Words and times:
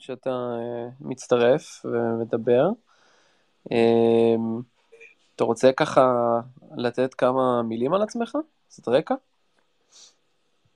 שאתה 0.00 0.30
uh, 0.30 0.92
מצטרף 1.00 1.86
ומדבר. 1.86 2.68
Um, 3.68 3.72
אתה 5.36 5.44
רוצה 5.44 5.72
ככה 5.72 6.12
לתת 6.76 7.14
כמה 7.14 7.62
מילים 7.62 7.94
על 7.94 8.02
עצמך? 8.02 8.32
קצת 8.68 8.88
רקע? 8.88 9.14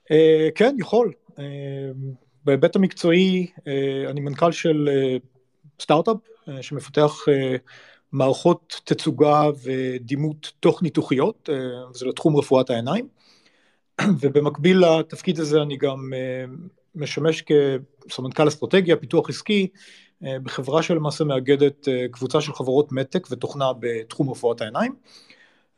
Uh, 0.03 0.51
כן, 0.55 0.75
יכול. 0.79 1.13
Uh, 1.29 1.39
בהיבט 2.45 2.75
המקצועי, 2.75 3.47
אני 4.09 4.21
מנכ"ל 4.21 4.51
של 4.51 4.89
סטארט-אפ 5.81 6.17
שמפתח 6.61 7.11
מערכות 8.11 8.81
תצוגה 8.83 9.43
ודימות 9.63 10.51
תוך 10.59 10.83
ניתוחיות, 10.83 11.49
זה 11.93 12.05
לתחום 12.05 12.37
רפואת 12.37 12.69
העיניים. 12.69 13.07
ובמקביל 14.21 14.83
לתפקיד 14.85 15.39
הזה 15.39 15.61
אני 15.61 15.77
גם 15.77 16.13
משמש 16.95 17.43
כסמנכ"ל 18.07 18.47
אסטרטגיה, 18.47 18.95
פיתוח 18.95 19.29
עסקי, 19.29 19.67
אה, 20.23 20.39
בחברה 20.39 20.83
שלמעשה 20.83 21.23
מאגדת 21.23 21.87
אה, 21.87 22.05
קבוצה 22.11 22.41
של 22.41 22.53
חברות 22.53 22.91
מתק 22.91 23.27
ותוכנה 23.31 23.65
בתחום 23.79 24.29
רפואת 24.29 24.61
העיניים. 24.61 24.95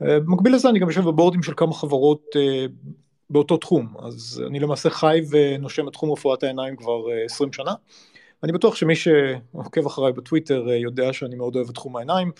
אה, 0.01 0.19
במקביל 0.19 0.55
לזה 0.55 0.69
אני 0.69 0.79
גם 0.79 0.87
יושב 0.87 1.01
בבורדים 1.01 1.43
של 1.43 1.53
כמה 1.57 1.73
חברות 1.73 2.35
באותו 3.29 3.57
תחום, 3.57 3.93
אז 3.99 4.43
אני 4.47 4.59
למעשה 4.59 4.89
חי 4.89 5.21
ונושם 5.29 5.87
את 5.87 5.93
תחום 5.93 6.11
רפואת 6.11 6.43
העיניים 6.43 6.75
כבר 6.75 7.01
20 7.25 7.53
שנה. 7.53 7.73
אני 8.43 8.51
בטוח 8.51 8.75
שמי 8.75 8.95
שעוקב 8.95 9.85
אחריי 9.85 10.13
בטוויטר 10.13 10.67
יודע 10.69 11.13
שאני 11.13 11.35
מאוד 11.35 11.55
אוהב 11.55 11.69
את 11.69 11.75
תחום 11.75 11.95
העיניים, 11.95 12.31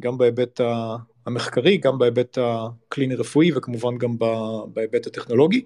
גם 0.00 0.18
בהיבט 0.18 0.60
המחקרי, 1.26 1.76
גם 1.76 1.98
בהיבט 1.98 2.38
הקליני 2.40 3.14
רפואי 3.14 3.52
וכמובן 3.52 3.98
גם 3.98 4.16
בהיבט 4.74 5.06
הטכנולוגי. 5.06 5.64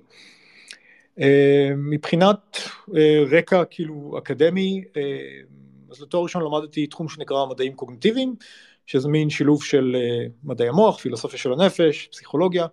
אה, 1.20 1.70
מבחינת 1.76 2.58
אה, 2.96 3.24
רקע 3.30 3.64
כאילו 3.70 4.18
אקדמי, 4.18 4.84
אה, 4.96 5.02
אז 5.90 6.02
לתואר 6.02 6.22
ראשון 6.22 6.42
למדתי 6.42 6.86
תחום 6.86 7.08
שנקרא 7.08 7.46
מדעים 7.46 7.72
קוגניטיביים, 7.72 8.34
שזה 8.86 9.08
מין 9.08 9.30
שילוב 9.30 9.64
של 9.64 9.96
מדעי 10.44 10.68
המוח, 10.68 10.98
פילוסופיה 10.98 11.38
של 11.38 11.52
הנפש, 11.52 12.08
פסיכולוגיה, 12.12 12.66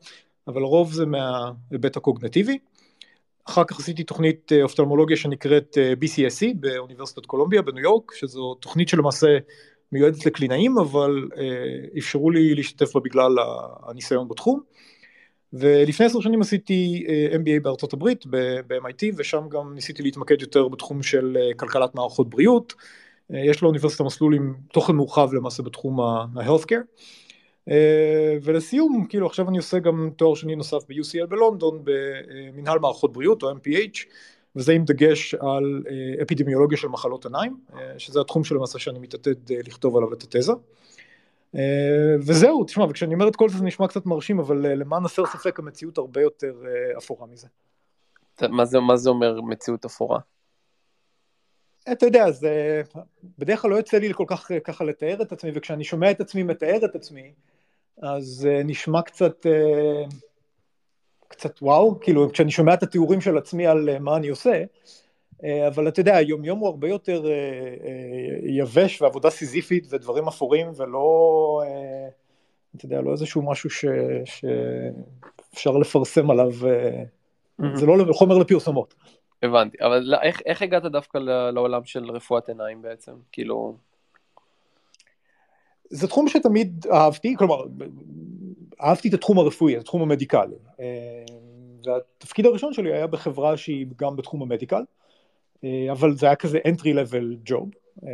אבל 0.48 0.62
לרוב 0.62 0.94
זה 0.94 1.06
מההיבט 1.06 1.98
הקוגנטיבי. 1.98 2.58
אחר 3.46 3.64
כך 3.64 3.80
עשיתי 3.80 4.04
תוכנית 4.04 4.52
אופטלמולוגיה 4.64 5.18
שנקראת 5.18 5.78
BCSC 6.02 6.46
באוניברסיטת 6.56 7.26
קולומביה 7.26 7.62
בניו 7.62 7.84
יורק, 7.84 8.12
שזו 8.16 8.54
תוכנית 8.54 8.90
שלמעשה 8.90 9.38
מיועדת 9.92 10.26
לקלינאים, 10.26 10.78
אבל 10.78 11.28
אפשרו 11.98 12.32
לי 12.32 12.56
להשתתף 12.56 12.94
בה 12.94 13.02
בגלל 13.02 13.36
הניסיון 13.88 14.28
בתחום. 14.28 14.62
ולפני 15.54 16.06
עשר 16.06 16.20
שנים 16.20 16.42
עשיתי 16.42 17.06
אה, 17.10 17.38
MBA 17.38 17.62
בארצות 17.62 17.94
הברית, 17.94 18.26
ב-MIT, 18.30 19.14
ושם 19.18 19.50
גם 19.50 19.74
ניסיתי 19.74 20.04
להתמקד 20.04 20.42
יותר 20.42 20.68
בתחום 20.68 21.04
של 21.04 21.38
אה, 21.40 21.54
כלכלת 21.54 21.96
מערכות 21.96 22.30
בריאות. 22.30 22.74
אה, 23.34 23.40
יש 23.46 23.64
לאוניברסיטה 23.64 24.04
מסלול 24.04 24.36
עם 24.36 24.54
תוכן 24.74 24.96
מורחב 24.96 25.34
למעשה 25.34 25.64
בתחום 25.64 26.02
ה-healthcare. 26.02 26.86
ולסיום, 28.44 29.06
כאילו 29.10 29.26
עכשיו 29.28 29.50
אני 29.50 29.58
עושה 29.58 29.80
גם 29.80 30.10
תואר 30.16 30.36
שני 30.36 30.56
נוסף 30.56 30.78
ב-UCL 30.90 31.26
בלונדון 31.26 31.82
במנהל 31.84 32.80
מערכות 32.80 33.14
בריאות 33.14 33.44
או 33.44 33.52
MPH, 33.52 34.00
וזה 34.56 34.74
עם 34.74 34.86
דגש 34.86 35.36
על 35.36 35.84
אפידמיולוגיה 36.22 36.78
של 36.78 36.88
מחלות 36.88 37.26
עיניים, 37.26 37.58
שזה 37.98 38.22
התחום 38.22 38.44
שלמעשה 38.44 38.80
שאני 38.80 39.00
מתעתד 39.00 39.52
לכתוב 39.52 39.98
עליו 39.98 40.14
את 40.14 40.24
התזה. 40.24 40.54
אה, 41.56 42.16
וזהו, 42.20 42.64
תשמע, 42.64 42.86
וכשאני 42.86 43.14
אומר 43.14 43.28
את 43.28 43.36
כל 43.36 43.50
זה 43.50 43.58
זה 43.58 43.64
נשמע 43.64 43.88
קצת 43.88 44.06
מרשים, 44.06 44.40
אבל 44.40 44.66
אה, 44.66 44.76
למען 44.76 45.06
הסר 45.06 45.26
ספק 45.26 45.60
המציאות 45.60 45.98
הרבה 45.98 46.22
יותר 46.22 46.54
אה, 46.66 46.98
אפורה 46.98 47.28
מזה. 47.28 47.48
מה 48.42 48.66
זה, 48.66 48.80
מה 48.80 48.98
זה 48.98 49.10
אומר 49.10 49.42
מציאות 49.42 49.86
אפורה? 49.86 50.20
אתה 51.92 52.06
יודע, 52.06 52.32
זה 52.32 52.82
בדרך 53.38 53.62
כלל 53.62 53.72
לא 53.72 53.76
יוצא 53.76 53.98
לי 53.98 54.14
כל 54.14 54.24
כך 54.28 54.52
ככה 54.64 54.84
לתאר 54.84 55.22
את 55.22 55.32
עצמי, 55.32 55.52
וכשאני 55.56 55.84
שומע 55.84 56.12
את 56.12 56.22
עצמי 56.22 56.44
מתאר 56.44 56.86
את 56.86 56.96
עצמי, 56.96 57.34
אז 58.02 58.48
נשמע 58.66 59.02
קצת, 59.02 59.46
קצת 61.28 61.62
וואו, 61.62 62.00
כאילו 62.00 62.32
כשאני 62.32 62.52
שומע 62.52 62.74
את 62.74 62.84
התיאורים 62.84 63.22
של 63.22 63.38
עצמי 63.38 63.68
על 63.68 64.00
מה 64.00 64.18
אני 64.18 64.28
עושה, 64.28 64.64
אבל 65.44 65.88
אתה 65.88 66.00
יודע, 66.00 66.16
היום 66.16 66.46
יום 66.46 66.60
הוא 66.60 66.68
הרבה 66.68 66.88
יותר 66.88 67.26
אה, 67.26 67.32
אה, 67.32 68.40
יבש 68.44 69.02
ועבודה 69.02 69.30
סיזיפית 69.30 69.88
ודברים 69.90 70.28
אפורים 70.28 70.72
ולא, 70.78 71.62
אתה 72.76 72.86
יודע, 72.86 73.02
לא 73.02 73.12
איזשהו 73.12 73.42
משהו 73.42 73.70
ש, 73.70 73.86
שאפשר 74.26 75.72
לפרסם 75.72 76.32
עליו. 76.32 76.52
זה 77.74 77.86
לא 77.86 78.14
חומר 78.14 78.38
לפרסומות. 78.38 78.96
הבנתי, 79.44 79.78
אבל 79.82 80.00
לא, 80.00 80.18
איך, 80.22 80.42
איך 80.46 80.62
הגעת 80.62 80.84
דווקא 80.84 81.18
לעולם 81.54 81.86
של 81.86 82.12
רפואת 82.12 82.50
עיניים 82.50 82.82
בעצם? 82.82 83.12
כאילו... 83.32 83.76
זה 85.90 86.08
תחום 86.08 86.28
שתמיד 86.28 86.86
אהבתי, 86.92 87.36
כלומר, 87.38 87.64
אהבתי 88.82 89.10
את 89.10 89.14
התחום 89.14 89.40
הרפואי, 89.40 89.76
את 89.76 89.82
התחום 89.82 90.02
המדיקלי. 90.02 90.56
והתפקיד 91.86 92.46
הראשון 92.46 92.74
שלי 92.74 92.94
היה 92.94 93.08
בחברה 93.08 93.58
שהיא 93.58 93.86
גם 93.98 94.16
בתחום 94.16 94.42
המדיקל. 94.42 94.82
אה, 95.64 95.92
אבל 95.92 96.16
זה 96.16 96.26
היה 96.26 96.36
כזה 96.36 96.60
entry 96.68 96.96
level 96.96 97.50
job, 97.52 97.66
אה, 98.04 98.10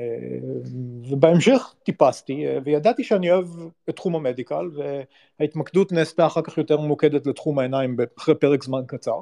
ובהמשך 1.10 1.76
טיפסתי 1.84 2.48
אה, 2.48 2.58
וידעתי 2.64 3.04
שאני 3.04 3.32
אוהב 3.32 3.48
את 3.90 3.96
תחום 3.96 4.16
המדיקל 4.16 4.70
וההתמקדות 5.40 5.92
נעשתה 5.92 6.26
אחר 6.26 6.42
כך 6.42 6.58
יותר 6.58 6.78
ממוקדת 6.78 7.28
לתחום 7.28 7.60
העיניים 7.60 7.98
אחרי 8.18 8.36
פרק 8.36 8.64
זמן 8.64 8.82
קצר. 8.88 9.20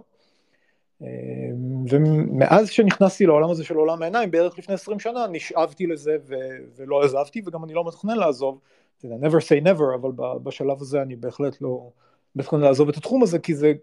ומאז 1.89 2.69
שנכנסתי 2.69 3.25
לעולם 3.25 3.49
הזה 3.49 3.63
של 3.63 3.75
עולם 3.75 4.01
העיניים 4.01 4.31
בערך 4.31 4.59
לפני 4.59 4.75
20 4.75 4.99
שנה 4.99 5.27
נשאבתי 5.31 5.87
לזה 5.87 6.17
ו- 6.27 6.35
ולא 6.75 7.03
עזבתי 7.03 7.41
וגם 7.45 7.63
אני 7.63 7.73
לא 7.73 7.87
מתכנן 7.87 8.17
לעזוב, 8.17 8.59
never 9.03 9.39
say 9.39 9.63
never 9.65 9.95
אבל 9.95 10.11
בשלב 10.43 10.81
הזה 10.81 11.01
אני 11.01 11.15
בהחלט 11.15 11.61
לא 11.61 11.89
מתכנן 12.35 12.59
לעזוב 12.59 12.89
את 12.89 12.97
התחום 12.97 13.23
הזה 13.23 13.39
כי 13.39 13.55
זה 13.55 13.73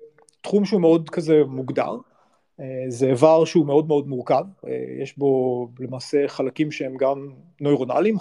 תחום 0.40 0.64
שהוא 0.64 0.80
מאוד 0.80 1.10
כזה 1.10 1.42
מוגדר. 1.46 1.96
אה, 2.60 2.84
זה 2.88 3.06
איבר 3.06 3.44
שהוא 3.44 3.66
מאוד 3.66 3.88
מאוד 3.88 4.08
מורכב, 4.08 4.44
אה, 4.66 4.84
יש 5.02 5.18
בו 5.18 5.68
למעשה 5.78 6.28
חלקים 6.28 6.70
שהם 6.70 6.96
גם 6.96 7.28
נוירונליים, 7.60 8.16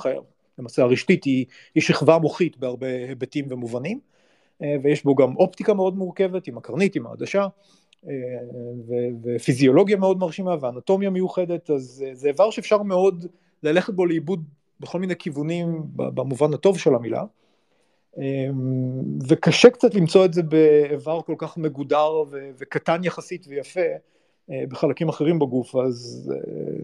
למעשה 0.59 0.81
הרשתית 0.81 1.23
היא, 1.23 1.45
היא 1.75 1.83
שכבה 1.83 2.17
מוחית 2.17 2.57
בהרבה 2.57 2.87
היבטים 2.87 3.45
ומובנים, 3.49 3.99
אה, 4.63 4.75
ויש 4.83 5.03
בו 5.03 5.15
גם 5.15 5.35
אופטיקה 5.35 5.73
מאוד 5.73 5.97
מורכבת 5.97 6.47
עם 6.47 6.57
הקרנית, 6.57 6.95
עם 6.95 7.07
העדשה, 7.07 7.47
ופיזיולוגיה 9.23 9.97
מאוד 9.97 10.17
מרשימה 10.17 10.55
ואנטומיה 10.61 11.09
מיוחדת, 11.09 11.69
אז 11.69 12.05
זה 12.13 12.27
איבר 12.27 12.49
שאפשר 12.49 12.83
מאוד 12.83 13.25
ללכת 13.63 13.93
בו 13.93 14.05
לאיבוד 14.05 14.43
בכל 14.79 14.99
מיני 14.99 15.15
כיוונים 15.15 15.81
במובן 15.95 16.53
הטוב 16.53 16.79
של 16.79 16.95
המילה. 16.95 17.23
וקשה 19.27 19.69
קצת 19.69 19.95
למצוא 19.95 20.25
את 20.25 20.33
זה 20.33 20.43
באיבר 20.43 21.21
כל 21.21 21.35
כך 21.37 21.57
מגודר 21.57 22.23
וקטן 22.57 23.03
יחסית 23.03 23.45
ויפה 23.47 23.81
בחלקים 24.49 25.09
אחרים 25.09 25.39
בגוף, 25.39 25.75
אז 25.75 26.31
אה, 26.35 26.83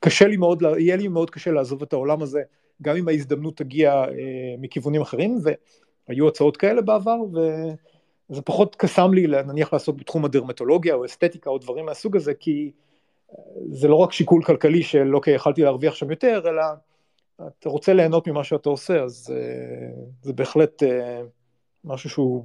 קשה 0.00 0.26
לי 0.26 0.36
מאוד, 0.36 0.62
יהיה 0.78 0.96
לי 0.96 1.08
מאוד 1.08 1.30
קשה 1.30 1.50
לעזוב 1.50 1.82
את 1.82 1.92
העולם 1.92 2.22
הזה, 2.22 2.42
גם 2.82 2.96
אם 2.96 3.08
ההזדמנות 3.08 3.56
תגיע 3.56 3.92
אה, 3.92 4.54
מכיוונים 4.58 5.02
אחרים, 5.02 5.38
והיו 6.08 6.28
הצעות 6.28 6.56
כאלה 6.56 6.82
בעבר, 6.82 7.16
וזה 8.30 8.42
פחות 8.42 8.76
קסם 8.76 9.12
לי 9.14 9.26
נניח 9.26 9.72
לעסוק 9.72 9.96
בתחום 9.96 10.24
הדרמטולוגיה 10.24 10.94
או 10.94 11.04
אסתטיקה 11.04 11.50
או 11.50 11.58
דברים 11.58 11.86
מהסוג 11.86 12.16
הזה, 12.16 12.34
כי 12.34 12.70
זה 13.70 13.88
לא 13.88 13.94
רק 13.94 14.12
שיקול 14.12 14.42
כלכלי 14.42 14.82
של 14.82 15.16
אוקיי, 15.16 15.34
יכלתי 15.34 15.62
להרוויח 15.62 15.94
שם 15.94 16.10
יותר, 16.10 16.42
אלא 16.48 16.62
אתה 17.60 17.68
רוצה 17.68 17.92
ליהנות 17.92 18.28
ממה 18.28 18.44
שאתה 18.44 18.68
עושה, 18.68 19.02
אז 19.02 19.34
זה 20.22 20.32
בהחלט 20.32 20.82
משהו 21.84 22.10
שהוא 22.10 22.44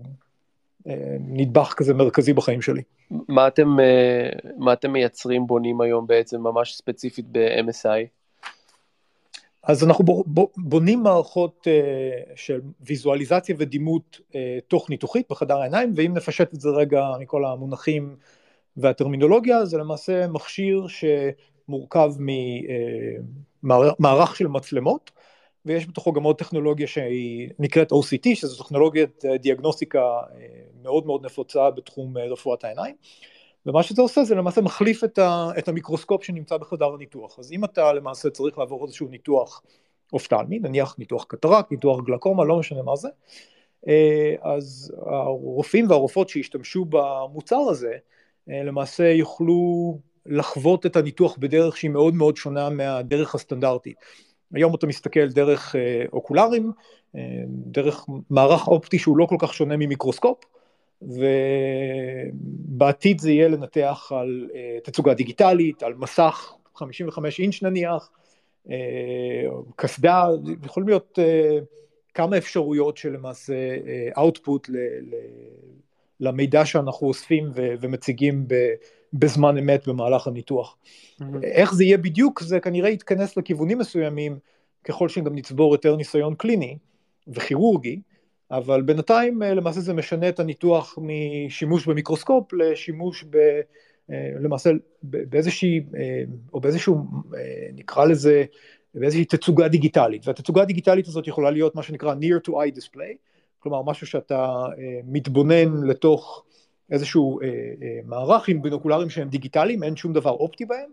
נדבך 1.20 1.74
כזה 1.78 1.94
מרכזי 1.94 2.34
בחיים 2.34 2.62
שלי. 2.62 2.82
מה 3.28 3.48
אתם, 3.48 3.80
אה, 3.80 4.30
מה 4.58 4.74
אתם 4.74 4.92
מייצרים, 4.92 5.48
בונים 5.48 5.82
היום 5.82 6.08
בעצם, 6.08 6.42
ממש 6.42 6.76
ספציפית 6.76 7.26
ב-MSI? 7.32 8.08
אז 9.64 9.84
אנחנו 9.84 10.24
בונים 10.58 11.04
מערכות 11.04 11.68
אה, 11.68 12.34
של 12.36 12.62
ויזואליזציה 12.82 13.56
ודימות 13.58 14.20
אה, 14.36 14.58
תוך 14.68 14.90
ניתוחית 14.90 15.26
בחדר 15.30 15.58
העיניים, 15.58 15.94
ואם 15.96 16.14
נפשט 16.14 16.54
את 16.54 16.62
זה 16.62 16.70
רגע 16.70 17.06
מכל 17.20 17.46
המונחים 17.46 18.16
והטרמינולוגיה, 18.78 19.66
זה 19.66 19.78
למעשה 19.78 20.28
מכשיר 20.28 20.86
מורכב 21.68 22.12
ממערך 23.64 24.36
של 24.36 24.48
מצלמות, 24.48 25.12
ויש 25.66 25.88
בתוכו 25.88 26.14
גם 26.14 26.24
עוד 26.24 26.38
טכנולוגיה 26.38 26.88
שהיא 26.88 27.50
נקראת 27.60 27.92
OCT, 27.92 28.36
שזו 28.36 28.64
טכנולוגיית 28.64 29.24
דיאגנוסטיקה 29.42 30.02
מאוד 30.82 31.06
מאוד 31.06 31.26
נפוצה 31.26 31.72
בתחום 31.72 32.18
רפואת 32.18 32.64
העיניים. 32.64 32.96
ומה 33.66 33.84
שזה 33.84 34.02
עושה 34.02 34.24
זה 34.24 34.36
למעשה 34.36 34.62
מחליף 34.62 35.04
את, 35.04 35.20
ה, 35.20 35.50
את 35.58 35.68
המיקרוסקופ 35.68 36.24
שנמצא 36.24 36.58
בחדר 36.58 36.94
הניתוח. 36.94 37.40
אז 37.40 37.52
אם 37.52 37.64
אתה 37.64 37.94
למעשה 37.94 38.30
צריך 38.30 38.58
לעבור 38.58 38.86
איזשהו 38.86 39.08
ניתוח 39.08 39.62
אופטלמי, 40.14 40.60
נניח 40.60 40.96
ניתוח 41.00 41.24
קטרק, 41.24 41.72
ניתוח 41.72 42.00
גלקומה, 42.06 42.46
לא 42.46 42.60
משנה 42.60 42.82
מה 42.82 42.96
זה, 42.96 43.10
אה, 43.88 44.36
אז 44.42 44.94
הרופאים 45.06 45.90
והרופאות 45.90 46.30
שהשתמשו 46.30 46.86
במוצר 46.90 47.60
הזה, 47.70 47.94
אה, 48.50 48.64
למעשה 48.64 49.04
יוכלו 49.04 49.98
לחוות 50.26 50.86
את 50.86 50.96
הניתוח 50.96 51.38
בדרך 51.38 51.78
שהיא 51.78 51.92
מאוד 51.92 52.14
מאוד 52.14 52.38
שונה 52.38 52.70
מהדרך 52.70 53.36
הסטנדרטית. 53.36 53.98
היום 54.54 54.76
אתה 54.76 54.88
מסתכל 54.88 55.28
דרך 55.28 55.76
אה, 55.76 56.04
אוקולרים, 56.14 56.72
דרך 57.48 58.06
מערך 58.30 58.68
אופטי 58.68 59.00
שהוא 59.00 59.18
לא 59.18 59.26
כל 59.26 59.36
כך 59.40 59.54
שונה 59.54 59.78
ממיקרוסקופ, 59.78 60.38
ובעתיד 62.72 63.20
זה 63.20 63.32
יהיה 63.32 63.48
לנתח 63.48 64.12
על 64.16 64.50
תצוגה 64.84 65.14
דיגיטלית, 65.14 65.84
על 65.84 65.94
מסך 65.94 66.54
55 66.76 67.40
אינץ' 67.40 67.64
נניח, 67.64 68.10
קסדה, 69.76 70.28
יכולים 70.64 70.90
להיות 70.90 71.20
כמה 72.14 72.38
אפשרויות 72.38 72.98
של 72.98 73.14
למעשה 73.14 73.54
אה, 73.54 74.24
output 74.24 74.72
למידע 76.20 76.66
שאנחנו 76.66 77.08
אוספים 77.08 77.52
ומציגים 77.56 78.46
בזמן 79.14 79.58
אמת 79.58 79.88
במהלך 79.88 80.28
הניתוח. 80.28 80.78
Mm-hmm. 80.78 81.24
איך 81.44 81.74
זה 81.74 81.84
יהיה 81.84 81.98
בדיוק, 81.98 82.42
זה 82.44 82.60
כנראה 82.60 82.90
יתכנס 82.90 83.38
לכיוונים 83.38 83.78
מסוימים, 83.78 84.40
ככל 84.84 85.10
שגם 85.10 85.36
נצבור 85.36 85.74
יותר 85.74 85.96
ניסיון 85.96 86.36
קליני 86.36 86.78
וכירורגי, 87.28 88.02
אבל 88.52 88.82
בינתיים 88.82 89.44
אה, 89.44 89.54
למעשה 89.54 89.80
זה 89.80 89.94
משנה 89.94 90.30
את 90.30 90.40
הניתוח 90.40 90.98
משימוש 91.02 91.88
במיקרוסקופ 91.88 92.54
לשימוש 92.54 93.26
ב... 93.30 93.36
אה, 94.12 94.32
למעשה 94.40 94.70
באיזושהי, 95.04 95.82
או 96.54 96.62
באיזשהו, 96.62 97.06
נקרא 97.74 98.06
לזה, 98.06 98.44
באיזושהי 98.96 99.26
תצוגה 99.26 99.68
דיגיטלית, 99.68 100.28
והתצוגה 100.28 100.62
הדיגיטלית 100.62 101.08
הזאת 101.08 101.28
יכולה 101.28 101.52
להיות 101.52 101.76
מה 101.76 101.84
שנקרא 101.84 102.14
near 102.14 102.48
to 102.48 102.52
eye 102.52 102.80
display, 102.80 103.16
כלומר 103.60 103.82
משהו 103.82 104.08
שאתה 104.08 104.46
אה, 104.78 105.00
מתבונן 105.06 105.84
לתוך 105.88 106.44
איזשהו 106.92 107.42
אה, 107.42 107.48
אה, 107.48 108.00
מערך 108.06 108.48
עם 108.48 108.62
בינוקולרים 108.62 109.10
שהם 109.10 109.30
דיגיטליים, 109.30 109.84
אין 109.84 109.96
שום 109.96 110.14
דבר 110.14 110.32
אופטי 110.32 110.66
בהם, 110.66 110.90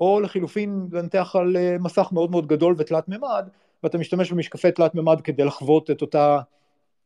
או 0.00 0.20
לחילופין 0.20 0.88
לנתח 0.92 1.36
על 1.36 1.56
אה, 1.56 1.76
מסך 1.80 2.08
מאוד 2.12 2.30
מאוד 2.30 2.46
גדול 2.46 2.74
ותלת 2.78 3.08
מימד, 3.08 3.48
ואתה 3.82 3.98
משתמש 3.98 4.32
במשקפי 4.32 4.72
תלת 4.72 4.94
מימד 4.94 5.20
כדי 5.20 5.44
לחוות 5.44 5.90
את 5.90 6.02
אותה 6.02 6.40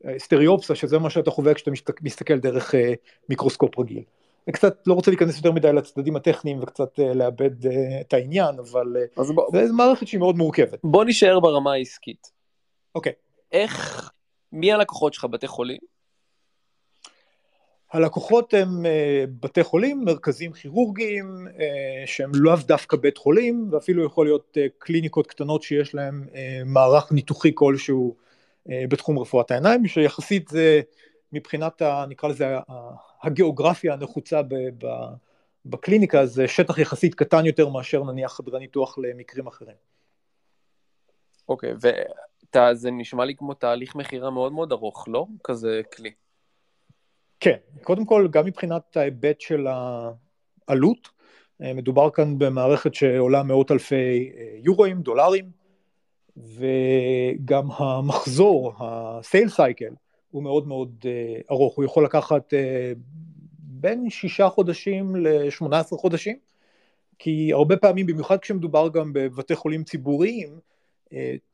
אה, 0.07 0.19
סטריאופסה, 0.19 0.75
שזה 0.75 0.99
מה 0.99 1.11
שאתה 1.11 1.31
חווה 1.31 1.55
כשאתה 1.55 1.71
מסתכל 2.03 2.39
דרך 2.39 2.75
אה, 2.75 2.93
מיקרוסקופ 3.29 3.79
רגיל. 3.79 4.03
אני 4.47 4.53
קצת 4.53 4.87
לא 4.87 4.95
רוצה 4.95 5.11
להיכנס 5.11 5.37
יותר 5.37 5.53
מדי 5.53 5.73
לצדדים 5.73 6.17
הטכניים 6.17 6.63
וקצת 6.63 6.99
uh, 6.99 7.03
לאבד 7.15 7.65
uh, 7.65 7.69
את 8.01 8.13
העניין, 8.13 8.59
אבל 8.59 8.97
uh, 9.17 9.33
בוא, 9.35 9.67
זו 9.67 9.75
מערכת 9.75 10.07
שהיא 10.07 10.21
מאוד 10.21 10.37
מורכבת. 10.37 10.79
בוא 10.85 11.05
נשאר 11.05 11.41
ברמה 11.41 11.73
העסקית. 11.73 12.31
אוקיי. 12.95 13.13
Okay. 13.13 13.15
איך, 13.53 14.11
מי 14.53 14.73
הלקוחות 14.73 15.15
שלך, 15.15 15.25
בתי 15.25 15.47
חולים? 15.47 15.94
הלקוחות 17.95 18.55
הם 18.55 18.69
uh, 18.87 18.89
בתי 19.41 19.65
חולים, 19.65 20.05
מרכזים 20.05 20.53
כירורגיים, 20.53 21.47
uh, 21.47 21.61
שהם 22.07 22.31
לאו 22.35 22.57
דווקא 22.67 22.97
בית 22.97 23.19
חולים, 23.19 23.69
ואפילו 23.71 24.05
יכול 24.05 24.27
להיות 24.27 24.57
uh, 24.57 24.61
קליניקות 24.79 25.27
קטנות 25.27 25.63
שיש 25.63 25.95
להם 25.95 26.29
מערך 26.67 27.13
ניתוחי 27.13 27.51
כלשהו 27.55 28.17
בתחום 28.67 29.19
רפואת 29.19 29.51
העיניים, 29.51 29.87
שיחסית 29.87 30.49
זה 30.49 30.81
מבחינת, 31.33 31.83
ה, 31.83 32.05
נקרא 32.09 32.29
לזה, 32.29 32.57
הגיאוגרפיה 33.23 33.93
הנחוצה 33.93 34.41
בקליניקה 35.65 36.27
זה 36.27 36.49
שטח 36.49 36.79
יחסית 36.79 37.15
קטן 37.15 37.47
יותר 37.47 37.69
מאשר 37.69 38.05
נניח 38.05 38.33
חדרי 38.33 38.59
ניתוח 38.59 38.99
למקרים 38.99 39.47
אחרים. 39.47 39.77
אוקיי, 41.49 41.73
okay, 41.73 41.89
וזה 42.57 42.91
נשמע 42.91 43.25
לי 43.25 43.37
כמו 43.37 43.55
תהליך 43.55 43.95
מכירה 43.95 44.31
מאוד 44.31 44.53
מאוד 44.53 44.73
ארוך, 44.73 45.09
לא? 45.09 45.27
כזה 45.45 45.81
כלי. 45.97 46.13
כן, 47.45 47.57
קודם 47.83 48.05
כל 48.05 48.29
גם 48.31 48.47
מבחינת 48.47 48.97
ההיבט 48.97 49.41
של 49.41 49.67
העלות, 50.69 51.09
אה, 51.63 51.75
מדובר 51.75 52.11
כאן 52.11 52.39
במערכת 52.39 52.95
שעולה 52.95 53.43
מאות 53.43 53.71
אלפי 53.71 54.33
אה, 54.37 54.57
יורואים, 54.63 55.03
דולרים, 55.03 55.51
וגם 56.37 57.71
המחזור, 57.71 58.73
ה-sale 58.79 59.51
cycle, 59.57 59.95
הוא 60.31 60.43
מאוד 60.43 60.69
מאוד 60.69 60.91
uh, 61.03 61.07
ארוך, 61.51 61.77
הוא 61.77 61.85
יכול 61.85 62.05
לקחת 62.05 62.53
בין 63.59 64.11
שישה 64.11 64.49
חודשים 64.49 65.17
ל-18 65.17 65.97
חודשים, 65.97 66.37
כי 67.19 67.53
הרבה 67.53 67.77
פעמים, 67.77 68.07
במיוחד 68.07 68.39
כשמדובר 68.39 68.89
גם 68.89 69.13
בבתי 69.13 69.57
חולים 69.57 69.85
ציבוריים, 69.85 70.59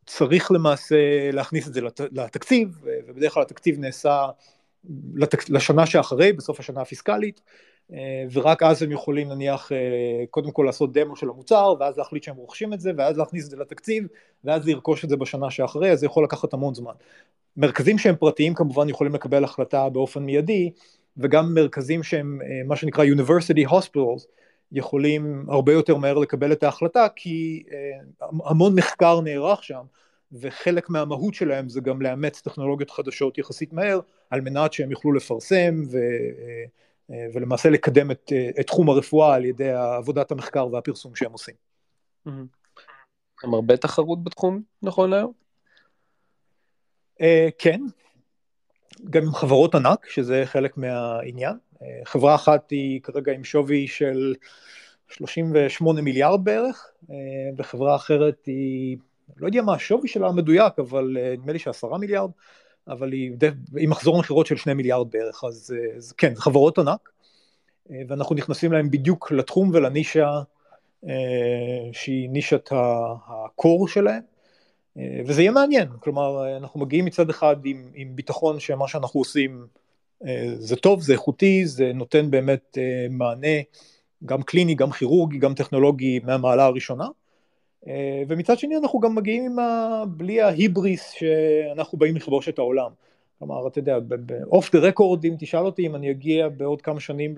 צריך 0.06 0.52
למעשה 0.52 1.30
להכניס 1.32 1.68
את 1.68 1.74
זה 1.74 1.80
לת, 1.80 2.00
לתקציב, 2.12 2.80
ובדרך 3.06 3.32
כלל 3.32 3.42
התקציב 3.42 3.78
נעשה 3.78 4.28
לשנה 5.48 5.86
שאחרי, 5.86 6.32
בסוף 6.32 6.60
השנה 6.60 6.80
הפיסקלית, 6.80 7.40
אה, 7.92 8.24
ורק 8.32 8.62
אז 8.62 8.82
הם 8.82 8.92
יכולים 8.92 9.28
נניח 9.28 9.72
אה, 9.72 9.78
קודם 10.30 10.50
כל 10.50 10.62
לעשות 10.66 10.92
דמו 10.92 11.16
של 11.16 11.28
המוצר 11.28 11.74
ואז 11.80 11.98
להחליט 11.98 12.22
שהם 12.22 12.36
רוכשים 12.36 12.72
את 12.72 12.80
זה 12.80 12.92
ואז 12.96 13.18
להכניס 13.18 13.44
את 13.44 13.50
זה 13.50 13.56
לתקציב 13.56 14.06
ואז 14.44 14.68
לרכוש 14.68 15.04
את 15.04 15.08
זה 15.08 15.16
בשנה 15.16 15.50
שאחרי 15.50 15.90
אז 15.92 16.00
זה 16.00 16.06
יכול 16.06 16.24
לקחת 16.24 16.52
המון 16.52 16.74
זמן. 16.74 16.92
מרכזים 17.56 17.98
שהם 17.98 18.16
פרטיים 18.16 18.54
כמובן 18.54 18.88
יכולים 18.88 19.14
לקבל 19.14 19.44
החלטה 19.44 19.88
באופן 19.88 20.22
מיידי 20.22 20.70
וגם 21.16 21.54
מרכזים 21.54 22.02
שהם 22.02 22.38
אה, 22.42 22.48
מה 22.66 22.76
שנקרא 22.76 23.04
University 23.04 23.70
Hospitals 23.70 24.26
יכולים 24.72 25.44
הרבה 25.48 25.72
יותר 25.72 25.96
מהר 25.96 26.18
לקבל 26.18 26.52
את 26.52 26.62
ההחלטה 26.62 27.06
כי 27.16 27.62
המון 28.44 28.74
מחקר 28.74 29.20
נערך 29.20 29.64
שם 29.64 29.82
וחלק 30.32 30.90
מהמהות 30.90 31.34
שלהם 31.34 31.68
זה 31.68 31.80
גם 31.80 32.02
לאמץ 32.02 32.40
טכנולוגיות 32.40 32.90
חדשות 32.90 33.38
יחסית 33.38 33.72
מהר 33.72 34.00
על 34.30 34.40
מנת 34.40 34.72
שהם 34.72 34.90
יוכלו 34.90 35.12
לפרסם 35.12 35.82
ו... 35.92 35.98
אה, 37.12 37.26
ולמעשה 37.32 37.70
לקדם 37.70 38.10
את, 38.10 38.32
אה, 38.32 38.50
את 38.60 38.66
תחום 38.66 38.90
הרפואה 38.90 39.34
על 39.34 39.44
ידי 39.44 39.70
עבודת 39.70 40.30
המחקר 40.30 40.66
והפרסום 40.72 41.16
שהם 41.16 41.32
עושים. 41.32 41.54
הם 43.44 43.54
הרבה 43.54 43.76
תחרות 43.76 44.24
בתחום 44.24 44.62
נכון 44.82 45.10
להיום? 45.10 45.32
אה, 47.20 47.48
כן, 47.58 47.80
גם 49.10 49.22
עם 49.22 49.32
חברות 49.32 49.74
ענק, 49.74 50.06
שזה 50.08 50.42
חלק 50.44 50.76
מהעניין. 50.76 51.56
חברה 52.04 52.34
אחת 52.34 52.70
היא 52.70 53.00
כרגע 53.02 53.32
עם 53.32 53.44
שווי 53.44 53.86
של 53.86 54.34
38 55.08 56.02
מיליארד 56.02 56.44
בערך, 56.44 56.90
וחברה 57.58 57.96
אחרת 57.96 58.46
היא, 58.46 58.96
לא 59.36 59.46
יודע 59.46 59.62
מה 59.62 59.74
השווי 59.74 60.08
שלה 60.08 60.28
המדויק, 60.28 60.78
אבל 60.78 61.16
נדמה 61.32 61.52
לי 61.52 61.58
שעשרה 61.58 61.98
מיליארד. 61.98 62.30
אבל 62.88 63.12
היא, 63.12 63.32
היא 63.76 63.88
מחזור 63.88 64.18
מכירות 64.18 64.46
של 64.46 64.56
שני 64.56 64.74
מיליארד 64.74 65.10
בערך, 65.10 65.44
אז, 65.44 65.74
אז 65.96 66.12
כן, 66.12 66.34
זה 66.34 66.40
חברות 66.40 66.78
ענק, 66.78 67.10
אה, 67.90 68.02
ואנחנו 68.08 68.34
נכנסים 68.34 68.72
להם 68.72 68.90
בדיוק 68.90 69.32
לתחום 69.32 69.70
ולנישה 69.74 70.42
אה, 71.08 71.88
שהיא 71.92 72.30
נישת 72.30 72.68
הקור 73.26 73.88
שלהם, 73.88 74.22
אה, 74.98 75.20
וזה 75.26 75.42
יהיה 75.42 75.50
מעניין, 75.50 75.88
כלומר 76.00 76.56
אנחנו 76.56 76.80
מגיעים 76.80 77.04
מצד 77.04 77.30
אחד 77.30 77.56
עם, 77.64 77.90
עם 77.94 78.16
ביטחון 78.16 78.60
שמה 78.60 78.88
שאנחנו 78.88 79.20
עושים 79.20 79.66
זה 80.58 80.76
טוב, 80.76 81.02
זה 81.02 81.12
איכותי, 81.12 81.66
זה 81.66 81.92
נותן 81.94 82.30
באמת 82.30 82.78
מענה 83.10 83.56
גם 84.24 84.42
קליני, 84.42 84.74
גם 84.74 84.90
כירורגי, 84.90 85.38
גם 85.38 85.54
טכנולוגי 85.54 86.20
מהמעלה 86.24 86.64
הראשונה, 86.64 87.04
אה, 87.04 87.10
ומצד 88.28 88.58
שני 88.58 88.76
אנחנו 88.76 89.00
גם 89.00 89.14
מגיעים 89.14 89.44
עם 89.44 89.58
ה... 89.58 90.02
בלי 90.08 90.40
ההיבריס 90.40 91.10
שאנחנו 91.10 91.98
באים 91.98 92.16
לכבוש 92.16 92.48
את 92.48 92.58
העולם. 92.58 92.90
כלומר, 93.38 93.66
אתה 93.66 93.78
יודע, 93.78 93.98
אוף 94.46 94.72
דה 94.72 94.78
רקורד, 94.78 95.24
אם 95.24 95.34
תשאל 95.38 95.66
אותי 95.66 95.86
אם 95.86 95.94
אני 95.94 96.10
אגיע 96.10 96.48
בעוד 96.48 96.82
כמה 96.82 97.00
שנים 97.00 97.34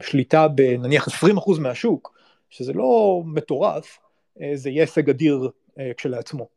לשליטה 0.00 0.38
אה, 0.38 0.42
אה, 0.42 0.48
בנניח 0.48 1.08
20% 1.08 1.60
מהשוק, 1.60 2.18
שזה 2.50 2.72
לא 2.72 3.22
מטורף, 3.26 3.98
זה 4.54 4.70
יהיה 4.70 4.82
הישג 4.82 5.10
אדיר 5.10 5.50
כשלעצמו. 5.96 6.48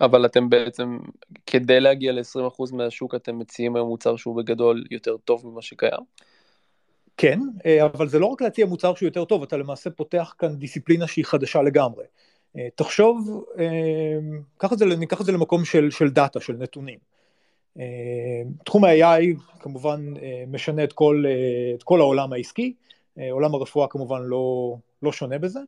אבל 0.00 0.26
אתם 0.26 0.50
בעצם, 0.50 0.98
כדי 1.46 1.80
להגיע 1.80 2.12
ל-20% 2.12 2.74
מהשוק, 2.74 3.14
אתם 3.14 3.38
מציעים 3.38 3.76
היום 3.76 3.88
מוצר 3.88 4.16
שהוא 4.16 4.36
בגדול 4.36 4.84
יותר 4.90 5.16
טוב 5.16 5.46
ממה 5.46 5.62
שקיים? 5.62 6.00
כן, 7.20 7.40
אה, 7.66 7.84
אבל 7.84 8.08
זה 8.08 8.18
לא 8.18 8.26
רק 8.26 8.42
להציע 8.42 8.66
מוצר 8.66 8.94
שהוא 8.94 9.06
יותר 9.06 9.24
טוב, 9.24 9.42
אתה 9.42 9.56
למעשה 9.56 9.90
פותח 9.90 10.34
כאן 10.38 10.56
דיסציפלינה 10.56 11.06
שהיא 11.06 11.24
חדשה 11.24 11.62
לגמרי. 11.62 12.04
אה, 12.56 12.68
תחשוב, 12.74 13.44
אה, 13.58 14.18
קח 14.56 14.72
את 14.72 14.78
זה, 14.78 14.84
ניקח 14.86 15.20
את 15.20 15.26
זה 15.26 15.32
למקום 15.32 15.64
של, 15.64 15.90
של 15.90 16.10
דאטה, 16.10 16.40
של 16.40 16.52
נתונים. 16.52 16.98
תחום 18.64 18.84
ה-AI 18.84 19.24
כמובן 19.60 20.14
משנה 20.48 20.84
את 20.84 20.92
כל, 20.92 21.24
את 21.74 21.82
כל 21.82 22.00
העולם 22.00 22.32
העסקי, 22.32 22.74
עולם 23.30 23.54
הרפואה 23.54 23.88
כמובן 23.88 24.22
לא, 24.22 24.76
לא 25.02 25.12
שונה 25.12 25.38
בזה, 25.38 25.60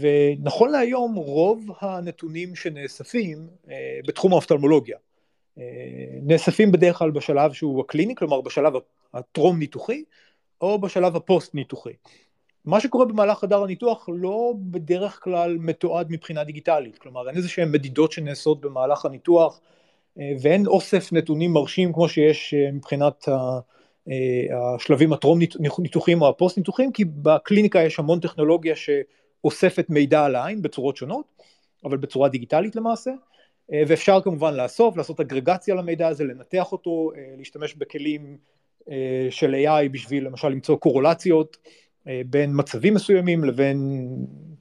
ונכון 0.00 0.70
להיום 0.70 1.14
רוב 1.14 1.70
הנתונים 1.80 2.56
שנאספים 2.56 3.46
בתחום 4.06 4.32
האופטלמולוגיה, 4.32 4.96
נאספים 6.22 6.72
בדרך 6.72 6.96
כלל 6.96 7.10
בשלב 7.10 7.52
שהוא 7.52 7.80
הקליני, 7.80 8.14
כלומר 8.14 8.40
בשלב 8.40 8.72
הטרום 9.14 9.58
ניתוחי, 9.58 10.04
או 10.62 10.78
בשלב 10.78 11.16
הפוסט 11.16 11.54
ניתוחי. 11.54 11.92
מה 12.64 12.80
שקורה 12.80 13.06
במהלך 13.06 13.38
חדר 13.38 13.62
הניתוח 13.62 14.08
לא 14.12 14.54
בדרך 14.56 15.20
כלל 15.22 15.56
מתועד 15.60 16.06
מבחינה 16.10 16.44
דיגיטלית, 16.44 16.98
כלומר 16.98 17.28
אין 17.28 17.36
איזה 17.36 17.48
שהן 17.48 17.72
מדידות 17.72 18.12
שנעשות 18.12 18.60
במהלך 18.60 19.04
הניתוח 19.04 19.60
ואין 20.16 20.66
אוסף 20.66 21.12
נתונים 21.12 21.52
מרשים 21.52 21.92
כמו 21.92 22.08
שיש 22.08 22.54
מבחינת 22.72 23.28
השלבים 24.52 25.12
הטרום 25.12 25.38
ניתוחים 25.78 26.22
או 26.22 26.28
הפוסט 26.28 26.58
ניתוחים, 26.58 26.92
כי 26.92 27.04
בקליניקה 27.04 27.82
יש 27.82 27.98
המון 27.98 28.20
טכנולוגיה 28.20 28.74
שאוספת 28.76 29.90
מידע 29.90 30.24
על 30.24 30.34
העין 30.34 30.62
בצורות 30.62 30.96
שונות, 30.96 31.24
אבל 31.84 31.96
בצורה 31.96 32.28
דיגיטלית 32.28 32.76
למעשה, 32.76 33.10
ואפשר 33.88 34.20
כמובן 34.20 34.54
לאסוף, 34.54 34.96
לעשות 34.96 35.20
אגרגציה 35.20 35.74
למידע 35.74 36.08
הזה, 36.08 36.24
לנתח 36.24 36.72
אותו, 36.72 37.10
להשתמש 37.38 37.74
בכלים 37.74 38.36
של 39.30 39.54
AI 39.54 39.88
בשביל 39.88 40.26
למשל 40.26 40.48
למצוא 40.48 40.76
קורולציות 40.76 41.56
בין 42.26 42.50
מצבים 42.54 42.94
מסוימים 42.94 43.44
לבין 43.44 44.08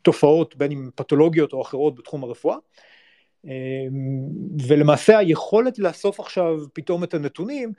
תופעות 0.02 0.56
בין 0.56 0.72
אם 0.72 0.90
פתולוגיות 0.96 1.54
או 1.54 1.62
אחרות 1.62 1.96
בתחום 1.96 2.24
הרפואה 2.24 2.56
ולמעשה 4.68 5.18
היכולת 5.18 5.80
לאסוף 5.80 6.20
עכשיו 6.20 6.60
פתאום 6.74 7.04
את 7.04 7.14
הנתונים 7.14 7.74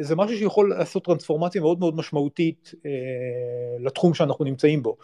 זה 0.00 0.16
משהו 0.16 0.36
שיכול 0.36 0.70
לעשות 0.70 1.04
טרנספורמציה 1.04 1.60
מאוד 1.60 1.80
מאוד 1.80 1.96
משמעותית 1.96 2.74
לתחום 3.80 4.14
שאנחנו 4.14 4.44
נמצאים 4.44 4.82
בו. 4.82 4.96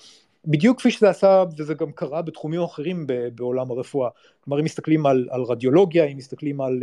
בדיוק 0.44 0.78
כפי 0.78 0.90
שזה 0.90 1.10
עשה 1.10 1.44
וזה 1.58 1.74
גם 1.74 1.92
קרה 1.92 2.22
בתחומים 2.22 2.60
אחרים 2.60 3.06
בעולם 3.34 3.70
הרפואה, 3.70 4.08
כלומר 4.40 4.60
אם 4.60 4.64
מסתכלים 4.64 5.06
על, 5.06 5.28
על 5.30 5.42
רדיולוגיה, 5.42 6.04
אם 6.04 6.16
מסתכלים 6.16 6.60
על 6.60 6.80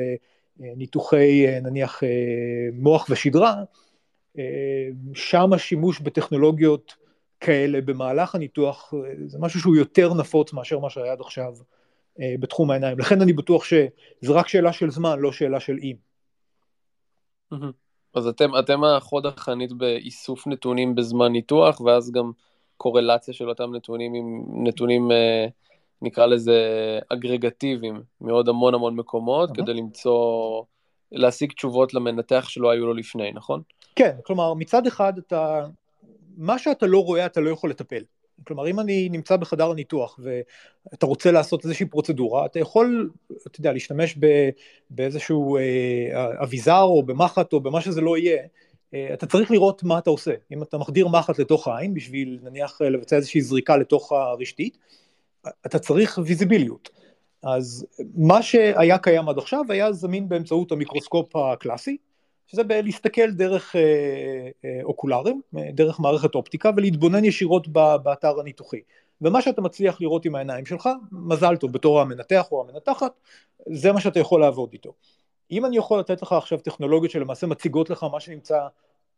ניתוחי 0.58 1.46
נניח 1.62 2.04
מוח 2.74 3.08
ושדרה, 3.10 3.64
שם 5.14 5.54
השימוש 5.54 6.00
בטכנולוגיות 6.00 6.96
כאלה 7.40 7.82
במהלך 7.82 8.36
הניתוח 8.36 8.94
זה 9.26 9.38
משהו 9.40 9.60
שהוא 9.60 9.76
יותר 9.76 10.14
נפוץ 10.14 10.54
מאשר 10.54 10.80
מה 10.80 10.90
שהיה 10.90 11.12
עד 11.12 11.22
עכשיו 11.22 11.54
בתחום 12.40 12.72
העיניים, 12.72 13.00
לכן 13.00 13.22
אני 13.22 13.34
בטוח 13.34 13.64
שזה 13.64 14.30
רק 14.30 14.48
שאלה 14.48 14.74
של 14.74 14.90
זמן, 14.90 15.20
לא 15.20 15.32
שאלה 15.32 15.60
של 15.60 15.78
אם. 15.84 15.96
אז 18.14 18.28
אתם, 18.28 18.50
אתם 18.60 18.84
החוד 18.84 19.26
החנית 19.26 19.74
באיסוף 19.74 20.48
נתונים 20.48 20.96
בזמן 20.96 21.32
ניתוח, 21.32 21.82
ואז 21.82 22.12
גם 22.12 22.32
קורלציה 22.78 23.34
של 23.34 23.50
אותם 23.50 23.76
נתונים 23.76 24.14
עם 24.14 24.44
נתונים, 24.68 25.12
נקרא 26.02 26.26
לזה 26.26 26.60
אגרגטיביים, 27.10 28.02
מעוד 28.22 28.50
המון 28.50 28.74
המון 28.74 28.96
מקומות. 28.96 29.52
כדי 29.52 29.74
למצוא, 29.74 30.64
להשיג 31.14 31.52
תשובות 31.52 31.94
למנתח 31.94 32.46
שלא 32.50 32.70
היו 32.70 32.86
לו 32.86 32.94
לפני, 32.94 33.32
נכון? 33.32 33.62
כן, 33.96 34.16
כלומר 34.24 34.54
מצד 34.54 34.88
אחד 34.88 35.18
אתה, 35.18 35.66
מה 36.38 36.60
שאתה 36.60 36.86
לא 36.86 37.04
רואה 37.04 37.26
אתה 37.26 37.42
לא 37.42 37.50
יכול 37.50 37.70
לטפל. 37.70 38.04
כלומר 38.44 38.68
אם 38.68 38.80
אני 38.80 39.10
נמצא 39.10 39.38
בחדר 39.38 39.72
הניתוח 39.72 40.20
ואתה 40.24 41.06
רוצה 41.06 41.32
לעשות 41.32 41.64
איזושהי 41.64 41.86
פרוצדורה, 41.86 42.46
אתה 42.46 42.60
יכול, 42.60 43.10
אתה 43.48 43.60
יודע, 43.60 43.74
להשתמש 43.74 44.18
באיזשהו 44.90 45.58
אה, 45.58 46.44
אביזר 46.44 46.82
או 46.82 47.04
במחט 47.04 47.54
או 47.54 47.60
במה 47.60 47.82
שזה 47.82 48.02
לא 48.02 48.18
יהיה, 48.18 48.44
אה, 48.94 49.10
אתה 49.14 49.26
צריך 49.26 49.52
לראות 49.52 49.84
מה 49.84 49.98
אתה 49.98 50.10
עושה. 50.10 50.34
אם 50.52 50.64
אתה 50.64 50.78
מחדיר 50.78 51.08
מחט 51.08 51.40
לתוך 51.40 51.68
העין 51.68 51.94
בשביל 51.94 52.40
נניח 52.44 52.82
לבצע 52.82 53.16
איזושהי 53.16 53.42
זריקה 53.42 53.78
לתוך 53.78 54.12
הרשתית, 54.12 54.78
אתה 55.66 55.80
צריך 55.80 56.20
ויזיביליות. 56.26 56.90
אז 57.44 57.86
מה 58.16 58.42
שהיה 58.42 58.98
קיים 58.98 59.30
עד 59.30 59.38
עכשיו 59.38 59.66
היה 59.70 59.92
זמין 59.92 60.30
באמצעות 60.30 60.72
המיקרוסקופ 60.72 61.36
הקלאסי, 61.36 61.98
שזה 62.48 62.64
בלהסתכל 62.64 63.32
דרך 63.32 63.76
אה, 63.76 63.82
אה, 64.66 64.80
אוקולרים, 64.84 65.42
דרך 65.54 66.00
מערכת 66.00 66.36
אופטיקה 66.36 66.72
ולהתבונן 66.78 67.26
ישירות 67.26 67.68
באתר 68.04 68.40
הניתוחי. 68.40 68.82
ומה 69.22 69.42
שאתה 69.42 69.62
מצליח 69.62 70.02
לראות 70.02 70.26
עם 70.26 70.36
העיניים 70.36 70.66
שלך, 70.66 70.90
מזל 71.12 71.56
טוב 71.58 71.72
בתור 71.72 72.02
המנתח 72.02 72.48
או 72.52 72.62
המנתחת, 72.62 73.20
זה 73.74 73.92
מה 73.92 74.02
שאתה 74.02 74.20
יכול 74.20 74.42
לעבוד 74.42 74.70
איתו. 74.74 74.94
אם 75.52 75.66
אני 75.66 75.78
יכול 75.78 76.00
לתת 76.00 76.22
לך 76.22 76.32
עכשיו 76.32 76.60
טכנולוגיות 76.60 77.12
שלמעשה 77.12 77.48
מציגות 77.48 77.90
לך 77.90 78.06
מה 78.12 78.20
שנמצא 78.20 78.68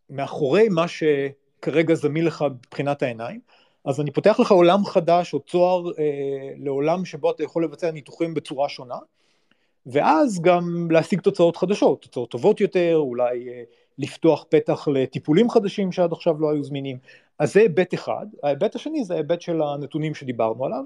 מאחורי 0.10 0.70
מה 0.70 0.86
שכרגע 0.88 1.94
זמין 1.94 2.25
לך 2.25 2.46
מבחינת 2.51 3.03
העיניים, 3.03 3.39
אז 3.86 4.01
אני 4.01 4.12
פותח 4.12 4.39
לך 4.39 4.51
עולם 4.51 4.86
חדש 4.86 5.34
או 5.34 5.39
צוהר 5.39 5.92
אה, 6.00 6.54
לעולם 6.58 7.06
שבו 7.06 7.32
אתה 7.32 7.44
יכול 7.44 7.63
לבצע 7.63 7.92
ניתוחים 7.92 8.34
בצורה 8.34 8.70
שונה, 8.70 8.98
ואז 9.86 10.42
גם 10.42 10.88
להשיג 10.92 11.22
תוצאות 11.22 11.58
חדשות, 11.58 12.01
תוצאות 12.01 12.30
טובות 12.30 12.62
יותר, 12.62 12.96
אולי 12.96 13.50
אה, 13.50 13.63
לפתוח 13.98 14.46
פתח 14.50 14.88
לטיפולים 14.92 15.50
חדשים 15.50 15.92
שעד 15.92 16.13
עכשיו 16.13 16.42
לא 16.42 16.51
היו 16.51 16.63
זמינים. 16.63 16.98
אז 17.39 17.54
זה 17.54 17.60
היבט 17.60 17.94
אחד, 17.94 18.25
ההיבט 18.44 18.75
השני 18.75 19.04
זה 19.04 19.13
ההיבט 19.13 19.42
של 19.42 19.62
הנתונים 19.62 20.15
שדיברנו 20.15 20.65
עליו, 20.65 20.84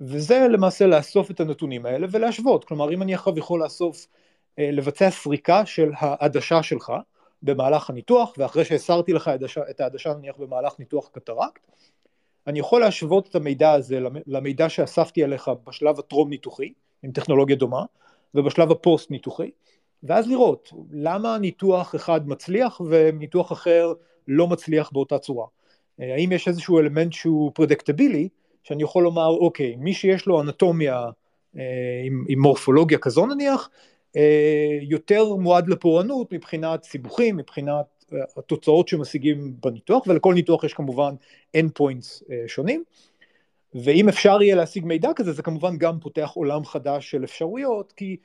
וזה 0.00 0.46
למעשה 0.50 0.86
לאסוף 0.86 1.30
את 1.30 1.40
הנתונים 1.40 1.86
האלה 1.86 2.06
ולהשוות, 2.10 2.64
כלומר 2.64 2.92
אם 2.92 3.02
אני 3.02 3.14
עכשיו 3.14 3.38
יכול 3.38 3.62
לאסוף, 3.62 4.06
אה, 4.58 4.70
לבצע 4.72 5.10
סריקה 5.10 5.66
של 5.66 5.90
העדשה 5.96 6.62
שלך 6.62 6.92
במהלך 7.42 7.90
הניתוח, 7.90 8.34
ואחרי 8.38 8.64
שהסרתי 8.64 9.12
לך 9.12 9.30
את 9.70 9.80
העדשה 9.80 10.14
נניח 10.14 10.36
במהלך 10.36 10.78
ניתוח 10.78 11.08
קטרקט, 11.12 11.60
אני 12.46 12.58
יכול 12.58 12.80
להשוות 12.80 13.28
את 13.28 13.34
המידע 13.34 13.72
הזה 13.72 14.00
למידע 14.26 14.68
שאספתי 14.68 15.24
עליך 15.24 15.50
בשלב 15.66 15.98
הטרום 15.98 16.30
ניתוחי, 16.30 16.72
עם 17.02 17.12
טכנולוגיה 17.12 17.56
דומה, 17.56 17.84
ובשלב 18.34 18.70
הפוסט 18.70 19.10
ניתוחי, 19.10 19.50
ואז 20.02 20.28
לראות 20.28 20.70
למה 20.90 21.38
ניתוח 21.38 21.94
אחד 21.94 22.28
מצליח 22.28 22.80
וניתוח 22.80 23.52
אחר 23.52 23.92
לא 24.28 24.48
מצליח 24.48 24.90
באותה 24.92 25.18
צורה. 25.18 25.46
אה, 26.00 26.14
האם 26.14 26.32
יש 26.32 26.48
איזשהו 26.48 26.78
אלמנט 26.78 27.12
שהוא 27.12 27.50
פרדקטבילי, 27.54 28.28
שאני 28.62 28.82
יכול 28.82 29.02
לומר, 29.02 29.28
אוקיי, 29.28 29.76
מי 29.76 29.94
שיש 29.94 30.26
לו 30.26 30.40
אנטומיה 30.40 31.04
אה, 31.56 31.62
עם, 32.04 32.24
עם 32.28 32.40
מורפולוגיה 32.40 32.98
כזו 32.98 33.26
נניח, 33.26 33.70
אה, 34.16 34.78
יותר 34.82 35.34
מועד 35.34 35.68
לפורענות 35.68 36.32
מבחינת 36.32 36.84
סיבוכים, 36.84 37.36
מבחינת 37.36 38.01
התוצאות 38.36 38.88
שמשיגים 38.88 39.56
בניתוח, 39.62 40.06
ולכל 40.06 40.34
ניתוח 40.34 40.64
יש 40.64 40.74
כמובן 40.74 41.14
endpoints 41.56 42.24
שונים. 42.46 42.84
ואם 43.74 44.08
אפשר 44.08 44.42
יהיה 44.42 44.56
להשיג 44.56 44.84
מידע 44.84 45.10
כזה, 45.16 45.32
זה 45.32 45.42
כמובן 45.42 45.76
גם 45.76 46.00
פותח 46.00 46.30
עולם 46.34 46.64
חדש 46.64 47.10
של 47.10 47.24
אפשרויות, 47.24 47.92
כי 47.92 48.16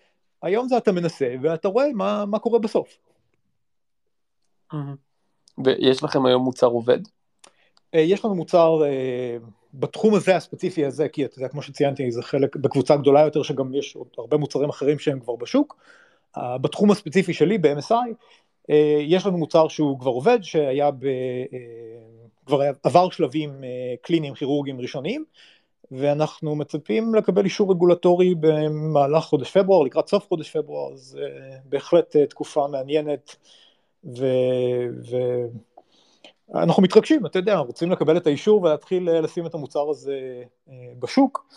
היום 0.42 0.68
זה 0.68 0.78
אתה 0.78 0.92
מנסה 0.92 1.36
ואתה 1.42 1.68
רואה 1.68 1.86
מה, 1.94 2.26
מה 2.26 2.40
קורה 2.40 2.60
בסוף. 2.60 2.98
ויש 5.66 6.04
לכם 6.04 6.26
היום 6.26 6.44
מוצר 6.44 6.68
עובד? 6.68 7.00
אה, 7.94 8.00
יש 8.00 8.26
לנו 8.26 8.36
מוצר 8.36 8.86
אה, 8.86 9.38
בתחום 9.74 10.16
הזה 10.16 10.36
הספציפי 10.36 10.86
הזה, 10.86 11.10
כי 11.10 11.26
אתה 11.26 11.40
יודע, 11.40 11.48
כמו 11.48 11.62
שציינתי, 11.62 12.12
זה 12.12 12.22
חלק 12.22 12.56
בקבוצה 12.56 12.96
גדולה 12.96 13.22
יותר 13.22 13.44
שגם 13.44 13.74
יש 13.74 13.96
עוד 13.96 14.08
הרבה 14.18 14.38
מוצרים 14.38 14.70
אחרים 14.70 15.00
שהם 15.00 15.20
כבר 15.20 15.36
בשוק. 15.36 15.78
אה, 16.38 16.58
בתחום 16.58 16.92
הספציפי 16.92 17.34
שלי, 17.34 17.58
ב-MSI, 17.58 17.94
יש 19.08 19.26
לנו 19.26 19.38
מוצר 19.38 19.68
שהוא 19.68 20.00
כבר 20.00 20.12
עובד, 20.12 20.40
שהיה 20.42 20.92
ב... 20.92 21.06
כבר 22.48 22.62
עבר 22.84 23.10
שלבים 23.10 23.64
אה, 23.64 23.96
קליניים 24.02 24.34
כירורגיים 24.34 24.82
ראשוניים, 24.82 25.26
ואנחנו 25.92 26.56
מצפים 26.56 27.16
לקבל 27.16 27.46
אישור 27.46 27.72
רגולטורי 27.72 28.36
במהלך 28.40 29.24
חודש 29.24 29.58
פברואר, 29.58 29.84
לקראת 29.84 30.08
סוף 30.08 30.28
חודש 30.28 30.58
פברואר, 30.58 30.94
אז 30.94 31.20
אה, 31.22 31.58
בהחלט 31.66 32.16
אה, 32.16 32.26
תקופה 32.26 32.68
מעניינת, 32.68 33.36
ואנחנו 36.54 36.82
ו... 36.82 36.84
מתרגשים, 36.84 37.26
אתה 37.26 37.40
יודע, 37.40 37.58
רוצים 37.58 37.92
לקבל 37.92 38.18
את 38.18 38.28
האישור 38.28 38.62
ולהתחיל 38.62 39.10
לשים 39.12 39.46
את 39.46 39.54
המוצר 39.54 39.90
הזה 39.90 40.44
בשוק. 41.00 41.54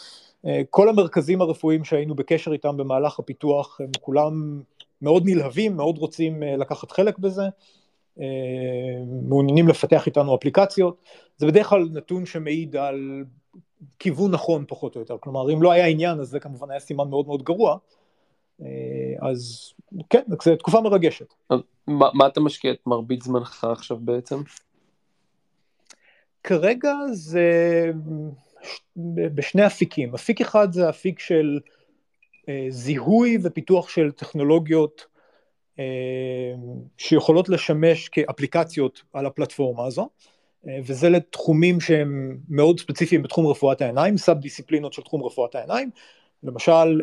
כל 0.71 0.89
המרכזים 0.89 1.41
הרפואיים 1.41 1.85
שהיינו 1.85 2.15
בקשר 2.15 2.53
איתם 2.53 2.77
במהלך 2.77 3.19
הפיתוח, 3.19 3.81
הם 3.81 3.91
כולם 4.01 4.63
מאוד 5.03 5.23
נלהבים, 5.27 5.77
מאוד 5.77 5.99
רוצים 5.99 6.43
לקחת 6.43 6.91
חלק 6.91 7.19
בזה. 7.19 7.43
מעוניינים 9.23 9.69
לפתח 9.69 10.07
איתנו 10.07 10.37
אפליקציות, 10.37 11.03
זה 11.37 11.47
בדרך 11.47 11.67
כלל 11.67 11.89
נתון 11.93 12.27
שמעיד 12.27 12.77
על 12.77 13.25
כיוון 13.99 14.31
נכון 14.31 14.65
פחות 14.69 14.97
או 14.97 15.01
יותר, 15.01 15.17
כלומר 15.21 15.53
אם 15.53 15.63
לא 15.63 15.73
היה 15.73 15.87
עניין 15.87 16.21
אז 16.21 16.29
זה 16.29 16.41
כמובן 16.41 16.71
היה 16.71 16.81
סימן 16.81 17.09
מאוד 17.09 17.27
מאוד 17.27 17.43
גרוע, 17.43 17.77
אז 19.21 19.73
כן, 20.11 20.23
זו 20.45 20.57
תקופה 20.57 20.81
מרגשת. 20.81 21.35
מה, 21.87 22.09
מה 22.15 22.27
אתה 22.27 22.41
משקיע 22.41 22.73
את 22.73 22.79
מרבית 22.87 23.23
זמנך 23.23 23.65
עכשיו 23.65 23.97
בעצם? 24.01 24.43
כרגע 26.45 26.93
זה 27.13 27.51
בשני 29.35 29.67
אפיקים, 29.67 30.15
אפיק 30.15 30.41
אחד 30.41 30.73
זה 30.73 30.89
אפיק 30.89 31.19
של 31.19 31.61
זיהוי 32.69 33.39
ופיתוח 33.43 33.89
של 33.89 34.13
טכנולוגיות 34.13 35.07
שיכולות 36.99 37.49
לשמש 37.49 38.09
כאפליקציות 38.09 39.03
על 39.13 39.27
הפלטפורמה 39.27 39.85
הזו, 39.87 40.09
וזה 40.87 41.09
לתחומים 41.09 41.81
שהם 41.81 42.39
מאוד 42.49 42.81
ספציפיים 42.81 43.23
בתחום 43.23 43.47
רפואת 43.47 43.83
העיניים, 43.83 44.19
סאב 44.19 44.39
דיסציפלינות 44.39 44.93
של 44.93 45.03
תחום 45.03 45.25
רפואת 45.25 45.55
העיניים, 45.55 45.91
למשל 46.43 47.01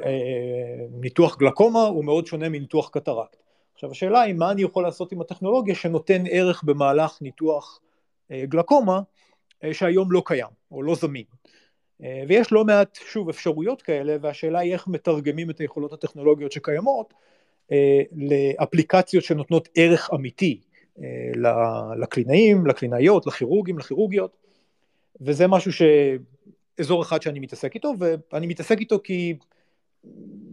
ניתוח 0.92 1.38
גלקומה 1.38 1.84
הוא 1.84 2.06
מאוד 2.06 2.28
שונה 2.28 2.50
מניתוח 2.50 2.90
קטרקט. 2.90 3.38
עכשיו 3.74 3.92
השאלה 3.92 4.22
היא 4.22 4.34
מה 4.34 4.52
אני 4.52 4.62
יכול 4.62 4.84
לעשות 4.84 5.12
עם 5.12 5.22
הטכנולוגיה 5.22 5.76
שנותן 5.76 6.24
ערך 6.30 6.64
במהלך 6.64 7.18
ניתוח 7.22 7.80
גלקומה 8.32 9.02
שהיום 9.72 10.12
לא 10.12 10.22
קיים 10.26 10.48
או 10.72 10.84
לא 10.84 10.96
זמין. 10.96 11.24
ויש 12.00 12.52
לא 12.52 12.66
מעט, 12.66 12.98
שוב, 13.12 13.30
אפשרויות 13.30 13.82
כאלה, 13.82 14.18
והשאלה 14.22 14.60
היא 14.60 14.74
איך 14.74 14.88
מתרגמים 14.88 15.50
את 15.50 15.60
היכולות 15.60 15.94
הטכנולוגיות 15.94 16.52
שקיימות 16.52 17.14
לאפליקציות 18.12 19.24
שנותנות 19.24 19.70
ערך 19.76 20.10
אמיתי 20.14 20.62
לקלינאים, 21.96 22.68
לקלינאיות, 22.68 23.28
לכירורגים, 23.28 23.80
לכירורגיות, 23.80 24.38
וזה 25.22 25.48
משהו 25.48 25.74
ש... 25.74 25.82
אזור 26.80 27.04
אחד 27.04 27.22
שאני 27.22 27.40
מתעסק 27.40 27.76
איתו, 27.76 27.94
ואני 28.32 28.48
מתעסק 28.48 28.80
איתו 28.80 29.00
כי 29.04 29.34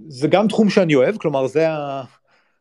זה 0.09 0.29
גם 0.29 0.49
תחום 0.49 0.71
שאני 0.71 0.95
אוהב, 0.95 1.17
כלומר 1.17 1.47
זה 1.47 1.71
ה... 1.71 2.05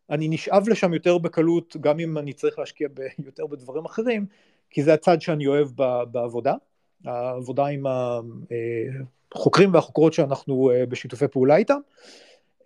אני 0.10 0.28
נשאב 0.28 0.70
לשם 0.70 0.94
יותר 0.94 1.18
בקלות, 1.18 1.78
גם 1.82 2.00
אם 2.00 2.18
אני 2.18 2.34
צריך 2.34 2.60
להשקיע 2.60 2.88
ב... 2.94 3.02
יותר 3.25 3.48
בדברים 3.48 3.86
אחרים, 3.86 4.25
כי 4.70 4.84
זה 4.84 4.94
הצד 4.94 5.22
שאני 5.22 5.48
אוהב 5.48 5.68
בעבודה, 6.12 6.54
העבודה 7.05 7.65
עם 7.65 7.86
החוקרים 9.36 9.74
והחוקרות 9.74 10.13
שאנחנו 10.13 10.72
אה, 10.72 10.86
בשיתופי 10.86 11.27
פעולה 11.27 11.55
איתם, 11.55 11.79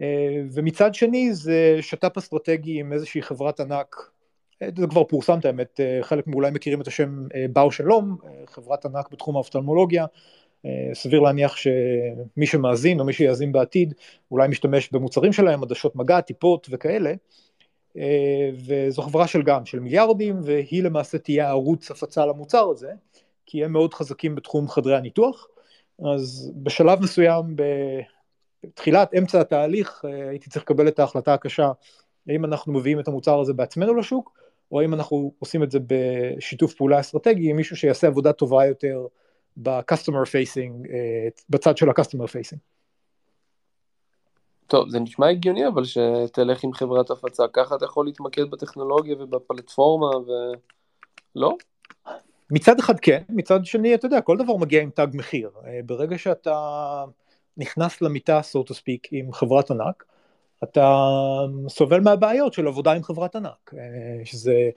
אה, 0.01 0.41
ומצד 0.53 0.95
שני 0.95 1.33
זה 1.33 1.77
שת"פ 1.81 2.17
אסטרטגי 2.17 2.79
עם 2.79 2.93
איזושהי 2.93 3.21
חברת 3.21 3.59
ענק, 3.59 3.95
אה, 4.61 4.69
זה 4.77 4.87
כבר 4.87 5.03
פורסם 5.03 5.39
את 5.39 5.45
האמת, 5.45 5.79
חלק 6.01 6.27
מאולי 6.27 6.51
מכירים 6.51 6.81
את 6.81 6.87
השם 6.87 7.27
באו 7.53 7.71
שלום, 7.71 8.17
חברת 8.45 8.85
ענק 8.85 9.11
בתחום 9.11 9.35
האופטלמולוגיה, 9.35 10.05
סביר 10.93 11.19
להניח 11.19 11.55
שמי 11.55 12.45
שמאזין 12.45 12.99
או 12.99 13.05
מי 13.05 13.13
שיאזין 13.13 13.51
בעתיד 13.51 13.93
אולי 14.31 14.47
משתמש 14.47 14.91
במוצרים 14.91 15.33
שלהם, 15.33 15.63
עדשות 15.63 15.95
מגע, 15.95 16.21
טיפות 16.21 16.67
וכאלה, 16.71 17.13
וזו 18.65 19.01
חברה 19.01 19.27
של 19.27 19.41
גם, 19.41 19.65
של 19.65 19.79
מיליארדים, 19.79 20.39
והיא 20.43 20.83
למעשה 20.83 21.17
תהיה 21.17 21.49
ערוץ 21.49 21.91
הפצה 21.91 22.25
למוצר 22.25 22.69
הזה, 22.69 22.91
כי 23.47 23.65
הם 23.65 23.71
מאוד 23.73 23.93
חזקים 23.93 24.35
בתחום 24.35 24.67
חדרי 24.67 24.95
הניתוח, 24.95 25.47
אז 26.13 26.51
בשלב 26.55 27.01
מסוים, 27.01 27.55
בתחילת, 28.63 29.13
אמצע 29.17 29.41
התהליך, 29.41 30.05
הייתי 30.29 30.49
צריך 30.49 30.63
לקבל 30.63 30.87
את 30.87 30.99
ההחלטה 30.99 31.33
הקשה, 31.33 31.71
האם 32.27 32.45
אנחנו 32.45 32.73
מביאים 32.73 32.99
את 32.99 33.07
המוצר 33.07 33.39
הזה 33.39 33.53
בעצמנו 33.53 33.95
לשוק, 33.95 34.37
או 34.71 34.81
האם 34.81 34.93
אנחנו 34.93 35.31
עושים 35.39 35.63
את 35.63 35.71
זה 35.71 35.79
בשיתוף 35.87 36.73
פעולה 36.73 36.99
אסטרטגי 36.99 37.49
עם 37.49 37.55
מישהו 37.55 37.75
שיעשה 37.75 38.07
עבודה 38.07 38.33
טובה 38.33 38.65
יותר 38.65 39.07
ב-customer 39.57 40.25
facing, 40.25 40.89
אה, 40.89 41.27
בצד 41.49 41.77
של 41.77 41.89
ה-customer 41.89 42.27
facing. 42.27 42.57
טוב, 44.67 44.89
זה 44.89 44.99
נשמע 44.99 45.29
הגיוני 45.29 45.67
אבל 45.67 45.83
שתלך 45.85 46.63
עם 46.63 46.73
חברת 46.73 47.11
הפצה, 47.11 47.43
ככה 47.53 47.75
אתה 47.75 47.85
יכול 47.85 48.05
להתמקד 48.05 48.51
בטכנולוגיה 48.51 49.15
ובפלטפורמה 49.19 50.09
ולא? 51.35 51.57
מצד 52.51 52.79
אחד 52.79 52.99
כן, 52.99 53.21
מצד 53.29 53.65
שני 53.65 53.95
אתה 53.95 54.05
יודע, 54.05 54.21
כל 54.21 54.37
דבר 54.37 54.55
מגיע 54.55 54.81
עם 54.81 54.89
תג 54.89 55.07
מחיר. 55.13 55.51
אה, 55.67 55.79
ברגע 55.85 56.17
שאתה 56.17 57.03
נכנס 57.57 58.01
למיטה, 58.01 58.39
so 58.39 58.69
to 58.69 58.73
speak, 58.73 59.07
עם 59.11 59.31
חברת 59.33 59.71
ענק, 59.71 60.03
אתה 60.63 60.97
סובל 61.67 61.99
מהבעיות 61.99 62.53
של 62.53 62.67
עבודה 62.67 62.93
עם 62.93 63.03
חברת 63.03 63.35
ענק, 63.35 63.73
אה, 63.77 64.25
שזה 64.25 64.69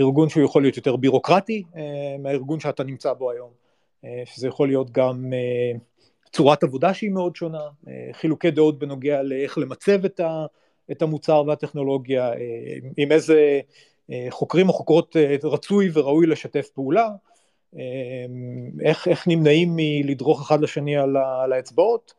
ארגון 0.00 0.28
שהוא 0.28 0.44
יכול 0.44 0.62
להיות 0.62 0.76
יותר 0.76 0.96
בירוקרטי 0.96 1.62
מהארגון 2.18 2.60
שאתה 2.60 2.84
נמצא 2.84 3.12
בו 3.12 3.30
היום. 3.30 3.66
אה, 4.06 4.22
שזה 4.26 4.48
יכול 4.48 4.68
להיות 4.68 4.90
גם 4.90 5.32
אה, 5.32 5.78
צורת 6.32 6.62
עבודה 6.62 6.94
שהיא 6.94 7.10
מאוד 7.10 7.36
שונה, 7.36 7.68
אה, 7.88 8.08
חילוקי 8.12 8.50
דעות 8.50 8.78
בנוגע 8.78 9.22
לאיך 9.22 9.58
למצב 9.58 10.04
את 10.90 11.02
המוצר 11.02 11.44
והטכנולוגיה, 11.46 12.32
עם 12.96 13.12
איזה 13.12 13.60
חוקרים 14.30 14.68
או 14.68 14.72
חוקרות 14.72 15.16
רצוי 15.44 15.90
וראוי 15.92 16.26
לשתף 16.26 16.68
פעולה, 16.74 17.08
איך, 18.80 19.08
איך 19.08 19.28
נמנעים 19.28 19.72
מלדרוך 19.76 20.42
אחד 20.42 20.60
לשני 20.60 20.96
על, 20.96 21.16
על 21.16 21.52
האצבעות. 21.52 22.14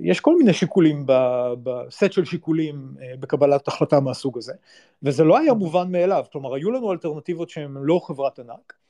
יש 0.00 0.20
כל 0.20 0.36
מיני 0.38 0.52
שיקולים, 0.52 1.06
בסט 1.62 2.12
של 2.12 2.24
שיקולים 2.24 2.94
בקבלת 3.20 3.68
החלטה 3.68 4.00
מהסוג 4.00 4.38
הזה, 4.38 4.52
וזה 5.02 5.24
לא 5.24 5.38
היה 5.38 5.54
מובן 5.54 5.92
מאליו, 5.92 6.24
כלומר 6.32 6.54
היו 6.54 6.70
לנו 6.70 6.92
אלטרנטיבות 6.92 7.50
שהן 7.50 7.74
לא 7.80 8.00
חברת 8.06 8.38
ענק, 8.38 8.72
אה, 8.72 8.83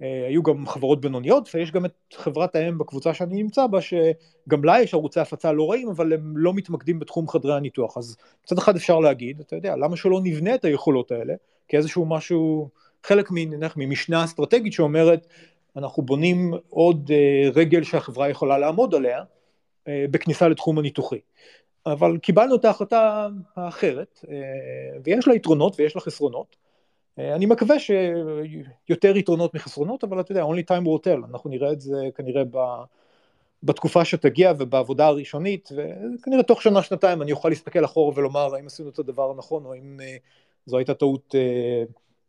היו 0.00 0.42
גם 0.42 0.66
חברות 0.66 1.00
בינוניות 1.00 1.54
ויש 1.54 1.72
גם 1.72 1.84
את 1.84 1.94
חברת 2.14 2.54
האם 2.54 2.78
בקבוצה 2.78 3.14
שאני 3.14 3.42
נמצא 3.42 3.66
בה 3.66 3.78
שגם 3.80 4.64
לה 4.64 4.82
יש 4.82 4.94
ערוצי 4.94 5.20
הפצה 5.20 5.52
לא 5.52 5.70
רעים 5.70 5.88
אבל 5.88 6.12
הם 6.12 6.36
לא 6.36 6.54
מתמקדים 6.54 6.98
בתחום 6.98 7.28
חדרי 7.28 7.54
הניתוח. 7.54 7.98
אז 7.98 8.16
מצד 8.44 8.58
אחד 8.58 8.76
אפשר 8.76 9.00
להגיד 9.00 9.40
אתה 9.40 9.56
יודע 9.56 9.76
למה 9.76 9.96
שלא 9.96 10.20
נבנה 10.22 10.54
את 10.54 10.64
היכולות 10.64 11.10
האלה? 11.10 11.34
כאיזשהו 11.68 12.06
משהו 12.06 12.68
חלק 13.04 13.28
ממשנה 13.76 14.24
אסטרטגית 14.24 14.72
שאומרת 14.72 15.26
אנחנו 15.76 16.02
בונים 16.02 16.54
עוד 16.68 17.10
אה, 17.14 17.50
רגל 17.54 17.82
שהחברה 17.82 18.28
יכולה 18.28 18.58
לעמוד 18.58 18.94
עליה 18.94 19.22
אה, 19.88 20.04
בכניסה 20.10 20.48
לתחום 20.48 20.78
הניתוחי. 20.78 21.20
אבל 21.86 22.18
קיבלנו 22.18 22.54
את 22.54 22.64
ההחלטה 22.64 23.28
האחרת 23.56 24.24
ויש 25.04 25.28
לה 25.28 25.34
יתרונות 25.34 25.80
ויש 25.80 25.96
לה 25.96 26.00
חסרונות 26.00 26.56
אה, 26.56 26.67
אני 27.18 27.46
מקווה 27.46 27.76
שיותר 27.78 29.16
יתרונות 29.16 29.54
מחסרונות, 29.54 30.04
אבל 30.04 30.20
אתה 30.20 30.32
יודע, 30.32 30.44
only 30.44 30.70
time 30.70 30.84
will 30.84 31.06
tell, 31.06 31.30
אנחנו 31.30 31.50
נראה 31.50 31.72
את 31.72 31.80
זה 31.80 32.08
כנראה 32.14 32.42
ב... 32.50 32.58
בתקופה 33.62 34.04
שתגיע 34.04 34.52
ובעבודה 34.58 35.06
הראשונית, 35.06 35.68
וכנראה 35.76 36.42
תוך 36.42 36.62
שנה, 36.62 36.82
שנתיים 36.82 37.22
אני 37.22 37.32
אוכל 37.32 37.48
להסתכל 37.48 37.84
אחורה 37.84 38.18
ולומר 38.18 38.54
האם 38.54 38.66
עשינו 38.66 38.88
את 38.88 38.98
הדבר 38.98 39.30
הנכון, 39.30 39.64
או 39.64 39.74
אם 39.74 40.00
אה, 40.02 40.16
זו 40.66 40.78
הייתה 40.78 40.94
טעות 40.94 41.34
אה, 41.34 41.84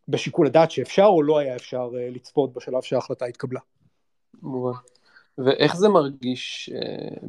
בשיקול 0.08 0.48
הדעת 0.48 0.72
שאפשר 0.72 1.06
או 1.06 1.24
לא 1.24 1.38
היה 1.38 1.56
אפשר 1.56 1.90
לצפות 1.94 2.54
בשלב 2.54 2.82
שההחלטה 2.82 3.26
התקבלה. 3.26 3.60
ואיך 5.38 5.76
זה 5.76 5.90
מרגיש, 5.90 6.70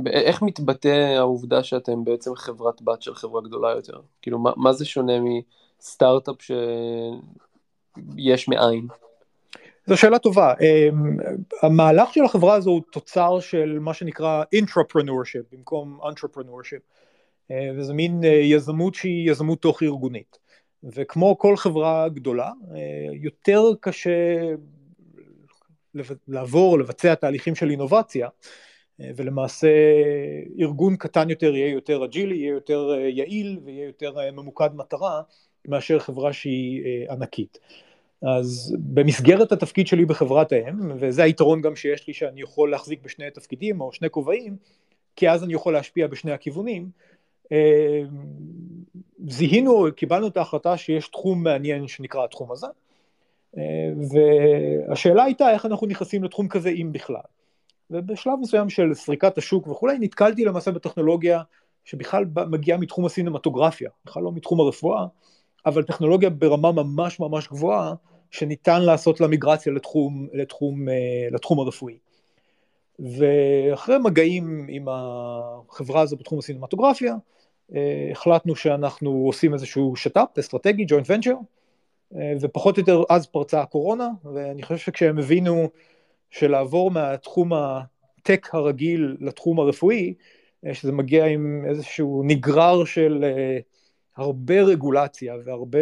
איך 0.06 0.42
מתבטא 0.42 1.14
העובדה 1.16 1.62
שאתם 1.62 2.04
בעצם 2.04 2.34
חברת 2.34 2.82
בת 2.82 3.02
של 3.02 3.14
חברה 3.14 3.42
גדולה 3.42 3.70
יותר? 3.70 4.00
כאילו, 4.22 4.38
מה, 4.38 4.50
מה 4.56 4.72
זה 4.72 4.84
שונה 4.84 5.12
מסטארט-אפ 5.80 6.42
ש... 6.42 6.50
יש 8.16 8.48
מאין? 8.48 8.86
זו 9.86 9.96
שאלה 9.96 10.18
טובה. 10.18 10.54
אמ, 10.60 11.16
המהלך 11.62 12.14
של 12.14 12.24
החברה 12.24 12.54
הזו 12.54 12.70
הוא 12.70 12.82
תוצר 12.92 13.40
של 13.40 13.78
מה 13.80 13.94
שנקרא 13.94 14.42
intrapreneurship 14.56 15.42
במקום 15.52 16.00
entrepreneurship. 16.02 17.00
אה, 17.50 17.70
וזה 17.76 17.94
מין 17.94 18.24
אה, 18.24 18.28
יזמות 18.28 18.94
שהיא 18.94 19.30
יזמות 19.30 19.62
תוך 19.62 19.82
ארגונית. 19.82 20.38
וכמו 20.84 21.38
כל 21.38 21.56
חברה 21.56 22.08
גדולה, 22.08 22.50
אה, 22.74 23.08
יותר 23.12 23.62
קשה 23.80 24.10
לעבור, 26.28 26.78
לבצע 26.78 27.14
תהליכים 27.14 27.54
של 27.54 27.70
אינובציה, 27.70 28.28
ולמעשה 29.16 29.68
ארגון 30.60 30.96
קטן 30.96 31.30
יותר 31.30 31.54
יהיה 31.54 31.72
יותר 31.72 32.04
אג'ילי, 32.04 32.36
יהיה 32.36 32.50
יותר 32.50 32.94
יעיל 33.08 33.60
ויהיה 33.64 33.86
יותר 33.86 34.30
ממוקד 34.32 34.74
מטרה 34.74 35.22
מאשר 35.68 35.98
חברה 35.98 36.32
שהיא 36.32 36.82
ענקית. 37.10 37.58
אז 38.22 38.76
במסגרת 38.78 39.52
התפקיד 39.52 39.86
שלי 39.86 40.04
בחברת 40.04 40.52
האם, 40.52 40.92
וזה 40.96 41.22
היתרון 41.22 41.60
גם 41.60 41.76
שיש 41.76 42.06
לי 42.06 42.14
שאני 42.14 42.40
יכול 42.40 42.70
להחזיק 42.70 43.02
בשני 43.02 43.30
תפקידים 43.30 43.80
או 43.80 43.92
שני 43.92 44.10
כובעים, 44.10 44.56
כי 45.16 45.30
אז 45.30 45.44
אני 45.44 45.54
יכול 45.54 45.72
להשפיע 45.72 46.06
בשני 46.06 46.32
הכיוונים, 46.32 46.88
אה, 47.52 48.02
זיהינו, 49.28 49.86
קיבלנו 49.96 50.28
את 50.28 50.36
ההחלטה 50.36 50.76
שיש 50.76 51.08
תחום 51.08 51.42
מעניין 51.42 51.88
שנקרא 51.88 52.24
התחום 52.24 52.52
הזה, 52.52 52.66
אה, 53.58 53.62
והשאלה 54.88 55.24
הייתה 55.24 55.50
איך 55.50 55.66
אנחנו 55.66 55.86
נכנסים 55.86 56.24
לתחום 56.24 56.48
כזה 56.48 56.68
אם 56.68 56.88
בכלל. 56.92 57.20
ובשלב 57.90 58.34
מסוים 58.40 58.70
של 58.70 58.94
סריקת 58.94 59.38
השוק 59.38 59.68
וכולי, 59.68 59.98
נתקלתי 60.00 60.44
למעשה 60.44 60.70
בטכנולוגיה 60.70 61.42
שבכלל 61.84 62.24
מגיעה 62.50 62.78
מתחום 62.78 63.06
הסינמטוגרפיה, 63.06 63.90
בכלל 64.04 64.22
לא 64.22 64.32
מתחום 64.32 64.60
הרפואה, 64.60 65.06
אבל 65.66 65.82
טכנולוגיה 65.82 66.30
ברמה 66.30 66.72
ממש 66.72 67.20
ממש 67.20 67.48
גבוהה, 67.48 67.94
שניתן 68.30 68.82
לעשות 68.82 69.20
לה 69.20 69.26
מיגרציה 69.26 69.72
לתחום, 69.72 70.28
לתחום, 70.32 70.88
אה, 70.88 71.28
לתחום 71.30 71.60
הרפואי. 71.60 71.98
ואחרי 72.98 73.98
מגעים 73.98 74.66
עם 74.68 74.86
החברה 74.88 76.00
הזו 76.00 76.16
בתחום 76.16 76.38
הסינמטוגרפיה, 76.38 77.14
אה, 77.74 78.08
החלטנו 78.12 78.56
שאנחנו 78.56 79.10
עושים 79.10 79.54
איזשהו 79.54 79.96
שת"פ 79.96 80.38
אסטרטגי, 80.38 80.84
ג'וינט 80.88 81.10
ונצ'ר, 81.10 81.34
אה, 82.16 82.32
ופחות 82.40 82.76
או 82.76 82.80
יותר 82.80 83.02
אז 83.10 83.26
פרצה 83.26 83.60
הקורונה, 83.60 84.08
ואני 84.34 84.62
חושב 84.62 84.78
שכשהם 84.78 85.18
הבינו 85.18 85.68
שלעבור 86.30 86.90
מהתחום 86.90 87.52
הטק 87.52 88.48
הרגיל 88.52 89.16
לתחום 89.20 89.60
הרפואי, 89.60 90.14
שזה 90.72 90.92
מגיע 90.92 91.26
עם 91.26 91.64
איזשהו 91.68 92.22
נגרר 92.24 92.84
של 92.84 93.24
הרבה 94.16 94.62
רגולציה 94.62 95.34
והרבה 95.44 95.78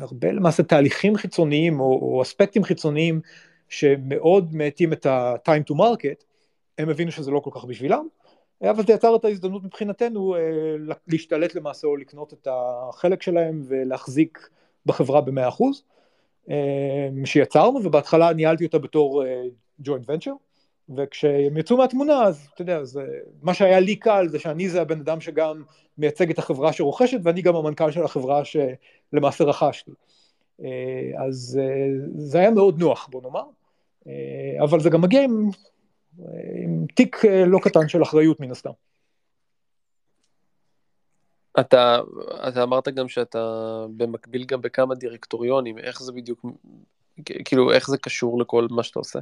הרבה 0.00 0.32
למעשה 0.32 0.62
תהליכים 0.62 1.16
חיצוניים 1.16 1.80
או, 1.80 1.84
או 1.84 2.22
אספקטים 2.22 2.64
חיצוניים 2.64 3.20
שמאוד 3.68 4.54
מאטים 4.54 4.92
את 4.92 5.06
ה-time 5.06 5.72
to 5.72 5.74
market, 5.74 6.24
הם 6.78 6.88
הבינו 6.88 7.10
שזה 7.10 7.30
לא 7.30 7.40
כל 7.40 7.50
כך 7.54 7.64
בשבילם, 7.64 8.06
אבל 8.62 8.86
זה 8.86 8.92
יצר 8.92 9.16
את 9.16 9.24
ההזדמנות 9.24 9.64
מבחינתנו 9.64 10.34
אה, 10.34 10.40
להשתלט 11.08 11.54
למעשה 11.54 11.86
או 11.86 11.96
לקנות 11.96 12.32
את 12.32 12.48
החלק 12.50 13.22
שלהם 13.22 13.62
ולהחזיק 13.68 14.48
בחברה 14.86 15.20
במאה 15.20 15.48
אחוז, 15.48 15.82
אה, 16.50 17.08
שיצרנו 17.24 17.80
ובהתחלה 17.84 18.32
ניהלתי 18.32 18.66
אותה 18.66 18.78
בתור 18.78 19.24
אה, 19.24 19.42
ונצ'ר, 20.08 20.32
וכשהם 20.96 21.56
יצאו 21.56 21.76
מהתמונה 21.76 22.22
אז 22.22 22.48
אתה 22.54 22.62
יודע, 22.62 22.84
זה, 22.84 23.06
מה 23.42 23.54
שהיה 23.54 23.80
לי 23.80 23.96
קל 23.96 24.28
זה 24.28 24.38
שאני 24.38 24.68
זה 24.68 24.82
הבן 24.82 25.00
אדם 25.00 25.20
שגם 25.20 25.62
מייצג 25.98 26.30
את 26.30 26.38
החברה 26.38 26.72
שרוכשת 26.72 27.18
ואני 27.22 27.42
גם 27.42 27.56
המנכ"ל 27.56 27.90
של 27.90 28.04
החברה 28.04 28.42
שלמעשה 28.44 29.44
רכשתי. 29.44 29.90
אז 31.26 31.60
זה 32.16 32.38
היה 32.38 32.50
מאוד 32.50 32.78
נוח 32.78 33.08
בוא 33.10 33.22
נאמר, 33.22 33.44
אבל 34.62 34.80
זה 34.80 34.90
גם 34.90 35.00
מגיע 35.00 35.22
עם 35.22 35.50
עם 36.64 36.86
תיק 36.94 37.24
אה, 37.24 37.44
לא 37.46 37.58
קטן 37.62 37.88
של 37.88 38.02
אחריות 38.02 38.40
מן 38.40 38.50
הסתם. 38.50 38.70
אתה, 41.60 42.00
אתה 42.48 42.62
אמרת 42.62 42.88
גם 42.88 43.08
שאתה 43.08 43.38
במקביל 43.96 44.44
גם 44.44 44.60
בכמה 44.60 44.94
דירקטוריונים, 44.94 45.78
איך 45.78 46.02
זה 46.02 46.12
בדיוק, 46.12 46.44
כאילו 47.44 47.72
איך 47.72 47.90
זה 47.90 47.98
קשור 47.98 48.40
לכל 48.40 48.66
מה 48.70 48.82
שאתה 48.82 48.98
עושה? 48.98 49.18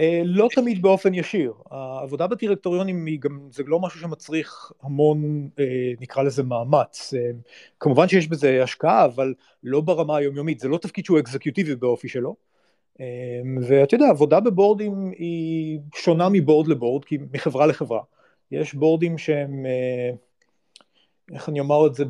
אה, 0.00 0.22
לא 0.24 0.48
תמיד 0.54 0.82
באופן 0.82 1.14
ישיר, 1.14 1.52
העבודה 1.70 2.26
בדירקטוריונים 2.26 3.06
היא 3.06 3.20
גם, 3.20 3.40
זה 3.50 3.62
לא 3.66 3.80
משהו 3.80 4.00
שמצריך 4.00 4.72
המון, 4.82 5.48
אה, 5.58 5.92
נקרא 6.00 6.22
לזה 6.22 6.42
מאמץ, 6.42 7.14
כמובן 7.80 8.08
שיש 8.08 8.28
בזה 8.28 8.62
השקעה, 8.62 9.04
אבל 9.04 9.34
לא 9.62 9.80
ברמה 9.80 10.16
היומיומית, 10.16 10.60
זה 10.60 10.68
לא 10.68 10.78
תפקיד 10.78 11.04
שהוא 11.04 11.18
אקזקיוטיבי 11.18 11.76
באופי 11.76 12.08
שלו. 12.08 12.36
ואתה 13.68 13.94
יודע, 13.94 14.06
עבודה 14.08 14.40
בבורדים 14.40 15.10
היא 15.18 15.80
שונה 15.94 16.28
מבורד 16.28 16.68
לבורד, 16.68 17.04
כי 17.04 17.18
מחברה 17.32 17.66
לחברה. 17.66 18.00
יש 18.52 18.74
בורדים 18.74 19.18
שהם, 19.18 19.66
אה, 19.66 20.10
איך 21.34 21.48
אני 21.48 21.60
אומר 21.60 21.86
את 21.86 21.94
זה 21.94 22.04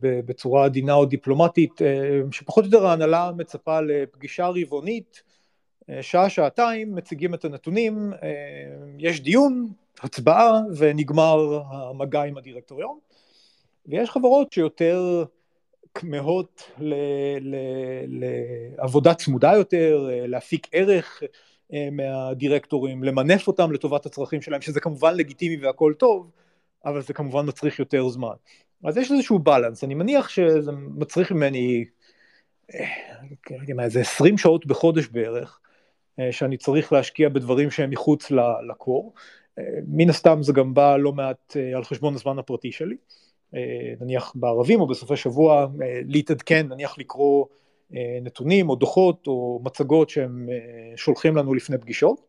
בצורה 0.00 0.64
עדינה 0.64 0.94
או 0.94 1.06
דיפלומטית, 1.06 1.82
אה, 1.82 2.20
שפחות 2.32 2.64
או 2.64 2.70
יותר 2.70 2.86
ההנהלה 2.86 3.30
מצפה 3.36 3.80
לפגישה 3.80 4.48
רבעונית, 4.48 5.22
אה, 5.24 5.29
שעה-שעתיים, 6.00 6.94
מציגים 6.94 7.34
את 7.34 7.44
הנתונים, 7.44 8.12
יש 8.98 9.20
דיון, 9.20 9.68
הצבעה 10.02 10.60
ונגמר 10.76 11.62
המגע 11.70 12.22
עם 12.22 12.36
הדירקטוריון. 12.36 12.98
ויש 13.86 14.10
חברות 14.10 14.52
שיותר 14.52 15.24
כמהות 15.94 16.70
לעבודה 18.78 19.14
צמודה 19.14 19.52
יותר, 19.52 20.08
להפיק 20.26 20.66
ערך 20.72 21.22
אה, 21.72 21.88
מהדירקטורים, 21.92 23.04
למנף 23.04 23.46
אותם 23.46 23.72
לטובת 23.72 24.06
הצרכים 24.06 24.42
שלהם, 24.42 24.60
שזה 24.60 24.80
כמובן 24.80 25.14
לגיטימי 25.14 25.64
והכל 25.64 25.94
טוב, 25.98 26.30
אבל 26.84 27.02
זה 27.02 27.14
כמובן 27.14 27.48
מצריך 27.48 27.78
יותר 27.78 28.08
זמן. 28.08 28.34
אז 28.84 28.96
יש 28.96 29.12
איזשהו 29.12 29.38
בלנס, 29.38 29.84
אני 29.84 29.94
מניח 29.94 30.28
שזה 30.28 30.72
מצריך 30.72 31.32
ממני, 31.32 31.84
אה, 32.74 32.86
לא 33.50 33.56
יודע 33.60 33.74
מה, 33.74 33.84
איזה 33.84 34.00
20 34.00 34.38
שעות 34.38 34.66
בחודש 34.66 35.06
בערך, 35.06 35.59
אה, 35.59 35.59
שאני 36.30 36.56
צריך 36.56 36.92
להשקיע 36.92 37.28
בדברים 37.28 37.70
שהם 37.70 37.90
מחוץ 37.90 38.30
לקור. 38.68 39.14
מן 39.88 40.10
הסתם 40.10 40.42
זה 40.42 40.52
גם 40.52 40.74
בא 40.74 40.96
לא 40.96 41.12
מעט 41.12 41.56
על 41.76 41.84
חשבון 41.84 42.14
הזמן 42.14 42.38
הפרטי 42.38 42.72
שלי. 42.72 42.96
אה, 43.54 43.94
נניח 44.00 44.32
בערבים 44.34 44.80
או 44.80 44.86
בסופי 44.86 45.16
שבוע 45.16 45.66
אה, 45.82 46.00
להתעדכן, 46.06 46.66
נניח 46.68 46.98
לקרוא 46.98 47.46
אה, 47.94 48.18
נתונים 48.22 48.70
או 48.70 48.76
דוחות 48.76 49.26
או 49.26 49.60
מצגות 49.64 50.10
שהם 50.10 50.48
שולחים 50.96 51.36
לנו 51.36 51.54
לפני 51.54 51.78
פגישות, 51.78 52.20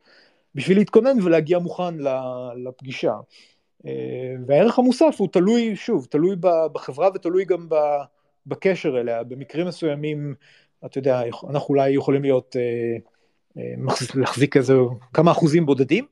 בשביל 0.56 0.78
להתכונן 0.78 1.22
ולהגיע 1.24 1.60
מוכן 1.60 1.98
לפגישה. 2.64 3.14
והערך 4.48 4.80
המוסף 4.80 5.16
הוא 5.18 5.28
תלוי, 5.32 5.76
שוב, 5.76 6.08
תלוי 6.10 6.36
בחברה 6.74 7.10
ותלוי 7.16 7.46
גם 7.46 7.68
בקשר 8.48 9.00
אליה, 9.00 9.24
במקרים 9.24 9.68
מסוימים, 9.68 10.36
אתה 10.86 10.98
יודע, 10.98 11.22
אנחנו 11.50 11.70
אולי 11.70 11.90
יכולים 11.90 12.22
להיות, 12.22 12.56
להחזיק 14.16 14.58
איזה 14.58 14.74
כמה 15.14 15.32
אחוזים 15.32 15.66
בודדים, 15.66 16.06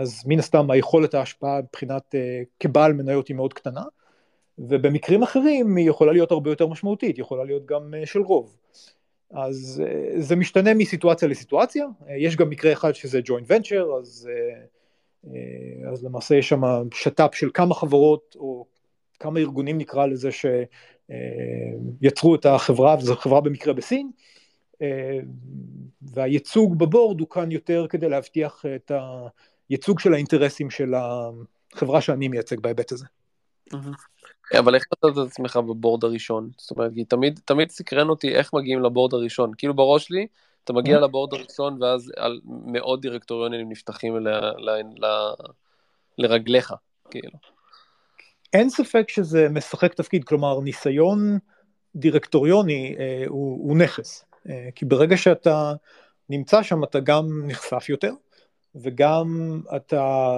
אז 0.00 0.22
מן 0.26 0.38
הסתם 0.38 0.70
היכולת 0.70 1.14
ההשפעה 1.14 1.60
מבחינת, 1.62 2.14
כבעל 2.60 2.92
מניות 2.92 3.28
היא 3.28 3.36
מאוד 3.36 3.52
קטנה, 3.52 3.82
ובמקרים 4.58 5.22
אחרים 5.22 5.76
היא 5.76 5.90
יכולה 5.90 6.12
להיות 6.12 6.30
הרבה 6.30 6.50
יותר 6.50 6.66
משמעותית, 6.66 7.16
היא 7.16 7.22
יכולה 7.22 7.44
להיות 7.44 7.66
גם 7.66 7.94
אה, 7.94 8.06
של 8.06 8.20
רוב. 8.20 8.56
אז 9.30 9.82
אה, 9.86 10.20
זה 10.20 10.36
משתנה 10.36 10.74
מסיטואציה 10.74 11.28
לסיטואציה, 11.28 11.86
אה, 12.08 12.16
יש 12.16 12.36
גם 12.36 12.50
מקרה 12.50 12.72
אחד 12.72 12.92
שזה 12.92 13.20
ג'וינט 13.24 13.46
ונצ'ר, 13.50 13.86
אז, 13.98 14.28
אז 15.92 16.04
למעשה 16.04 16.34
יש 16.34 16.48
שם 16.48 16.60
שת"פ 16.94 17.34
של 17.34 17.50
כמה 17.54 17.74
חברות, 17.74 18.36
או 18.38 18.66
כמה 19.20 19.40
ארגונים 19.40 19.78
נקרא 19.78 20.06
לזה, 20.06 20.28
שיצרו 22.02 22.34
את 22.34 22.46
החברה, 22.46 22.96
וזו 22.98 23.16
חברה 23.16 23.40
במקרה 23.40 23.72
בסין, 23.72 24.10
והייצוג 26.02 26.78
בבורד 26.78 27.20
הוא 27.20 27.28
כאן 27.28 27.50
יותר 27.50 27.86
כדי 27.88 28.08
להבטיח 28.08 28.64
את 28.76 28.92
הייצוג 29.68 30.00
של 30.00 30.14
האינטרסים 30.14 30.70
של 30.70 30.94
החברה 30.94 32.00
שאני 32.00 32.28
מייצג 32.28 32.60
בהיבט 32.60 32.92
הזה. 32.92 33.04
אבל 34.58 34.74
איך 34.74 34.84
אתה 34.92 35.08
את 35.08 35.26
עצמך 35.26 35.56
בבורד 35.56 36.04
הראשון? 36.04 36.50
זאת 36.58 36.70
אומרת, 36.70 36.94
כי 36.94 37.04
תמיד, 37.04 37.40
תמיד 37.44 37.70
סקרן 37.70 38.08
אותי 38.08 38.34
איך 38.34 38.54
מגיעים 38.54 38.82
לבורד 38.82 39.14
הראשון. 39.14 39.50
כאילו 39.58 39.74
בראש 39.74 40.06
שלי, 40.06 40.26
אתה 40.64 40.72
מגיע. 40.72 41.00
לבורד 41.00 41.34
הראשון 41.34 41.82
ואז 41.82 42.12
על 42.16 42.40
מאות 42.44 43.00
דירקטוריונים 43.00 43.68
נפתחים 43.68 44.16
ל, 44.16 44.28
ל, 44.58 44.70
ל, 45.04 45.06
לרגליך, 46.18 46.74
כאילו. 47.10 47.38
אין 48.52 48.70
ספק 48.70 49.08
שזה 49.08 49.48
משחק 49.50 49.94
תפקיד, 49.94 50.24
כלומר 50.24 50.60
ניסיון 50.60 51.38
דירקטוריוני 51.96 52.96
אה, 52.98 53.24
הוא, 53.26 53.68
הוא 53.68 53.76
נכס, 53.76 54.24
אה, 54.24 54.27
כי 54.74 54.84
ברגע 54.84 55.16
שאתה 55.16 55.72
נמצא 56.28 56.62
שם 56.62 56.84
אתה 56.84 57.00
גם 57.00 57.42
נחשף 57.46 57.88
יותר, 57.88 58.12
וגם 58.74 59.60
אתה 59.76 60.34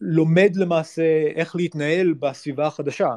לומד 0.00 0.56
למעשה 0.56 1.26
איך 1.34 1.56
להתנהל 1.56 2.12
בסביבה 2.12 2.66
החדשה. 2.66 3.08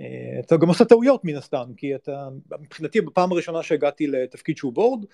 אה, 0.00 0.40
אתה 0.40 0.56
גם 0.56 0.68
עושה 0.68 0.84
טעויות 0.84 1.24
מן 1.24 1.36
הסתם, 1.36 1.70
כי 1.76 1.94
אתה, 1.94 2.28
מבחינתי 2.60 3.00
בפעם 3.00 3.32
הראשונה 3.32 3.62
שהגעתי 3.62 4.06
לתפקיד 4.06 4.56
שהוא 4.56 4.72
בורד, 4.72 5.04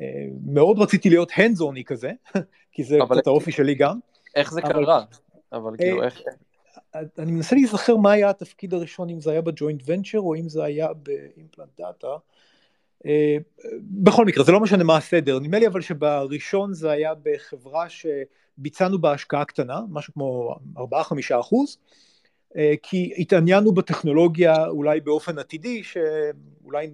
אה, 0.00 0.06
מאוד 0.46 0.78
רציתי 0.78 1.10
להיות 1.10 1.30
on 1.30 1.82
כזה, 1.86 2.12
כי 2.72 2.84
זה 2.84 2.98
קצת 3.10 3.26
האופי 3.26 3.52
שלי 3.52 3.74
גם. 3.74 3.98
איך 4.34 4.52
זה 4.52 4.60
אבל, 4.60 4.72
קרה? 4.72 5.04
אבל 5.52 5.72
אה, 5.72 5.78
כאילו 5.78 6.02
איך... 6.02 6.20
אני 7.18 7.32
מנסה 7.32 7.56
להיזכר 7.56 7.96
מה 7.96 8.12
היה 8.12 8.30
התפקיד 8.30 8.74
הראשון, 8.74 9.10
אם 9.10 9.20
זה 9.20 9.30
היה 9.30 9.40
בג'וינט 9.40 9.82
ונצ'ר 9.86 10.20
או 10.20 10.34
אם 10.34 10.48
זה 10.48 10.64
היה 10.64 10.88
באימפלנט 10.92 11.68
דאטה. 11.78 12.16
בכל 13.80 14.24
מקרה, 14.24 14.44
זה 14.44 14.52
לא 14.52 14.60
משנה 14.60 14.84
מה 14.84 14.96
הסדר, 14.96 15.38
נדמה 15.38 15.58
לי 15.58 15.66
אבל 15.66 15.80
שבראשון 15.80 16.74
זה 16.74 16.90
היה 16.90 17.12
בחברה 17.22 17.88
ש... 17.88 18.06
ביצענו 18.58 18.98
בה 18.98 19.12
השקעה 19.12 19.44
קטנה, 19.44 19.80
משהו 19.90 20.12
כמו 20.12 20.56
4-5 20.76 20.80
אחוז, 21.40 21.78
כי 22.82 23.12
התעניינו 23.18 23.72
בטכנולוגיה 23.72 24.66
אולי 24.66 25.00
באופן 25.00 25.38
עתידי, 25.38 25.82
שאולי 25.82 26.90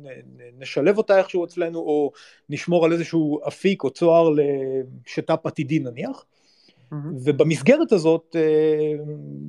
נשלב 0.59 0.98
אותה 0.98 1.18
איכשהו 1.18 1.44
אצלנו, 1.44 1.79
או 1.79 2.12
נשמור 2.51 2.85
על 2.85 2.92
איזשהו 2.92 3.40
אפיק 3.48 3.85
או 3.85 3.90
צוהר 3.90 4.29
לשת"פ 4.31 5.46
עתידי 5.46 5.79
נניח. 5.79 6.25
Mm-hmm. 6.92 6.96
ובמסגרת 7.25 7.92
הזאת 7.92 8.37
אה, 8.38 8.92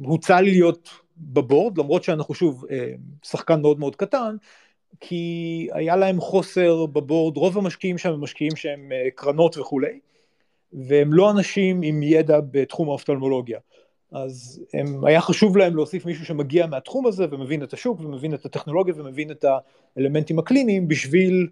הוצע 0.04 0.42
לי 0.42 0.52
להיות 0.52 0.90
בבורד, 1.18 1.78
למרות 1.78 2.04
שאנחנו 2.04 2.34
שוב 2.34 2.66
אה, 2.72 2.92
שחקן 3.24 3.62
מאוד 3.62 3.80
מאוד 3.80 3.96
קטן, 3.96 4.36
כי 5.00 5.68
היה 5.72 5.96
להם 5.96 6.20
חוסר 6.20 6.86
בבורד, 6.86 7.38
רוב 7.38 7.58
המשקיעים 7.58 7.98
שם 7.98 8.14
הם 8.14 8.22
משקיעים 8.22 8.56
שהם 8.56 8.92
קרנות 9.16 9.58
וכולי. 9.58 10.00
והם 10.74 11.14
לא 11.14 11.32
אנשים 11.32 11.82
עם 11.84 12.04
ידע 12.04 12.40
בתחום 12.52 12.90
האופטלמולוגיה. 12.90 13.60
אז 14.12 14.62
הם, 14.74 15.06
היה 15.06 15.22
חשוב 15.22 15.58
להם 15.58 15.76
להוסיף 15.76 16.06
מישהו 16.06 16.26
שמגיע 16.26 16.68
מהתחום 16.68 17.08
הזה 17.08 17.26
ומבין 17.32 17.64
את 17.64 17.74
השוק 17.74 18.00
ומבין 18.00 18.34
את 18.34 18.46
הטכנולוגיה 18.46 18.94
ומבין 18.98 19.32
את 19.32 19.46
האלמנטים 19.98 20.40
הקליניים 20.40 20.88
בשביל 20.88 21.48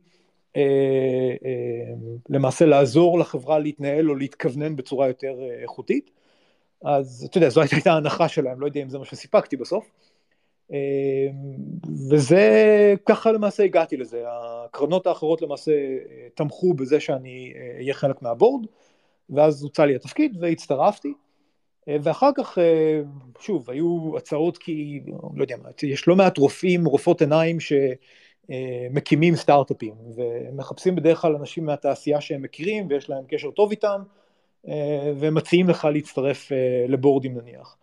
אה, 0.56 0.62
אה, 1.46 1.94
למעשה 2.30 2.66
לעזור 2.66 3.20
לחברה 3.20 3.60
להתנהל 3.60 4.10
או 4.10 4.16
להתכוונן 4.16 4.76
בצורה 4.76 5.08
יותר 5.08 5.34
אה, 5.42 5.62
איכותית. 5.62 6.12
אז 6.84 7.28
אתה 7.30 7.38
יודע, 7.38 7.50
זו 7.50 7.62
הייתה 7.72 7.94
ההנחה 7.94 8.28
שלהם, 8.28 8.62
לא 8.62 8.66
יודע 8.66 8.82
אם 8.82 8.90
זה 8.90 9.00
מה 9.00 9.06
שסיפקתי 9.06 9.58
בסוף. 9.58 9.86
אה, 10.74 11.28
וזה, 12.10 12.96
ככה 13.06 13.32
למעשה 13.32 13.64
הגעתי 13.64 13.98
לזה. 13.98 14.24
הקרנות 14.28 15.08
האחרות 15.08 15.42
למעשה 15.42 15.72
אה, 15.72 16.28
תמכו 16.36 16.74
בזה 16.74 17.00
שאני 17.00 17.54
אה, 17.56 17.78
אהיה 17.78 17.94
חלק 17.94 18.22
מהבורד. 18.22 18.66
ואז 19.30 19.64
הוצע 19.64 19.86
לי 19.86 19.96
התפקיד 19.96 20.38
והצטרפתי. 20.40 21.14
ואחר 21.88 22.30
כך, 22.38 22.58
שוב, 23.40 23.70
היו 23.70 24.18
הצעות 24.18 24.58
כי, 24.58 25.02
לא 25.36 25.44
יודע 25.44 25.56
יש 25.84 26.08
לא 26.08 26.16
מעט 26.16 26.38
רופאים, 26.38 26.86
רופאות 26.86 27.22
עיניים 27.22 27.58
שמקימים 27.60 29.36
סטארט-אפים, 29.36 29.94
ומחפשים 30.16 30.96
בדרך 30.96 31.22
כלל 31.22 31.36
אנשים 31.36 31.66
מהתעשייה 31.66 32.22
שהם 32.22 32.42
מכירים 32.42 32.88
ויש 32.90 33.10
להם 33.10 33.24
קשר 33.28 33.52
טוב 33.52 33.72
איתם, 33.72 34.02
ומציעים 35.20 35.70
לך 35.70 35.86
להצטרף 35.86 36.52
לבורדים 36.88 37.38
נניח. 37.38 37.78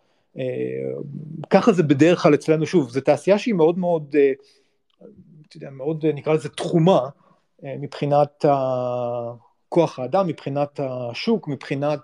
ככה 1.49 1.71
זה 1.71 1.83
בדרך 1.83 2.23
כלל 2.23 2.33
אצלנו, 2.33 2.65
שוב, 2.65 2.89
זו 2.89 3.01
תעשייה 3.01 3.39
שהיא 3.39 3.53
מאוד 3.53 3.77
מאוד, 3.77 4.15
אתה 5.47 5.57
יודע, 5.57 5.69
מאוד 5.69 6.05
נקרא 6.05 6.33
לזה 6.33 6.49
תחומה, 6.49 7.09
מבחינת 7.63 8.45
כוח 9.69 9.99
האדם, 9.99 10.27
מבחינת 10.27 10.79
השוק, 10.83 11.47
מבחינת 11.47 11.99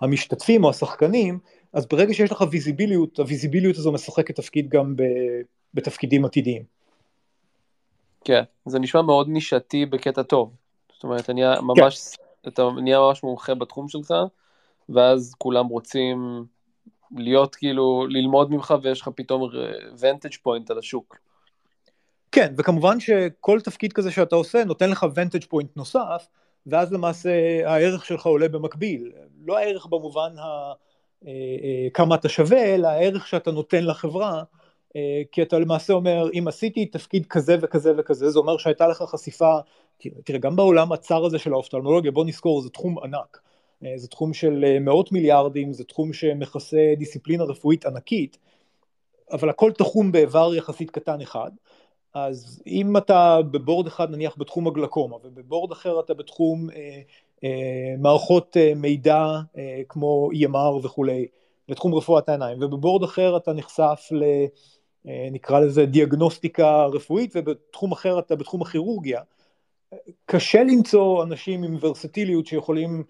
המשתתפים 0.00 0.64
או 0.64 0.70
השחקנים, 0.70 1.38
אז 1.72 1.86
ברגע 1.86 2.14
שיש 2.14 2.32
לך 2.32 2.44
ויזיביליות, 2.50 3.18
הוויזיביליות 3.18 3.76
הזו 3.76 3.92
משחקת 3.92 4.36
תפקיד 4.36 4.68
גם 4.68 4.94
בתפקידים 5.74 6.24
עתידיים. 6.24 6.62
כן, 8.24 8.42
זה 8.66 8.78
נשמע 8.78 9.02
מאוד 9.02 9.28
נישתי 9.28 9.86
בקטע 9.86 10.22
טוב. 10.22 10.50
זאת 10.94 11.04
אומרת, 11.04 11.20
אתה 11.20 11.32
נהיה 11.32 11.60
ממש, 11.60 12.16
כן. 12.42 12.50
אתה 12.50 12.68
נהיה 12.82 12.98
ממש 12.98 13.22
מומחה 13.22 13.54
בתחום 13.54 13.88
שלך, 13.88 14.14
ואז 14.88 15.34
כולם 15.38 15.66
רוצים 15.66 16.44
להיות 17.16 17.54
כאילו, 17.54 18.06
ללמוד 18.08 18.50
ממך 18.50 18.74
ויש 18.82 19.00
לך 19.00 19.10
פתאום 19.14 19.50
vantage 19.98 20.34
point 20.42 20.70
על 20.70 20.78
השוק. 20.78 21.16
כן, 22.32 22.54
וכמובן 22.58 23.00
שכל 23.00 23.60
תפקיד 23.60 23.92
כזה 23.92 24.10
שאתה 24.10 24.36
עושה 24.36 24.64
נותן 24.64 24.90
לך 24.90 25.06
vantage 25.14 25.44
point 25.44 25.76
נוסף, 25.76 26.26
ואז 26.66 26.92
למעשה 26.92 27.30
הערך 27.64 28.04
שלך 28.04 28.26
עולה 28.26 28.48
במקביל. 28.48 29.12
לא 29.44 29.58
הערך 29.58 29.86
במובן 29.86 30.38
ה... 30.38 30.72
אה, 31.26 31.32
אה, 31.62 31.90
כמה 31.94 32.14
אתה 32.14 32.28
שווה, 32.28 32.74
אלא 32.74 32.88
הערך 32.88 33.26
שאתה 33.26 33.50
נותן 33.50 33.84
לחברה, 33.84 34.42
אה, 34.96 35.22
כי 35.32 35.42
אתה 35.42 35.58
למעשה 35.58 35.92
אומר, 35.92 36.30
אם 36.38 36.48
עשיתי 36.48 36.86
תפקיד 36.86 37.26
כזה 37.26 37.56
וכזה 37.62 37.92
וכזה, 37.98 38.30
זה 38.30 38.38
אומר 38.38 38.56
שהייתה 38.56 38.88
לך 38.88 39.02
חשיפה, 39.02 39.58
תראה, 40.24 40.38
גם 40.38 40.56
בעולם 40.56 40.92
הצר 40.92 41.24
הזה 41.24 41.38
של 41.38 41.52
האופטלמולוגיה, 41.52 42.10
בוא 42.10 42.24
נזכור, 42.24 42.62
זה 42.62 42.70
תחום 42.70 42.98
ענק. 42.98 43.40
זה 43.96 44.08
תחום 44.08 44.34
של 44.34 44.78
מאות 44.80 45.12
מיליארדים, 45.12 45.72
זה 45.72 45.84
תחום 45.84 46.12
שמכסה 46.12 46.94
דיסציפלינה 46.98 47.44
רפואית 47.44 47.86
ענקית, 47.86 48.38
אבל 49.32 49.50
הכל 49.50 49.72
תחום 49.72 50.12
באיבר 50.12 50.54
יחסית 50.54 50.90
קטן 50.90 51.20
אחד. 51.20 51.50
אז 52.14 52.62
אם 52.66 52.96
אתה 52.96 53.38
בבורד 53.50 53.86
אחד 53.86 54.10
נניח 54.10 54.34
בתחום 54.38 54.66
הגלקומה 54.66 55.16
ובבורד 55.24 55.72
אחר 55.72 56.00
אתה 56.00 56.14
בתחום 56.14 56.70
אה, 56.70 57.00
אה, 57.44 57.94
מערכות 57.98 58.56
אה, 58.56 58.72
מידע 58.76 59.24
אה, 59.58 59.82
כמו 59.88 60.30
EMR 60.32 60.84
וכולי, 60.84 61.26
בתחום 61.68 61.94
רפואת 61.94 62.28
העיניים, 62.28 62.62
ובבורד 62.62 63.02
אחר 63.02 63.36
אתה 63.36 63.52
נחשף 63.52 64.08
ל... 64.12 64.22
אה, 65.08 65.28
נקרא 65.32 65.60
לזה 65.60 65.86
דיאגנוסטיקה 65.86 66.84
רפואית 66.84 67.32
ובתחום 67.34 67.92
אחר 67.92 68.18
אתה 68.18 68.36
בתחום 68.36 68.62
הכירורגיה, 68.62 69.20
קשה 70.24 70.62
למצוא 70.62 71.22
אנשים 71.22 71.62
עם 71.62 71.76
ורסטיליות 71.80 72.46
שיכולים 72.46 73.04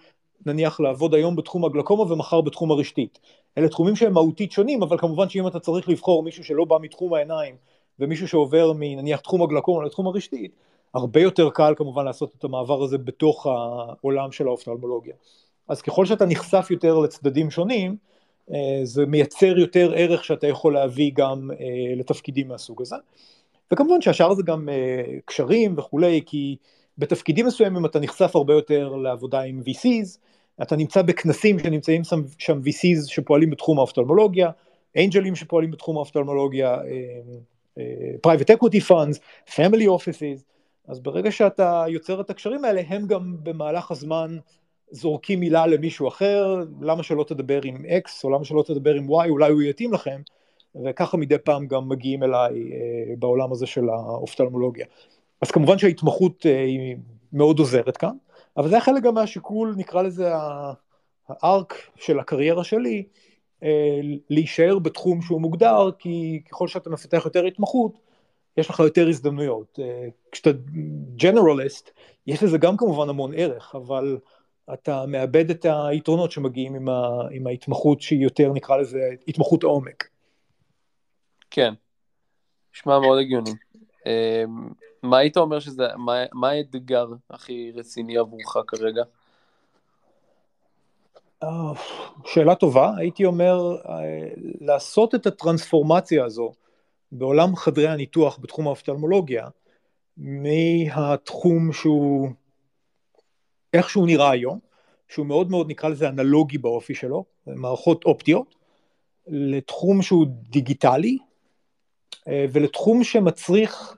נניח 0.47 0.81
לעבוד 0.81 1.15
היום 1.15 1.37
בתחום 1.37 1.65
הגלקומה 1.65 2.13
ומחר 2.13 2.41
בתחום 2.41 2.71
הרשתית. 2.71 3.19
אלה 3.59 3.69
תחומים 3.69 3.97
שהם 3.97 4.13
מהותית 4.13 4.53
שונים, 4.53 4.83
אבל 4.83 4.99
כמובן 4.99 5.29
שאם 5.29 5.47
אתה 5.47 5.61
צריך 5.61 5.89
לבחור 5.89 6.23
מישהו 6.23 6.45
שלא 6.45 6.65
בא 6.65 6.77
מתחום 6.81 7.15
העיניים 7.15 7.55
ומישהו 8.01 8.29
שעובר 8.29 8.73
מנניח 8.79 9.21
תחום 9.21 9.43
הגלקומה 9.43 9.85
לתחום 9.85 10.07
הרשתית, 10.07 10.53
הרבה 10.95 11.21
יותר 11.21 11.51
קל 11.51 11.75
כמובן 11.77 12.05
לעשות 12.05 12.35
את 12.39 12.45
המעבר 12.45 12.83
הזה 12.83 12.99
בתוך 12.99 13.47
העולם 13.47 14.33
של 14.33 14.47
האופטלמולוגיה. 14.47 15.15
אז 15.69 15.83
ככל 15.83 16.07
שאתה 16.07 16.27
נחשף 16.27 16.67
יותר 16.71 16.99
לצדדים 16.99 17.51
שונים, 17.51 17.97
אה, 18.53 18.81
זה 18.83 19.07
מייצר 19.07 19.59
יותר 19.59 19.93
ערך 19.97 20.25
שאתה 20.25 20.47
יכול 20.47 20.75
להביא 20.75 21.11
גם 21.15 21.51
אה, 21.51 21.95
לתפקידים 21.97 22.49
מהסוג 22.49 22.83
הזה. 22.83 22.97
וכמובן 23.73 24.01
שהשאר 24.01 24.35
זה 24.35 24.43
גם 24.43 24.69
אה, 24.69 25.03
קשרים 25.25 25.75
וכולי, 25.79 26.23
כי 26.27 26.57
בתפקידים 26.99 27.47
מסוימים 27.47 27.87
אתה 27.87 28.01
נחשף 28.01 28.37
הרבה 28.37 28.55
יותר 28.55 28.89
לעבודה 28.89 29.41
עם 29.41 29.61
VCs, 29.61 30.19
אתה 30.63 30.77
נמצא 30.77 31.03
בכנסים 31.03 31.59
שנמצאים 31.59 32.03
שם 32.39 32.61
VCs 32.65 33.07
שפועלים 33.07 33.51
בתחום 33.51 33.79
האופטלמולוגיה, 33.79 34.51
אנג'לים 34.97 35.37
שפועלים 35.37 35.71
בתחום 35.71 35.97
האופטלמולוגיה, 35.97 36.79
private 38.27 38.57
equity 38.57 38.89
funds, 38.89 39.19
family 39.55 39.87
offices, 39.87 40.43
אז 40.89 41.01
ברגע 41.01 41.31
שאתה 41.31 41.85
יוצר 41.89 42.21
את 42.21 42.31
הקשרים 42.31 42.65
האלה, 42.65 42.83
הם 42.89 43.07
גם 43.07 43.37
במהלך 43.43 43.91
הזמן 43.91 44.37
זורקים 44.91 45.41
מילה 45.41 45.67
למישהו 45.67 46.09
אחר, 46.09 46.65
למה 46.81 47.03
שלא 47.03 47.25
תדבר 47.25 47.61
עם 47.65 47.77
X, 47.77 48.11
או 48.25 48.31
למה 48.31 48.45
שלא 48.45 48.65
תדבר 48.67 48.95
עם 48.95 49.09
Y, 49.09 49.29
אולי 49.29 49.53
הוא 49.53 49.63
יתאים 49.63 49.93
לכם, 49.93 50.21
וככה 50.85 51.17
מדי 51.17 51.39
פעם 51.39 51.67
גם 51.67 51.89
מגיעים 51.89 52.23
אליי 52.23 52.73
אה, 52.73 53.15
בעולם 53.19 53.53
הזה 53.53 53.67
של 53.67 53.89
האופטלמולוגיה. 53.89 54.87
אז 55.47 55.51
כמובן 55.51 55.79
שההתמחות 55.79 56.47
אה, 56.47 56.65
היא 56.65 56.97
מאוד 57.33 57.59
עוזרת 57.59 57.97
כאן, 57.97 58.17
אבל 58.57 58.69
זה 58.69 58.81
חלק 58.81 59.03
גם 59.03 59.15
מהשיקול, 59.15 59.75
נקרא 59.77 60.03
לזה 60.03 60.33
הארק 61.29 61.75
של 61.97 62.19
הקריירה 62.19 62.65
שלי, 62.65 63.05
אה, 63.63 64.01
להישאר 64.31 64.79
בתחום 64.79 65.23
שהוא 65.23 65.41
מוגדר, 65.41 65.91
כי 65.99 66.43
ככל 66.51 66.69
שאתה 66.69 66.91
מפתח 66.91 67.23
יותר 67.25 67.45
התמחות, 67.45 67.93
יש 68.57 68.71
לך 68.71 68.81
יותר 68.81 69.09
הזדמנויות. 69.09 69.79
אה, 69.83 70.09
כשאתה 70.33 70.51
ג'נרליסט, 71.17 71.91
יש 72.27 72.43
לזה 72.43 72.59
גם 72.59 72.77
כמובן 72.77 73.09
המון 73.09 73.33
ערך, 73.37 73.75
אבל 73.75 74.19
אתה 74.73 75.07
מאבד 75.07 75.51
את 75.51 75.67
היתרונות 75.89 76.33
שמגיעים 76.33 76.75
עם, 76.75 76.89
ה, 76.89 77.29
עם 77.31 77.47
ההתמחות 77.47 78.01
שהיא 78.01 78.23
יותר, 78.23 78.53
נקרא 78.53 78.77
לזה, 78.77 79.01
התמחות 79.29 79.63
עומק. 79.63 80.09
כן, 81.51 81.75
נשמע 82.75 82.99
מאוד 82.99 83.19
הגיוני. 83.19 83.51
מה 85.03 85.19
היית 85.19 85.37
אומר 85.37 85.61
שזה, 85.61 85.85
מה, 86.33 86.51
האתגר 86.51 87.07
הכי 87.31 87.73
רציני 87.75 88.19
עבורך 88.19 88.57
כרגע? 88.67 89.03
שאלה 92.25 92.55
טובה, 92.55 92.93
הייתי 92.97 93.25
אומר 93.25 93.77
אה, 93.89 94.29
לעשות 94.61 95.15
את 95.15 95.27
הטרנספורמציה 95.27 96.25
הזו 96.25 96.53
בעולם 97.13 97.57
חדרי 97.57 97.89
הניתוח 97.89 98.39
בתחום 98.43 98.67
האופטלמולוגיה 98.67 99.49
מהתחום 100.17 101.73
שהוא 101.73 102.29
איך 103.73 103.91
שהוא 103.91 104.07
נראה 104.07 104.31
היום, 104.31 104.59
שהוא 105.09 105.27
מאוד 105.27 105.51
מאוד 105.51 105.71
נקרא 105.71 105.89
לזה 105.89 106.09
אנלוגי 106.09 106.59
באופי 106.59 106.95
שלו, 106.95 107.25
מערכות 107.47 108.05
אופטיות, 108.05 108.55
לתחום 109.27 110.03
שהוא 110.03 110.27
דיגיטלי 110.29 111.19
אה, 112.29 112.47
ולתחום 112.53 113.05
שמצריך 113.05 113.97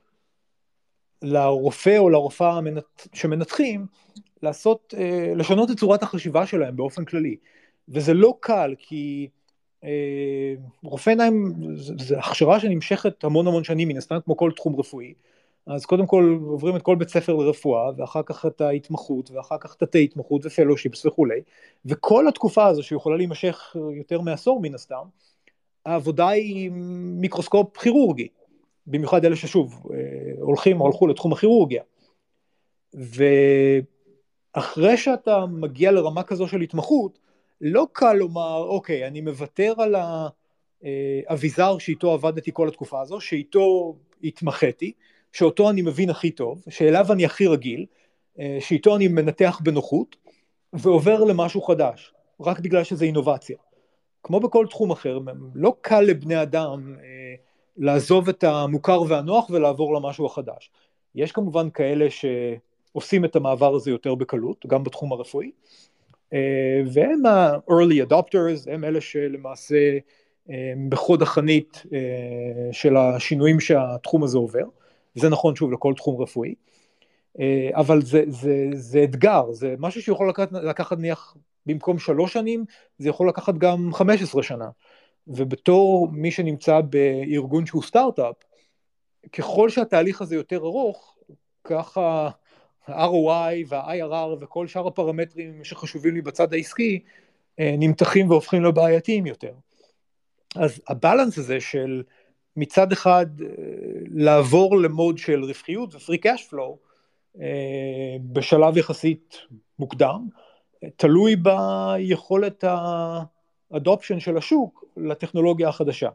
לרופא 1.22 1.98
או 1.98 2.11
לרופאה 2.11 2.61
שמנתחים 3.12 3.87
לעשות, 4.42 4.94
אה, 4.98 5.33
לשנות 5.37 5.70
את 5.70 5.78
צורת 5.78 6.02
החשיבה 6.02 6.46
שלהם 6.46 6.76
באופן 6.76 7.04
כללי. 7.04 7.37
וזה 7.88 8.14
לא 8.14 8.35
קל, 8.40 8.74
כי 8.78 9.28
אה, 9.85 10.54
רופא 10.83 11.11
עיניים 11.11 11.54
זה 11.76 12.18
הכשרה 12.18 12.61
שנמשכת 12.61 13.24
המון 13.24 13.46
המון 13.46 13.64
שנים, 13.64 13.88
מן 13.88 13.96
הסתם 13.96 14.18
כמו 14.24 14.37
כל 14.37 14.52
תחום 14.57 14.76
רפואי. 14.76 15.14
אז 15.66 15.87
קודם 15.87 16.07
כל 16.07 16.38
עוברים 16.46 16.76
את 16.76 16.83
כל 16.83 16.96
בית 16.96 17.09
ספר 17.09 17.35
לרפואה, 17.35 17.90
ואחר 17.96 18.22
כך 18.26 18.46
את 18.46 18.61
ההתמחות, 18.61 19.31
ואחר 19.31 19.59
כך 19.61 19.74
תתי 19.74 20.04
התמחות 20.04 20.46
ופלושיפס 20.46 21.07
וכולי, 21.07 21.40
וכל 21.85 22.28
התקופה 22.28 22.66
הזו 22.66 22.83
שיכולה 22.83 23.16
להימשך 23.16 23.76
יותר 23.96 24.20
מעשור 24.20 24.61
מן 24.61 24.74
הסתם, 24.74 25.04
העבודה 25.87 26.28
היא 26.28 26.70
מיקרוסקופ 27.20 27.76
כירורגי, 27.76 28.28
במיוחד 28.87 29.24
אלה 29.24 29.37
ששוב 29.37 29.87
אה, 29.92 29.98
הולכים 30.48 30.80
או 30.80 30.87
הלכו 30.87 31.06
לתחום 31.06 31.32
הכירורגיה. 31.32 31.82
ו... 32.96 33.24
אחרי 34.52 34.96
שאתה 34.96 35.46
מגיע 35.46 35.92
לרמה 35.92 36.22
כזו 36.22 36.48
של 36.48 36.61
התמחות, 36.61 37.18
לא 37.61 37.87
קל 37.92 38.12
לומר, 38.12 38.64
אוקיי, 38.68 39.06
אני 39.06 39.20
מוותר 39.20 39.74
על 39.78 39.94
האביזר 41.28 41.78
שאיתו 41.78 42.12
עבדתי 42.12 42.50
כל 42.54 42.68
התקופה 42.68 43.00
הזו, 43.00 43.20
שאיתו 43.20 43.96
התמחיתי, 44.24 44.92
שאותו 45.32 45.70
אני 45.70 45.82
מבין 45.82 46.11
הכי 46.11 46.30
טוב, 46.30 46.64
שאליו 46.68 47.12
אני 47.12 47.24
הכי 47.24 47.46
רגיל, 47.46 47.87
שאיתו 48.61 48.96
אני 48.96 49.08
מנתח 49.08 49.61
בנוחות, 49.62 50.16
ועובר 50.72 51.24
למשהו 51.24 51.62
חדש, 51.62 52.12
רק 52.40 52.61
בגלל 52.61 52.84
שזה 52.84 53.04
אינובציה. 53.04 53.56
כמו 54.22 54.40
בכל 54.40 54.66
תחום 54.70 54.90
אחר, 54.90 55.18
לא 55.54 55.74
קל 55.80 56.00
לבני 56.00 56.42
אדם 56.42 56.96
אה, 57.00 57.34
לעזוב 57.78 58.28
את 58.28 58.44
המוכר 58.44 59.02
והנוח 59.08 59.50
ולעבור 59.50 59.94
למשהו 59.94 60.26
החדש. 60.26 60.70
יש 61.14 61.32
כמובן 61.32 61.70
כאלה 61.70 62.10
ש... 62.10 62.24
עושים 62.92 63.24
את 63.24 63.36
המעבר 63.36 63.74
הזה 63.74 63.90
יותר 63.90 64.14
בקלות, 64.14 64.66
גם 64.66 64.84
בתחום 64.84 65.12
הרפואי, 65.12 65.50
אה, 66.32 66.82
והם 66.92 67.26
ה-early 67.26 68.10
adopters, 68.10 68.70
הם 68.70 68.84
אלה 68.84 69.00
שלמעשה 69.00 69.98
אה, 70.50 70.72
בחוד 70.88 71.22
החנית 71.22 71.82
אה, 71.92 72.72
של 72.72 72.96
השינויים 72.96 73.60
שהתחום 73.60 74.24
הזה 74.24 74.38
עובר, 74.38 74.64
וזה 75.16 75.28
נכון 75.28 75.56
שוב 75.56 75.72
לכל 75.72 75.94
תחום 75.96 76.22
רפואי. 76.22 76.54
אבל 77.72 78.02
זה, 78.02 78.24
זה, 78.28 78.68
זה 78.72 79.04
אתגר, 79.04 79.52
זה 79.52 79.74
משהו 79.78 80.02
שיכול 80.02 80.28
לקחת, 80.28 80.52
לקחת 80.52 80.98
נניח 80.98 81.36
במקום 81.66 81.98
שלוש 81.98 82.32
שנים, 82.32 82.64
זה 82.98 83.08
יכול 83.08 83.28
לקחת 83.28 83.54
גם 83.54 83.90
חמש 83.94 84.22
עשרה 84.22 84.42
שנה. 84.42 84.68
ובתור 85.28 86.08
מי 86.12 86.30
שנמצא 86.30 86.80
בארגון 86.80 87.66
שהוא 87.66 87.82
סטארט-אפ, 87.82 88.36
ככל 89.32 89.70
שהתהליך 89.70 90.22
הזה 90.22 90.34
יותר 90.34 90.56
ארוך, 90.56 91.18
ככה 91.64 92.30
ה-ROI 92.86 93.66
וה-IRR 93.68 94.36
וכל 94.40 94.66
שאר 94.66 94.86
הפרמטרים 94.86 95.64
שחשובים 95.64 96.14
לי 96.14 96.22
בצד 96.22 96.52
העסקי 96.52 97.00
אה, 97.60 97.74
נמתחים 97.78 98.30
והופכים 98.30 98.64
לבעייתיים 98.64 99.26
יותר. 99.26 99.52
אז 100.56 100.80
הבלנס 100.88 101.38
הזה 101.38 101.60
של 101.60 102.02
מצד 102.56 102.92
אחד 102.92 103.26
אה, 103.40 103.46
לעבור 104.06 104.76
למוד 104.76 105.18
של 105.18 105.44
רווחיות 105.44 105.94
ו-free 105.94 106.18
cash 106.24 106.52
flow 106.52 106.76
אה, 107.40 108.16
בשלב 108.32 108.76
יחסית 108.76 109.36
מוקדם, 109.78 110.28
תלוי 110.96 111.36
ביכולת 111.36 112.64
האדופשן 113.70 114.20
של 114.20 114.37
השוק 114.37 114.85
לטכנולוגיה 114.96 115.68
החדשה. 115.68 116.09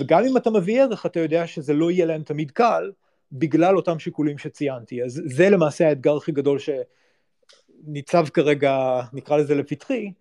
וגם 0.00 0.24
אם 0.24 0.36
אתה 0.36 0.50
מביא 0.50 0.82
ערך, 0.82 1.06
אתה 1.06 1.20
יודע 1.20 1.46
שזה 1.46 1.72
לא 1.72 1.90
יהיה 1.90 2.06
להם 2.06 2.22
תמיד 2.22 2.50
קל, 2.50 2.92
בגלל 3.32 3.76
אותם 3.76 3.98
שיקולים 3.98 4.38
שציינתי. 4.38 5.02
אז 5.02 5.22
זה 5.26 5.50
למעשה 5.50 5.88
האתגר 5.88 6.16
הכי 6.16 6.32
גדול 6.32 6.58
שניצב 6.58 8.28
כרגע, 8.28 9.00
נקרא 9.12 9.36
לזה 9.36 9.54
לפתחי, 9.54 10.12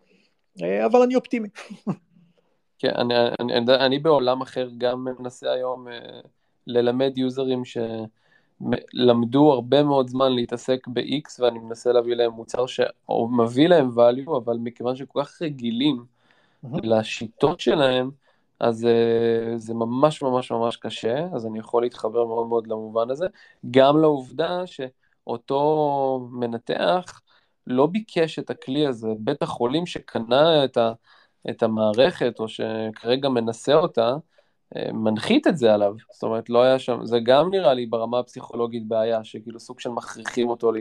אבל 0.85 1.01
אני 1.03 1.15
אופטימי. 1.15 1.47
כן, 2.79 2.91
אני, 2.95 3.13
אני, 3.39 3.57
אני, 3.57 3.75
אני 3.75 3.99
בעולם 3.99 4.41
אחר 4.41 4.69
גם 4.77 5.07
מנסה 5.19 5.51
היום 5.51 5.87
אה, 5.87 6.19
ללמד 6.67 7.17
יוזרים 7.17 7.61
שלמדו 7.65 9.53
הרבה 9.53 9.83
מאוד 9.83 10.07
זמן 10.07 10.31
להתעסק 10.31 10.87
ב-X 10.87 11.39
ואני 11.39 11.59
מנסה 11.59 11.91
להביא 11.91 12.15
להם 12.15 12.31
מוצר 12.31 12.65
שמביא 12.65 13.67
להם 13.67 13.89
value, 13.89 14.37
אבל 14.37 14.57
מכיוון 14.57 14.95
שכל 14.95 15.23
כך 15.23 15.41
רגילים. 15.41 16.14
לשיטות 16.83 17.59
שלהם, 17.59 18.11
אז 18.59 18.83
uh, 18.83 19.57
זה 19.57 19.73
ממש 19.73 20.21
ממש 20.21 20.51
ממש 20.51 20.77
קשה, 20.77 21.27
אז 21.35 21.45
אני 21.45 21.59
יכול 21.59 21.83
להתחבר 21.83 22.25
מאוד 22.25 22.47
מאוד 22.47 22.67
למובן 22.67 23.09
הזה. 23.09 23.27
גם 23.71 23.97
לעובדה 24.01 24.61
שאותו 24.67 26.27
מנתח 26.31 27.21
לא 27.67 27.85
ביקש 27.85 28.39
את 28.39 28.49
הכלי 28.49 28.87
הזה, 28.87 29.07
בית 29.19 29.41
החולים 29.41 29.85
שקנה 29.85 30.65
את, 30.65 30.77
ה, 30.77 30.91
את 31.49 31.63
המערכת, 31.63 32.39
או 32.39 32.47
שכרגע 32.47 33.29
מנסה 33.29 33.73
אותה, 33.73 34.15
אה, 34.75 34.91
מנחית 34.93 35.47
את 35.47 35.57
זה 35.57 35.73
עליו, 35.73 35.93
זאת 36.13 36.23
אומרת 36.23 36.49
לא 36.49 36.63
היה 36.63 36.79
שם, 36.79 37.05
זה 37.05 37.19
גם 37.23 37.49
נראה 37.49 37.73
לי 37.73 37.85
ברמה 37.85 38.19
הפסיכולוגית 38.19 38.87
בעיה, 38.87 39.23
שכאילו 39.23 39.59
סוג 39.59 39.79
של 39.79 39.89
מכריחים 39.89 40.49
אותו 40.49 40.71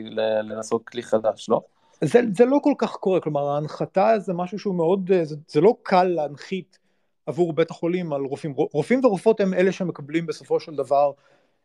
לנסות 0.42 0.88
כלי 0.88 1.02
חדש, 1.02 1.48
לא? 1.48 1.73
זה, 2.00 2.20
זה 2.36 2.44
לא 2.44 2.58
כל 2.62 2.74
כך 2.78 2.92
קורה, 2.92 3.20
כלומר 3.20 3.48
ההנחתה 3.48 4.18
זה 4.18 4.32
משהו 4.32 4.58
שהוא 4.58 4.74
מאוד, 4.74 5.10
זה, 5.22 5.36
זה 5.48 5.60
לא 5.60 5.76
קל 5.82 6.04
להנחית 6.04 6.78
עבור 7.26 7.52
בית 7.52 7.70
החולים 7.70 8.12
על 8.12 8.20
רופאים. 8.20 8.54
רופאים 8.56 9.04
ורופאות 9.04 9.40
הם 9.40 9.54
אלה 9.54 9.72
שמקבלים 9.72 10.26
בסופו 10.26 10.60
של 10.60 10.74
דבר 10.74 11.12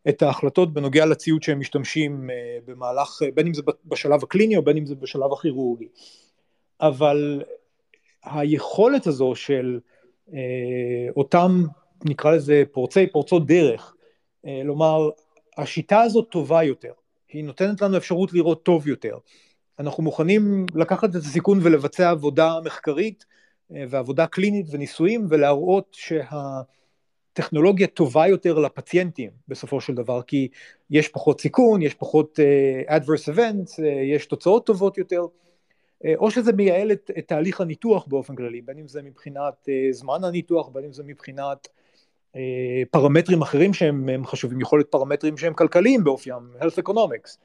את 0.09 0.21
ההחלטות 0.21 0.73
בנוגע 0.73 1.05
לציוד 1.05 1.43
שהם 1.43 1.59
משתמשים 1.59 2.29
אה, 2.29 2.57
במהלך, 2.65 3.21
בין 3.33 3.47
אם 3.47 3.53
זה 3.53 3.61
בשלב 3.85 4.23
הקליני 4.23 4.57
או 4.57 4.61
בין 4.61 4.77
אם 4.77 4.85
זה 4.85 4.95
בשלב 4.95 5.33
הכירורגי. 5.33 5.87
אבל 6.81 7.43
היכולת 8.23 9.07
הזו 9.07 9.35
של 9.35 9.79
אה, 10.33 10.39
אותם 11.17 11.63
נקרא 12.05 12.31
לזה 12.31 12.63
פורצי 12.71 13.07
פורצות 13.07 13.45
דרך, 13.47 13.95
אה, 14.45 14.61
לומר 14.63 15.09
השיטה 15.57 16.01
הזאת 16.01 16.27
טובה 16.29 16.63
יותר, 16.63 16.91
היא 17.29 17.43
נותנת 17.43 17.81
לנו 17.81 17.97
אפשרות 17.97 18.33
לראות 18.33 18.63
טוב 18.63 18.87
יותר, 18.87 19.17
אנחנו 19.79 20.03
מוכנים 20.03 20.65
לקחת 20.75 21.09
את 21.09 21.15
הסיכון 21.15 21.59
ולבצע 21.63 22.09
עבודה 22.09 22.57
מחקרית 22.65 23.25
אה, 23.75 23.83
ועבודה 23.89 24.27
קלינית 24.27 24.65
וניסויים 24.71 25.25
ולהראות 25.29 25.97
שהטכנולוגיה 27.33 27.87
טובה 27.87 28.27
יותר 28.27 28.59
לפציינטים 28.59 29.29
בסופו 29.47 29.81
של 29.81 29.95
דבר 29.95 30.21
כי 30.21 30.47
יש 30.89 31.07
פחות 31.07 31.41
סיכון, 31.41 31.81
יש 31.81 31.93
פחות 31.93 32.39
uh, 32.39 32.91
adverse 32.91 33.33
events, 33.35 33.79
uh, 33.79 33.81
יש 34.13 34.25
תוצאות 34.25 34.65
טובות 34.65 34.97
יותר. 34.97 35.21
uh, 35.21 36.07
או 36.17 36.31
שזה 36.31 36.53
מייעל 36.53 36.91
את, 36.91 37.11
את 37.17 37.27
תהליך 37.27 37.61
הניתוח 37.61 38.05
באופן 38.07 38.35
כללי 38.35 38.61
בין 38.61 38.77
אם 38.77 38.87
זה 38.87 39.01
מבחינת 39.01 39.67
uh, 39.67 39.69
זמן 39.91 40.23
הניתוח 40.23 40.69
בין 40.69 40.83
אם 40.85 40.93
זה 40.93 41.03
מבחינת 41.03 41.67
uh, 42.33 42.37
פרמטרים 42.91 43.41
אחרים 43.41 43.73
שהם 43.73 44.25
חשובים 44.25 44.61
יכול 44.61 44.79
להיות 44.79 44.91
פרמטרים 44.91 45.37
שהם 45.37 45.53
כלכליים 45.53 46.03
באופיים 46.03 46.51
health 46.59 46.83
economics. 46.83 47.37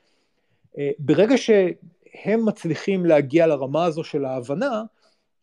uh, 0.72 0.78
ברגע 0.98 1.36
שהם 2.14 2.46
מצליחים 2.46 3.06
להגיע 3.06 3.46
לרמה 3.46 3.84
הזו 3.84 4.04
של 4.04 4.24
ההבנה 4.24 4.82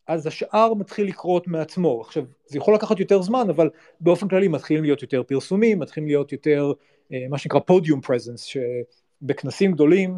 אז 0.06 0.26
השאר 0.26 0.74
מתחיל 0.74 1.06
לקרות 1.06 1.48
מעצמו. 1.48 2.00
עכשיו, 2.00 2.24
זה 2.46 2.58
יכול 2.58 2.74
לקחת 2.74 3.00
יותר 3.00 3.22
זמן, 3.22 3.46
אבל 3.50 3.70
באופן 4.00 4.28
כללי 4.28 4.48
מתחילים 4.48 4.82
להיות 4.82 5.02
יותר 5.02 5.22
פרסומים, 5.22 5.78
מתחילים 5.78 6.06
להיות 6.06 6.32
יותר 6.32 6.72
אה, 7.12 7.26
מה 7.30 7.38
שנקרא 7.38 7.60
פודיום 7.60 8.00
פרזנס, 8.00 8.44
שבכנסים 9.22 9.72
גדולים 9.72 10.16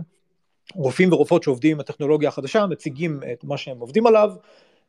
רופאים 0.75 1.13
ורופאות 1.13 1.43
שעובדים 1.43 1.73
עם 1.73 1.81
הטכנולוגיה 1.81 2.29
החדשה 2.29 2.67
מציגים 2.67 3.21
את 3.33 3.45
מה 3.45 3.57
שהם 3.57 3.81
עובדים 3.81 4.07
עליו, 4.07 4.33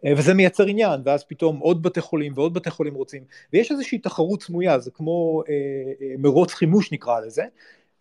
אה, 0.06 0.14
וזה 0.18 0.34
מייצר 0.34 0.66
עניין, 0.66 1.02
ואז 1.06 1.24
פתאום 1.24 1.58
עוד 1.58 1.84
בתי 1.84 2.02
חולים 2.02 2.34
ועוד 2.36 2.54
בתי 2.54 2.70
חולים 2.70 2.96
רוצים, 2.96 3.24
ויש 3.54 3.72
איזושהי 3.72 3.98
תחרות 3.98 4.42
סמויה, 4.42 4.80
זה 4.80 4.92
כמו 4.92 5.44
אה, 5.50 6.16
מרוץ 6.18 6.54
חימוש 6.54 6.92
נקרא 6.92 7.20
לזה, 7.20 7.44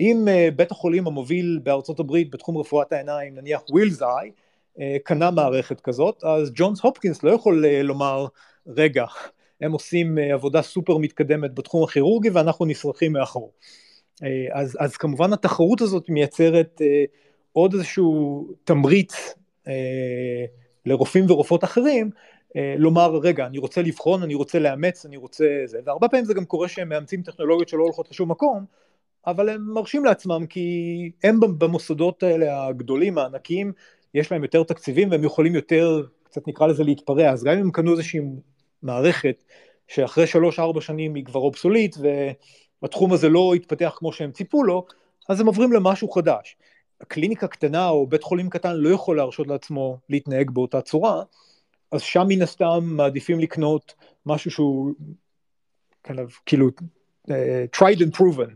אם 0.00 0.28
אה, 0.28 0.48
בית 0.56 0.70
החולים 0.70 1.06
המוביל 1.06 1.60
בארצות 1.62 2.00
הברית 2.00 2.30
בתחום 2.30 2.58
רפואת 2.58 2.92
העיניים, 2.92 3.34
נניח 3.34 3.60
ווילס 3.70 4.02
איי, 4.02 4.30
אה, 4.80 4.96
קנה 5.04 5.30
מערכת 5.30 5.80
כזאת, 5.80 6.24
אז 6.24 6.52
ג'ונס 6.54 6.80
הופקינס 6.80 7.22
לא 7.22 7.30
יכול 7.30 7.64
אה, 7.64 7.82
לומר, 7.82 8.26
רגע, 8.66 9.04
הם 9.60 9.72
עושים 9.72 10.18
עבודה 10.18 10.62
סופר 10.62 10.98
מתקדמת 10.98 11.54
בתחום 11.54 11.84
הכירורגי 11.84 12.30
ואנחנו 12.30 12.64
נשרכים 12.64 13.12
מאחור. 13.12 13.52
אז, 14.52 14.76
אז 14.80 14.96
כמובן 14.96 15.32
התחרות 15.32 15.80
הזאת 15.80 16.08
מייצרת 16.08 16.80
עוד 17.52 17.74
איזשהו 17.74 18.48
תמריץ 18.64 19.34
לרופאים 20.86 21.30
ורופאות 21.30 21.64
אחרים, 21.64 22.10
לומר, 22.76 23.16
רגע, 23.16 23.46
אני 23.46 23.58
רוצה 23.58 23.82
לבחון, 23.82 24.22
אני 24.22 24.34
רוצה 24.34 24.58
לאמץ, 24.58 25.06
אני 25.06 25.16
רוצה 25.16 25.44
זה, 25.64 25.78
והרבה 25.84 26.08
פעמים 26.08 26.24
זה 26.24 26.34
גם 26.34 26.44
קורה 26.44 26.68
שהם 26.68 26.88
מאמצים 26.88 27.22
טכנולוגיות 27.22 27.68
שלא 27.68 27.82
הולכות 27.82 28.10
לשום 28.10 28.30
מקום, 28.30 28.64
אבל 29.26 29.48
הם 29.48 29.74
מרשים 29.74 30.04
לעצמם 30.04 30.46
כי 30.46 31.10
הם 31.24 31.40
במוסדות 31.58 32.22
האלה 32.22 32.66
הגדולים, 32.66 33.18
הענקיים, 33.18 33.72
יש 34.14 34.32
להם 34.32 34.42
יותר 34.42 34.62
תקציבים 34.62 35.10
והם 35.10 35.24
יכולים 35.24 35.54
יותר, 35.54 36.02
קצת 36.22 36.48
נקרא 36.48 36.66
לזה 36.66 36.84
להתפרע, 36.84 37.30
אז 37.30 37.44
גם 37.44 37.52
אם 37.52 37.60
הם 37.60 37.70
קנו 37.70 37.92
איזושהי 37.92 38.20
מערכת 38.82 39.44
שאחרי 39.88 40.26
שלוש-ארבע 40.26 40.80
שנים 40.80 41.14
היא 41.14 41.24
כבר 41.24 41.40
אובסולית 41.40 41.96
והתחום 42.82 43.12
הזה 43.12 43.28
לא 43.28 43.54
התפתח 43.54 43.94
כמו 43.98 44.12
שהם 44.12 44.32
ציפו 44.32 44.64
לו, 44.64 44.86
אז 45.28 45.40
הם 45.40 45.46
עוברים 45.46 45.72
למשהו 45.72 46.10
חדש. 46.10 46.56
הקליניקה 47.00 47.46
קטנה 47.46 47.88
או 47.88 48.06
בית 48.06 48.22
חולים 48.22 48.50
קטן 48.50 48.76
לא 48.76 48.88
יכול 48.88 49.16
להרשות 49.16 49.46
לעצמו 49.46 49.98
להתנהג 50.08 50.50
באותה 50.50 50.80
צורה, 50.80 51.22
אז 51.92 52.00
שם 52.00 52.24
מן 52.28 52.42
הסתם 52.42 52.80
מעדיפים 52.82 53.40
לקנות 53.40 53.94
משהו 54.26 54.50
שהוא 54.50 54.92
of, 56.06 56.12
כאילו 56.46 56.68
tried 57.72 57.98
and 57.98 58.18
proven, 58.18 58.50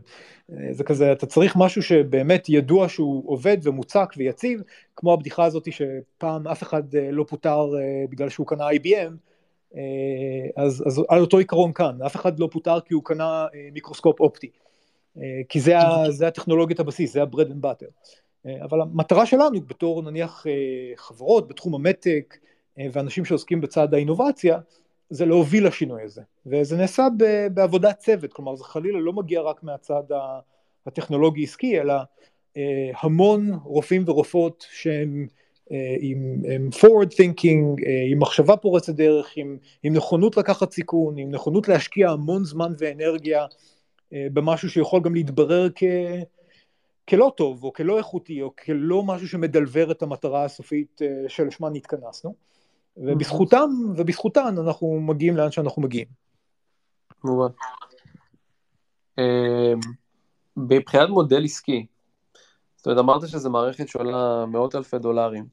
אה, 0.51 0.73
זה 0.73 0.83
כזה, 0.83 1.11
אתה 1.11 1.25
צריך 1.25 1.55
משהו 1.55 1.83
שבאמת 1.83 2.49
ידוע 2.49 2.89
שהוא 2.89 3.23
עובד 3.25 3.57
ומוצק 3.63 4.13
ויציב, 4.17 4.61
כמו 4.95 5.13
הבדיחה 5.13 5.45
הזאת 5.45 5.67
שפעם 5.71 6.47
אף 6.47 6.63
אחד 6.63 6.95
אה, 6.95 7.11
לא 7.11 7.23
פוטר 7.23 7.69
אה, 7.79 8.05
בגלל 8.09 8.29
שהוא 8.29 8.47
קנה 8.47 8.69
IBM, 8.69 9.13
אז, 10.57 10.83
אז 10.87 11.01
על 11.09 11.21
אותו 11.21 11.37
עיקרון 11.37 11.73
כאן, 11.73 12.01
אף 12.05 12.15
אחד 12.15 12.39
לא 12.39 12.49
פוטר 12.51 12.79
כי 12.79 12.93
הוא 12.93 13.03
קנה 13.03 13.45
מיקרוסקופ 13.73 14.19
אופטי, 14.19 14.49
כי 15.49 15.59
זה, 15.59 15.73
זה 16.09 16.27
הטכנולוגיית 16.27 16.79
הבסיס, 16.79 17.13
זה 17.13 17.21
ה-bread 17.21 17.47
and 17.47 17.65
butter. 17.65 17.91
אבל 18.63 18.81
המטרה 18.81 19.25
שלנו 19.25 19.61
בתור 19.61 20.01
נניח 20.01 20.45
חברות 20.95 21.47
בתחום 21.47 21.75
המתק 21.75 22.37
ואנשים 22.77 23.25
שעוסקים 23.25 23.61
בצד 23.61 23.93
האינובציה, 23.93 24.59
זה 25.09 25.25
להוביל 25.25 25.67
לשינוי 25.67 26.03
הזה, 26.03 26.21
וזה 26.45 26.77
נעשה 26.77 27.07
בעבודת 27.53 27.99
צוות, 27.99 28.33
כלומר 28.33 28.55
זה 28.55 28.63
חלילה 28.63 28.99
לא 28.99 29.13
מגיע 29.13 29.41
רק 29.41 29.63
מהצד 29.63 30.03
הטכנולוגי 30.85 31.43
עסקי, 31.43 31.81
אלא 31.81 31.93
אה, 32.57 32.91
המון 33.01 33.59
רופאים 33.63 34.03
ורופאות 34.05 34.65
שהם 34.71 35.27
אה, 35.71 35.95
עם, 35.99 36.41
עם 36.55 36.69
forward 36.73 37.11
thinking, 37.11 37.85
אה, 37.85 38.03
עם 38.11 38.19
מחשבה 38.19 38.57
פורצת 38.57 38.95
דרך, 38.95 39.33
עם, 39.35 39.57
עם 39.83 39.93
נכונות 39.93 40.37
לקחת 40.37 40.71
סיכון, 40.71 41.17
עם 41.17 41.31
נכונות 41.31 41.67
להשקיע 41.67 42.09
המון 42.09 42.43
זמן 42.43 42.73
ואנרגיה 42.77 43.45
במשהו 44.11 44.69
שיכול 44.69 45.01
גם 45.01 45.15
להתברר 45.15 45.67
כ... 45.75 45.83
כלא 47.09 47.31
טוב 47.37 47.63
או 47.63 47.73
כלא 47.73 47.97
איכותי 47.97 48.41
או 48.41 48.53
כלא 48.65 49.03
משהו 49.03 49.27
שמדלבר 49.27 49.91
את 49.91 50.01
המטרה 50.01 50.43
הסופית 50.43 51.01
שלשמה 51.27 51.69
נתכנסנו. 51.69 52.33
ובזכותם 52.99 53.69
ובזכותן 53.95 54.55
אנחנו 54.57 54.99
מגיעים 54.99 55.37
לאן 55.37 55.51
שאנחנו 55.51 55.81
מגיעים. 55.81 56.07
מובן. 57.23 57.47
אמ, 59.17 59.79
מבחינת 60.57 61.09
מודל 61.09 61.45
עסקי, 61.45 61.85
זאת 62.75 62.87
אומרת, 62.87 62.99
אמרת 62.99 63.27
שזו 63.27 63.49
מערכת 63.49 63.87
שעולה 63.87 64.45
מאות 64.45 64.75
אלפי 64.75 64.99
דולרים, 64.99 65.45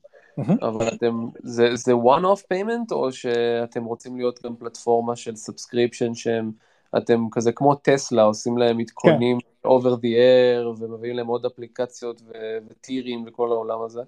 אבל 0.69 0.89
אתם, 0.89 1.27
זה, 1.43 1.93
one-off 1.93 2.55
payment, 2.55 2.93
או 2.93 3.13
שאתם 3.13 3.85
רוצים 3.85 4.17
להיות 4.17 4.43
גם 4.45 4.57
פלטפורמה 4.57 5.17
של 5.17 5.33
subscription 5.33 6.15
שהם, 6.15 6.53
אתם 6.97 7.27
כזה 7.33 7.53
כמו 7.53 7.75
טסלה, 7.75 8.23
עושים 8.23 8.59
להם 8.59 8.79
עדכונים 8.79 9.39
כן. 9.41 9.69
over 9.69 9.97
the 10.01 10.17
air, 10.17 10.81
ומביאים 10.81 11.17
להם 11.17 11.27
עוד 11.27 11.47
אפליקציות 11.47 12.23
וטירים 12.69 13.25
וכל 13.27 13.53
העולם 13.53 13.83
הזה? 13.83 14.03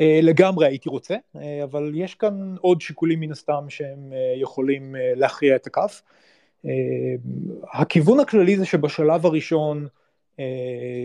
אה, 0.00 0.20
לגמרי 0.22 0.66
הייתי 0.66 0.88
רוצה, 0.88 1.16
אה, 1.36 1.64
אבל 1.64 1.92
יש 1.94 2.14
כאן 2.14 2.54
עוד 2.60 2.80
שיקולים 2.80 3.20
מן 3.20 3.32
הסתם 3.32 3.64
שהם 3.68 4.12
אה, 4.12 4.34
יכולים 4.36 4.94
להכריע 5.16 5.56
את 5.56 5.66
הכף. 5.66 6.02
הכיוון 7.72 8.20
הכללי 8.20 8.56
זה 8.56 8.66
שבשלב 8.66 9.26
הראשון 9.26 9.86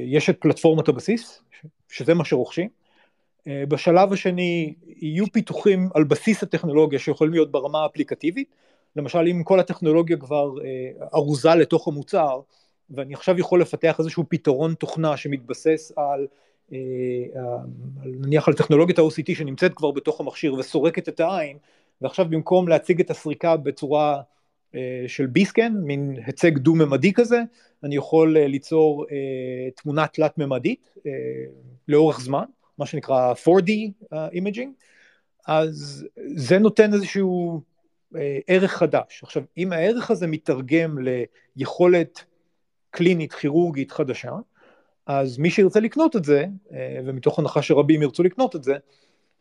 יש 0.05 0.29
את 0.29 0.37
פלטפורמת 0.41 0.87
הבסיס, 0.87 1.43
שזה 1.89 2.13
מה 2.13 2.25
שרוכשים. 2.25 2.69
בשלב 3.47 4.13
השני 4.13 4.73
יהיו 4.87 5.25
פיתוחים 5.31 5.89
על 5.93 6.03
בסיס 6.03 6.43
הטכנולוגיה 6.43 6.99
שיכולים 6.99 7.33
להיות 7.33 7.51
ברמה 7.51 7.83
האפליקטיבית, 7.83 8.47
למשל 8.95 9.27
אם 9.31 9.43
כל 9.43 9.59
הטכנולוגיה 9.59 10.17
כבר 10.17 10.51
ארוזה 11.13 11.55
לתוך 11.55 11.87
המוצר, 11.87 12.39
ואני 12.89 13.13
עכשיו 13.13 13.39
יכול 13.39 13.61
לפתח 13.61 13.99
איזשהו 13.99 14.23
פתרון 14.29 14.73
תוכנה 14.73 15.17
שמתבסס 15.17 15.91
על 15.95 16.27
נניח 18.05 18.47
על 18.47 18.53
טכנולוגיית 18.53 18.99
ה-OCT 18.99 19.35
שנמצאת 19.35 19.73
כבר 19.73 19.91
בתוך 19.91 20.19
המכשיר 20.19 20.53
וסורקת 20.53 21.09
את 21.09 21.19
העין, 21.19 21.57
ועכשיו 22.01 22.25
במקום 22.29 22.67
להציג 22.67 22.99
את 22.99 23.09
הסריקה 23.09 23.57
בצורה 23.57 24.21
אה, 24.75 25.03
של 25.07 25.25
B-scan, 25.25 25.73
מין 25.73 26.17
היצג 26.25 26.57
דו-ממדי 26.57 27.13
כזה, 27.13 27.41
אני 27.83 27.95
יכול 27.95 28.37
אה, 28.37 28.47
ליצור 28.47 29.05
תמונה 29.75 30.07
תלת-ממדית 30.07 30.93
לאורך 31.87 32.19
זמן, 32.19 32.43
מה 32.77 32.85
שנקרא 32.85 33.33
4D 33.33 33.71
imaging, 34.31 34.73
אז 35.47 36.05
זה 36.35 36.59
נותן 36.59 36.93
איזשהו 36.93 37.61
ערך 38.47 38.71
חדש. 38.71 39.23
עכשיו, 39.23 39.43
אם 39.57 39.73
הערך 39.73 40.11
הזה 40.11 40.27
מתרגם 40.27 40.97
ליכולת 41.55 42.23
קלינית 42.89 43.33
כירורגית 43.33 43.91
חדשה, 43.91 44.31
אז 45.07 45.37
מי 45.37 45.49
שירצה 45.49 45.79
לקנות 45.79 46.15
את 46.15 46.23
זה, 46.23 46.45
אה, 46.73 46.99
ומתוך 47.05 47.39
הנחה 47.39 47.61
שרבים 47.61 48.01
ירצו 48.01 48.23
לקנות 48.23 48.55
את 48.55 48.63
זה, 48.63 48.75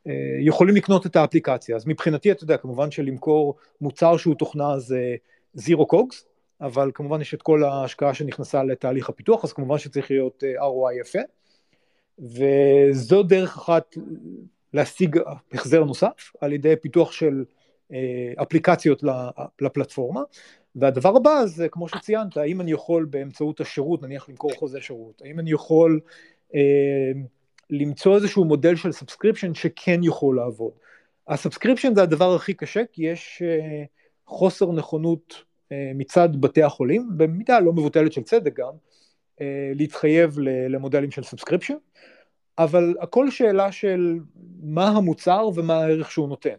אה, 0.06 0.12
יכולים 0.40 0.76
לקנות 0.76 1.06
את 1.06 1.16
האפליקציה. 1.16 1.76
אז 1.76 1.86
מבחינתי, 1.86 2.30
אתה 2.30 2.44
יודע, 2.44 2.56
כמובן 2.56 2.90
שלמכור 2.90 3.54
מוצר 3.80 4.16
שהוא 4.16 4.34
תוכנה 4.34 4.78
זה 4.78 5.14
זירו 5.54 5.86
קוגס, 5.86 6.26
אבל 6.60 6.90
כמובן 6.94 7.20
יש 7.20 7.34
את 7.34 7.42
כל 7.42 7.64
ההשקעה 7.64 8.14
שנכנסה 8.14 8.62
לתהליך 8.62 9.08
הפיתוח, 9.08 9.44
אז 9.44 9.52
כמובן 9.52 9.78
שצריך 9.78 10.10
להיות 10.10 10.44
אה, 10.44 10.66
ROI 10.66 11.00
יפה, 11.00 11.18
וזו 12.18 13.22
דרך 13.22 13.56
אחת 13.56 13.96
להשיג 14.72 15.18
החזר 15.52 15.84
נוסף, 15.84 16.32
על 16.40 16.52
ידי 16.52 16.74
פיתוח 16.80 17.12
של 17.12 17.44
אפליקציות 18.42 19.02
לפלטפורמה, 19.60 20.20
והדבר 20.76 21.16
הבא 21.16 21.46
זה 21.46 21.68
כמו 21.68 21.88
שציינת, 21.88 22.36
האם 22.36 22.60
אני 22.60 22.72
יכול 22.72 23.04
באמצעות 23.04 23.60
השירות, 23.60 24.02
נניח 24.02 24.28
למכור 24.28 24.52
חוזה 24.58 24.80
שירות, 24.80 25.22
האם 25.24 25.38
אני 25.38 25.50
יכול 25.50 26.00
אה, 26.54 27.12
למצוא 27.70 28.16
איזשהו 28.16 28.44
מודל 28.44 28.76
של 28.76 28.92
subscription 28.92 29.54
שכן 29.54 30.00
יכול 30.02 30.36
לעבוד. 30.36 30.72
ה 31.28 31.34
subscription 31.34 31.94
זה 31.94 32.02
הדבר 32.02 32.34
הכי 32.34 32.54
קשה, 32.54 32.82
כי 32.92 33.06
יש 33.06 33.42
אה, 33.42 33.84
חוסר 34.26 34.72
נכונות 34.72 35.44
אה, 35.72 35.92
מצד 35.94 36.28
בתי 36.40 36.62
החולים, 36.62 37.08
במידה 37.16 37.60
לא 37.60 37.72
מבוטלת 37.72 38.12
של 38.12 38.22
צדק 38.22 38.58
גם, 38.58 38.72
אה, 39.40 39.72
להתחייב 39.74 40.38
למודלים 40.38 41.10
של 41.10 41.22
subscription, 41.22 41.76
אבל 42.58 42.94
הכל 43.00 43.30
שאלה 43.30 43.72
של 43.72 44.18
מה 44.62 44.88
המוצר 44.88 45.48
ומה 45.54 45.74
הערך 45.74 46.10
שהוא 46.10 46.28
נותן. 46.28 46.56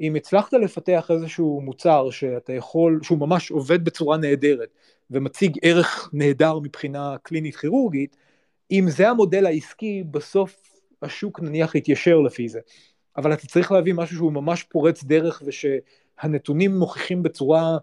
אם 0.00 0.14
הצלחת 0.14 0.52
לפתח 0.52 1.10
איזשהו 1.10 1.60
מוצר 1.60 2.10
שאתה 2.10 2.52
יכול, 2.52 3.00
שהוא 3.02 3.18
ממש 3.18 3.50
עובד 3.50 3.84
בצורה 3.84 4.16
נהדרת 4.16 4.68
ומציג 5.10 5.58
ערך 5.62 6.10
נהדר 6.12 6.58
מבחינה 6.58 7.16
קלינית 7.22 7.56
כירורגית, 7.56 8.16
אם 8.70 8.86
זה 8.88 9.08
המודל 9.08 9.46
העסקי, 9.46 10.04
בסוף 10.10 10.80
השוק 11.02 11.40
נניח 11.40 11.74
יתיישר 11.74 12.20
לפי 12.20 12.48
זה. 12.48 12.60
אבל 13.16 13.32
אתה 13.32 13.46
צריך 13.46 13.72
להביא 13.72 13.94
משהו 13.94 14.16
שהוא 14.16 14.32
ממש 14.32 14.62
פורץ 14.62 15.04
דרך 15.04 15.42
ושהנתונים 15.46 16.78
מוכיחים 16.78 17.22
בצורה 17.22 17.78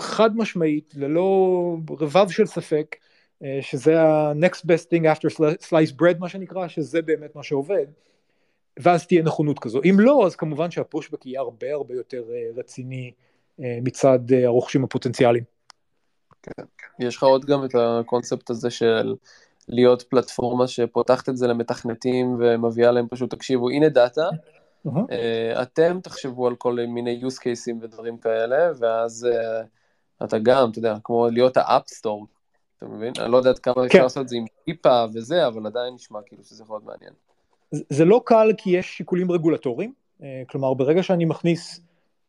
חד 0.00 0.36
משמעית, 0.36 0.94
ללא 0.96 1.76
רבב 1.90 2.28
של 2.28 2.46
ספק, 2.46 2.96
אה, 3.44 3.58
שזה 3.60 4.00
ה-next 4.00 4.60
best 4.60 4.86
thing 4.92 5.02
after 5.16 5.40
slice 5.68 5.92
bread 6.00 6.18
מה 6.18 6.28
שנקרא, 6.28 6.68
שזה 6.68 7.02
באמת 7.02 7.36
מה 7.36 7.42
שעובד. 7.42 7.86
ואז 8.78 9.06
תהיה 9.06 9.22
נכונות 9.22 9.58
כזו. 9.58 9.80
אם 9.84 9.96
לא, 10.00 10.26
אז 10.26 10.36
כמובן 10.36 10.70
שהפושבק 10.70 11.26
יהיה 11.26 11.40
הרבה 11.40 11.72
הרבה 11.72 11.94
יותר 11.94 12.24
אה, 12.30 12.48
רציני 12.56 13.12
אה, 13.60 13.78
מצד 13.82 14.18
אה, 14.32 14.46
הרוכשים 14.46 14.84
הפוטנציאליים. 14.84 15.44
כן. 16.42 16.62
יש 16.98 17.16
לך 17.16 17.22
עוד 17.22 17.44
גם 17.44 17.64
את 17.64 17.74
הקונספט 17.74 18.50
הזה 18.50 18.70
של 18.70 19.14
להיות 19.68 20.02
פלטפורמה 20.02 20.68
שפותחת 20.68 21.28
את 21.28 21.36
זה 21.36 21.46
למתכנתים 21.46 22.36
ומביאה 22.40 22.90
להם 22.90 23.06
פשוט, 23.10 23.30
תקשיבו, 23.30 23.70
הנה 23.70 23.88
דאטה, 23.88 24.28
uh-huh. 24.86 25.00
אתם 25.62 25.98
תחשבו 26.02 26.46
על 26.46 26.56
כל 26.56 26.76
מיני 26.88 27.22
use 27.22 27.38
cases 27.38 27.84
ודברים 27.84 28.18
כאלה, 28.18 28.70
ואז 28.78 29.28
אתה 30.24 30.38
גם, 30.38 30.70
אתה 30.70 30.78
יודע, 30.78 30.96
כמו 31.04 31.28
להיות 31.28 31.56
ה 31.56 31.63
App 31.63 31.83
Store, 31.83 32.24
אתה 32.78 32.86
מבין? 32.86 33.12
אני 33.18 33.32
לא 33.32 33.36
יודע 33.36 33.52
כמה 33.62 33.74
כן. 33.74 33.84
אפשר 33.84 34.02
לעשות 34.02 34.22
את 34.22 34.28
זה 34.28 34.36
עם 34.36 34.44
טיפה 34.64 35.04
וזה, 35.14 35.46
אבל 35.46 35.66
עדיין 35.66 35.94
נשמע 35.94 36.18
כאילו 36.26 36.44
שזה 36.44 36.62
יכול 36.62 36.76
להיות 36.76 36.86
מעניין. 36.86 37.12
זה 37.72 38.04
לא 38.04 38.20
קל 38.24 38.52
כי 38.58 38.70
יש 38.70 38.96
שיקולים 38.96 39.32
רגולטוריים, 39.32 39.92
אה, 40.22 40.42
כלומר 40.48 40.74
ברגע 40.74 41.02
שאני 41.02 41.24
מכניס 41.24 41.80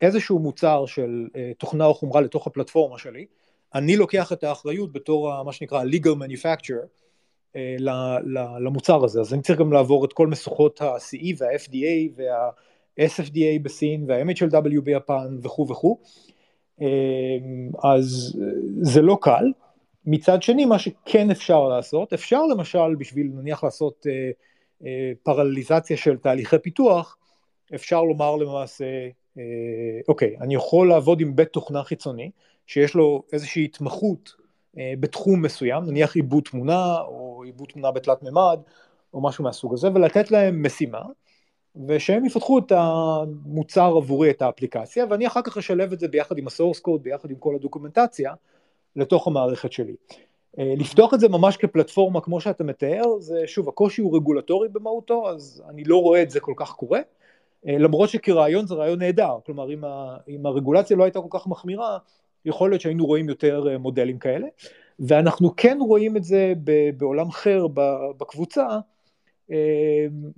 איזשהו 0.02 0.40
מוצר 0.40 0.86
של 0.86 1.28
אה, 1.36 1.52
תוכנה 1.58 1.86
או 1.86 1.94
חומרה 1.94 2.22
לתוך 2.22 2.48
הפלטפורמה 2.48 2.98
שלי, 2.98 3.26
אני 3.76 3.98
לוקח 3.98 4.34
את 4.34 4.44
האחריות 4.44 4.94
בתור 4.94 5.44
מה 5.44 5.52
שנקרא 5.52 5.84
legal 5.84 6.16
manufacturer 6.16 6.88
אה, 7.56 7.76
למוצר 8.60 9.04
הזה, 9.06 9.22
אז 9.22 9.34
אני 9.34 9.42
צריך 9.42 9.60
גם 9.60 9.74
לעבור 9.74 10.06
את 10.06 10.14
כל 10.14 10.28
משוכות 10.28 10.82
ה-CE 10.82 11.36
וה-FDA 11.38 12.12
וה-SFDA 12.16 13.60
בסין 13.62 14.06
וה-MHLW 14.08 14.82
ביפן 14.84 15.38
וכו' 15.44 15.68
וכו', 15.68 15.98
אז 17.84 18.38
זה 18.82 19.02
לא 19.02 19.18
קל. 19.22 19.52
מצד 20.08 20.44
שני, 20.44 20.66
מה 20.66 20.80
שכן 20.80 21.32
אפשר 21.32 21.68
לעשות, 21.68 22.14
אפשר 22.14 22.46
למשל 22.46 22.96
בשביל 22.96 23.32
נניח 23.34 23.64
לעשות 23.64 24.08
אה, 24.10 24.30
פרליזציה 25.24 25.98
של 25.98 26.18
תהליכי 26.18 26.60
פיתוח, 26.60 27.18
אפשר 27.76 28.04
לומר 28.04 28.36
למעשה, 28.36 28.86
אה, 29.38 29.44
אוקיי, 30.08 30.36
אני 30.42 30.56
יכול 30.56 30.90
לעבוד 30.90 31.22
עם 31.22 31.36
בית 31.36 31.50
תוכנה 31.50 31.84
חיצוני, 31.84 32.32
שיש 32.66 32.96
לו 32.96 33.24
איזושהי 33.34 33.66
התמחות 33.66 34.34
אה, 34.78 34.94
בתחום 35.00 35.42
מסוים, 35.42 35.84
נניח 35.84 36.16
עיבוד 36.16 36.44
תמונה, 36.44 37.02
או 37.02 37.44
עיבוד 37.44 37.68
תמונה 37.68 37.92
בתלת 37.92 38.24
מימד, 38.24 38.60
או 39.14 39.22
משהו 39.22 39.44
מהסוג 39.44 39.74
הזה, 39.74 39.90
ולתת 39.94 40.32
להם 40.32 40.66
משימה, 40.66 41.02
ושהם 41.88 42.26
יפתחו 42.26 42.60
את 42.60 42.72
המוצר 42.72 43.94
עבורי, 43.98 44.30
את 44.30 44.42
האפליקציה, 44.42 45.06
ואני 45.10 45.28
אחר 45.28 45.42
כך 45.42 45.58
אשלב 45.58 45.94
את 45.94 46.00
זה 46.00 46.08
ביחד 46.08 46.38
עם 46.38 46.48
הסורס 46.48 46.80
קוד, 46.80 47.04
ביחד 47.04 47.32
עם 47.32 47.38
כל 47.38 47.56
הדוקומנטציה, 47.56 48.34
לתוך 48.96 49.28
המערכת 49.28 49.72
שלי. 49.72 49.96
אה, 50.60 50.74
לפתוח 50.78 51.14
את 51.14 51.20
זה 51.20 51.30
ממש 51.30 51.58
כפלטפורמה 51.58 52.22
כמו 52.22 52.42
שאתה 52.42 52.64
מתאר, 52.64 53.20
זה 53.20 53.42
שוב, 53.46 53.70
הקושי 53.70 54.02
הוא 54.02 54.16
רגולטורי 54.16 54.68
במהותו, 54.70 55.30
אז 55.30 55.64
אני 55.70 55.84
לא 55.84 56.02
רואה 56.02 56.22
את 56.22 56.30
זה 56.30 56.40
כל 56.40 56.54
כך 56.56 56.72
קורה, 56.72 57.00
אה, 57.68 57.78
למרות 57.78 58.10
שכרעיון 58.10 58.68
זה 58.68 58.76
רעיון 58.76 59.00
נהדר, 59.00 59.38
כלומר 59.46 59.74
אם, 59.74 59.84
ה, 59.84 60.18
אם 60.28 60.46
הרגולציה 60.46 60.98
לא 60.98 61.04
הייתה 61.04 61.20
כל 61.22 61.40
כך 61.40 61.48
מחמירה, 61.48 61.98
יכול 62.46 62.70
להיות 62.70 62.82
שהיינו 62.82 63.06
רואים 63.06 63.30
יותר 63.30 63.68
אה, 63.72 63.78
מודלים 63.78 64.20
כאלה, 64.20 64.48
ואנחנו 65.00 65.56
כן 65.58 65.78
רואים 65.82 66.18
את 66.18 66.24
זה 66.24 66.54
בעולם 66.98 67.28
אחר 67.28 67.68
בקבוצה, 68.18 68.68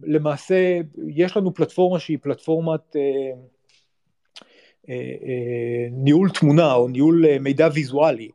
למעשה 0.03 0.79
יש 1.07 1.37
לנו 1.37 1.53
פלטפורמה 1.53 1.99
שהיא 1.99 2.17
פלטפורמת 2.21 2.95
ניהול 5.91 6.29
תמונה 6.29 6.73
או 6.73 6.87
ניהול 6.87 7.37
מידע 7.39 7.67
ויזואלי, 7.73 8.29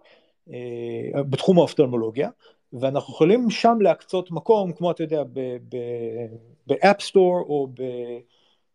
בתחום 1.14 1.58
האופטלמולוגיה, 1.58 2.30
ואנחנו 2.72 3.14
יכולים 3.14 3.50
שם 3.50 3.78
להקצות 3.80 4.30
מקום, 4.30 4.72
כמו 4.72 4.90
אתה 4.90 5.02
יודע, 5.02 5.22
ב 6.66 6.75
App 6.75 7.00
Store 7.00 7.40
או 7.48 7.68
ב... 7.74 7.82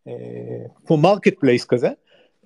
אה, 0.08 0.66
כמו 0.86 0.98
marketplace 0.98 1.66
כזה, 1.66 1.90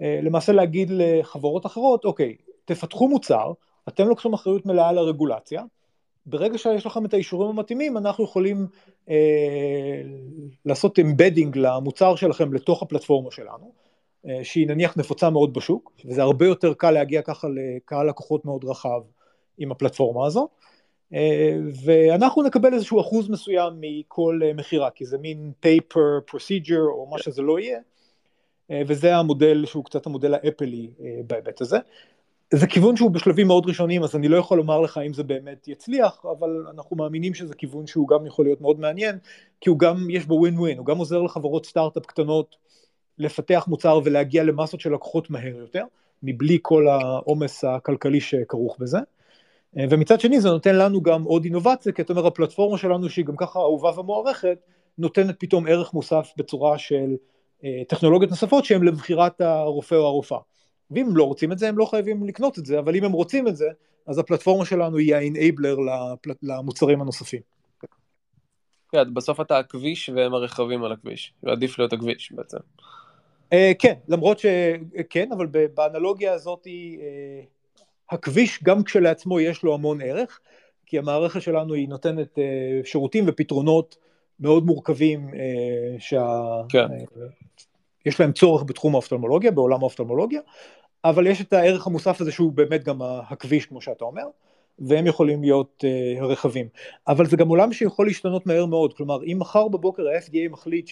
אה, 0.01 0.19
למעשה 0.23 0.51
להגיד 0.51 0.91
לחברות 0.91 1.65
אחרות, 1.65 2.05
אוקיי, 2.05 2.35
תפתחו 2.65 3.07
מוצר, 3.07 3.51
אתם 3.87 4.07
לוקחים 4.07 4.33
אחריות 4.33 4.65
מלאה 4.65 4.89
על 4.89 4.97
הרגולציה, 4.97 5.63
ברגע 6.25 6.57
שיש 6.57 6.85
לכם 6.85 7.05
את 7.05 7.13
האישורים 7.13 7.49
המתאימים, 7.49 7.97
אנחנו 7.97 8.23
יכולים 8.23 8.67
אה, 9.09 10.01
לעשות 10.65 10.99
embedding 10.99 11.57
למוצר 11.57 12.15
שלכם 12.15 12.53
לתוך 12.53 12.81
הפלטפורמה 12.83 13.31
שלנו, 13.31 13.71
אה, 13.75 13.82
שהיא 14.43 14.67
נניח 14.67 14.97
נפוצה 14.97 15.29
מאוד 15.29 15.53
בשוק, 15.53 15.91
וזה 16.05 16.21
הרבה 16.21 16.45
יותר 16.45 16.73
קל 16.73 16.91
להגיע 16.91 17.21
ככה 17.21 17.47
לקהל 17.47 18.09
לקוחות 18.09 18.45
מאוד 18.45 18.65
רחב 18.65 19.01
עם 19.57 19.71
הפלטפורמה 19.71 20.25
הזו, 20.25 20.47
ואנחנו 21.85 22.43
נקבל 22.43 22.73
איזשהו 22.73 23.01
אחוז 23.01 23.29
מסוים 23.29 23.73
מכל 23.81 24.39
מכירה, 24.55 24.89
כי 24.89 25.05
זה 25.05 25.17
מין 25.17 25.51
paper 25.65 26.31
procedure 26.31 26.87
או 26.91 27.07
מה 27.11 27.19
שזה 27.19 27.41
לא 27.41 27.59
יהיה, 27.59 27.79
וזה 28.87 29.15
המודל 29.15 29.65
שהוא 29.65 29.85
קצת 29.85 30.05
המודל 30.05 30.33
האפלי 30.33 30.89
בהיבט 31.27 31.61
הזה. 31.61 31.77
זה 32.53 32.67
כיוון 32.67 32.95
שהוא 32.95 33.11
בשלבים 33.11 33.47
מאוד 33.47 33.65
ראשוניים, 33.65 34.03
אז 34.03 34.15
אני 34.15 34.27
לא 34.27 34.37
יכול 34.37 34.57
לומר 34.57 34.79
לך 34.79 34.99
אם 35.05 35.13
זה 35.13 35.23
באמת 35.23 35.67
יצליח, 35.67 36.25
אבל 36.39 36.65
אנחנו 36.71 36.95
מאמינים 36.95 37.33
שזה 37.33 37.55
כיוון 37.55 37.87
שהוא 37.87 38.07
גם 38.07 38.25
יכול 38.25 38.45
להיות 38.45 38.61
מאוד 38.61 38.79
מעניין, 38.79 39.17
כי 39.61 39.69
הוא 39.69 39.79
גם, 39.79 40.09
יש 40.09 40.25
בו 40.25 40.35
ווין 40.35 40.59
ווין, 40.59 40.77
הוא 40.77 40.85
גם 40.85 40.97
עוזר 40.97 41.21
לחברות 41.21 41.65
סטארט-אפ 41.65 42.05
קטנות 42.05 42.55
לפתח 43.17 43.65
מוצר 43.67 43.99
ולהגיע 44.03 44.43
למסות 44.43 44.79
של 44.79 44.93
לקוחות 44.93 45.29
מהר 45.29 45.55
יותר, 45.57 45.83
מבלי 46.23 46.57
כל 46.61 46.87
העומס 46.87 47.63
הכלכלי 47.63 48.21
שכרוך 48.21 48.77
בזה. 48.79 48.99
ומצד 49.75 50.19
שני 50.19 50.41
זה 50.41 50.49
נותן 50.49 50.75
לנו 50.75 51.01
גם 51.01 51.23
עוד 51.23 51.43
אינובציה, 51.45 51.91
כי 51.91 52.01
אתה 52.01 52.13
אומר 52.13 52.27
הפלטפורמה 52.27 52.77
שלנו 52.77 53.09
שהיא 53.09 53.25
גם 53.25 53.35
ככה 53.35 53.59
אהובה 53.59 53.99
ומוערכת, 53.99 54.57
נותנת 54.97 55.35
פתאום 55.39 55.67
ערך 55.67 55.93
מוסף 55.93 56.31
בצורה 56.37 56.77
של 56.77 57.15
אה, 57.63 57.81
טכנולוגיות 57.87 58.31
נוספות 58.31 58.65
שהן 58.65 58.83
לבחירת 58.83 59.41
הרופא 59.41 59.95
או 59.95 60.05
הרופאה. 60.05 60.39
ואם 60.91 61.05
הם 61.05 61.17
לא 61.17 61.23
רוצים 61.23 61.51
את 61.51 61.59
זה, 61.59 61.69
הם 61.69 61.77
לא 61.77 61.85
חייבים 61.85 62.27
לקנות 62.27 62.59
את 62.59 62.65
זה, 62.65 62.79
אבל 62.79 62.95
אם 62.95 63.03
הם 63.03 63.11
רוצים 63.11 63.47
את 63.47 63.55
זה, 63.55 63.67
אז 64.07 64.17
הפלטפורמה 64.17 64.65
שלנו 64.65 64.97
היא 64.97 65.15
ה-enabler 65.15 65.79
למוצרים 66.43 67.01
הנוספים. 67.01 67.41
כן, 68.91 69.13
בסוף 69.13 69.41
אתה 69.41 69.57
הכביש 69.57 70.09
והם 70.09 70.33
הרכבים 70.33 70.83
על 70.83 70.91
הכביש, 70.91 71.33
ועדיף 71.43 71.79
להיות 71.79 71.93
הכביש 71.93 72.31
בעצם. 72.31 72.57
Uh, 73.51 73.55
כן, 73.79 73.93
למרות 74.07 74.39
שכן, 74.39 75.29
אבל 75.31 75.47
באנלוגיה 75.73 76.33
הזאת 76.33 76.67
uh, 76.67 76.69
הכביש 78.11 78.63
גם 78.63 78.83
כשלעצמו 78.83 79.39
יש 79.39 79.63
לו 79.63 79.73
המון 79.73 80.01
ערך, 80.01 80.39
כי 80.85 80.97
המערכת 80.97 81.41
שלנו 81.41 81.73
היא 81.73 81.89
נותנת 81.89 82.37
uh, 82.37 82.41
שירותים 82.87 83.23
ופתרונות 83.27 83.97
מאוד 84.39 84.65
מורכבים 84.65 85.29
uh, 85.29 85.35
שה... 85.99 86.41
כן. 86.69 86.85
להם 88.19 88.31
צורך 88.31 88.63
בתחום 88.63 88.93
האופטלמולוגיה, 88.93 89.51
בעולם 89.51 89.79
האופטלמולוגיה, 89.81 90.41
אבל 91.05 91.27
יש 91.27 91.41
את 91.41 91.53
הערך 91.53 91.87
המוסף 91.87 92.21
הזה 92.21 92.31
שהוא 92.31 92.51
באמת 92.51 92.83
גם 92.83 93.01
הכביש 93.01 93.65
כמו 93.65 93.81
שאתה 93.81 94.05
אומר, 94.05 94.23
והם 94.79 95.07
יכולים 95.07 95.41
להיות 95.41 95.83
uh, 95.83 96.21
הרכבים. 96.21 96.67
אבל 97.07 97.25
זה 97.25 97.37
גם 97.37 97.47
עולם 97.47 97.73
שיכול 97.73 98.07
להשתנות 98.07 98.45
מהר 98.45 98.65
מאוד, 98.65 98.93
כלומר 98.93 99.23
אם 99.23 99.37
מחר 99.39 99.67
בבוקר 99.67 100.03
ה-FDA 100.07 100.49
מחליט 100.51 100.89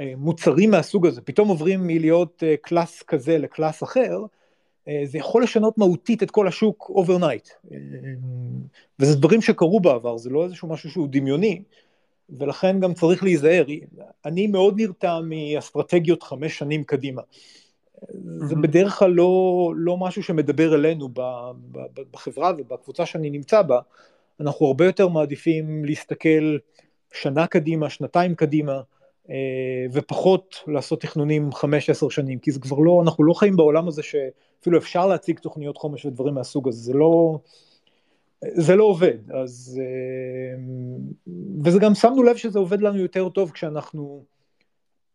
שמוצרים 0.00 0.70
מהסוג 0.70 1.06
הזה 1.06 1.20
פתאום 1.20 1.48
עוברים 1.48 1.86
מלהיות 1.86 2.42
uh, 2.42 2.56
class 2.62 3.02
כזה 3.02 3.38
ל 3.38 3.45
class 3.45 3.82
אחר, 3.82 4.20
uh, 4.22 4.90
זה 5.04 5.18
יכול 5.18 5.42
לשנות 5.42 5.78
מהותית 5.78 6.22
את 6.22 6.30
כל 6.30 6.48
השוק 6.48 6.90
overnight. 6.94 7.48
וזה 8.98 9.16
דברים 9.16 9.42
שקרו 9.42 9.80
בעבר, 9.80 10.16
זה 10.16 10.30
לא 10.30 10.44
איזשהו 10.44 10.68
משהו 10.68 10.90
שהוא 10.90 11.08
דמיוני. 11.10 11.62
ולכן 12.30 12.80
גם 12.80 12.94
צריך 12.94 13.22
להיזהר. 13.22 13.64
אני 14.24 14.46
מאוד 14.46 14.80
נרתע 14.80 15.20
מאסטרטגיות 15.20 16.22
חמש 16.22 16.58
שנים 16.58 16.84
קדימה. 16.84 17.22
זה 18.48 18.54
בדרך 18.54 18.98
כלל 18.98 19.10
לא, 19.10 19.72
לא 19.76 19.96
משהו 19.96 20.22
שמדבר 20.22 20.74
אלינו 20.74 21.08
בחברה 22.12 22.52
ובקבוצה 22.58 23.06
שאני 23.06 23.30
נמצא 23.30 23.62
בה, 23.62 23.80
אנחנו 24.40 24.66
הרבה 24.66 24.84
יותר 24.84 25.08
מעדיפים 25.08 25.84
להסתכל 25.84 26.56
שנה 27.12 27.46
קדימה, 27.46 27.90
שנתיים 27.90 28.34
קדימה, 28.34 28.72
אה, 28.72 28.80
ופחות 29.92 30.56
לעשות 30.66 31.00
תכנונים 31.00 31.52
חמש 31.52 31.90
עשר 31.90 32.08
שנים, 32.08 32.38
כי 32.38 32.50
זה 32.50 32.60
כבר 32.60 32.78
לא, 32.78 33.00
אנחנו 33.02 33.24
לא 33.24 33.34
חיים 33.34 33.56
בעולם 33.56 33.88
הזה 33.88 34.02
שאפילו 34.02 34.78
אפשר 34.78 35.06
להציג 35.06 35.38
תוכניות 35.38 35.76
חומש 35.76 36.04
ודברים 36.04 36.34
מהסוג 36.34 36.68
הזה, 36.68 36.82
זה 36.82 36.92
לא, 36.92 37.38
זה 38.42 38.76
לא 38.76 38.84
עובד, 38.84 39.30
אז, 39.30 39.80
אה, 39.82 40.58
וזה 41.64 41.78
גם 41.78 41.94
שמנו 41.94 42.22
לב 42.22 42.36
שזה 42.36 42.58
עובד 42.58 42.80
לנו 42.80 42.98
יותר 42.98 43.28
טוב 43.28 43.50
כשאנחנו 43.50 44.24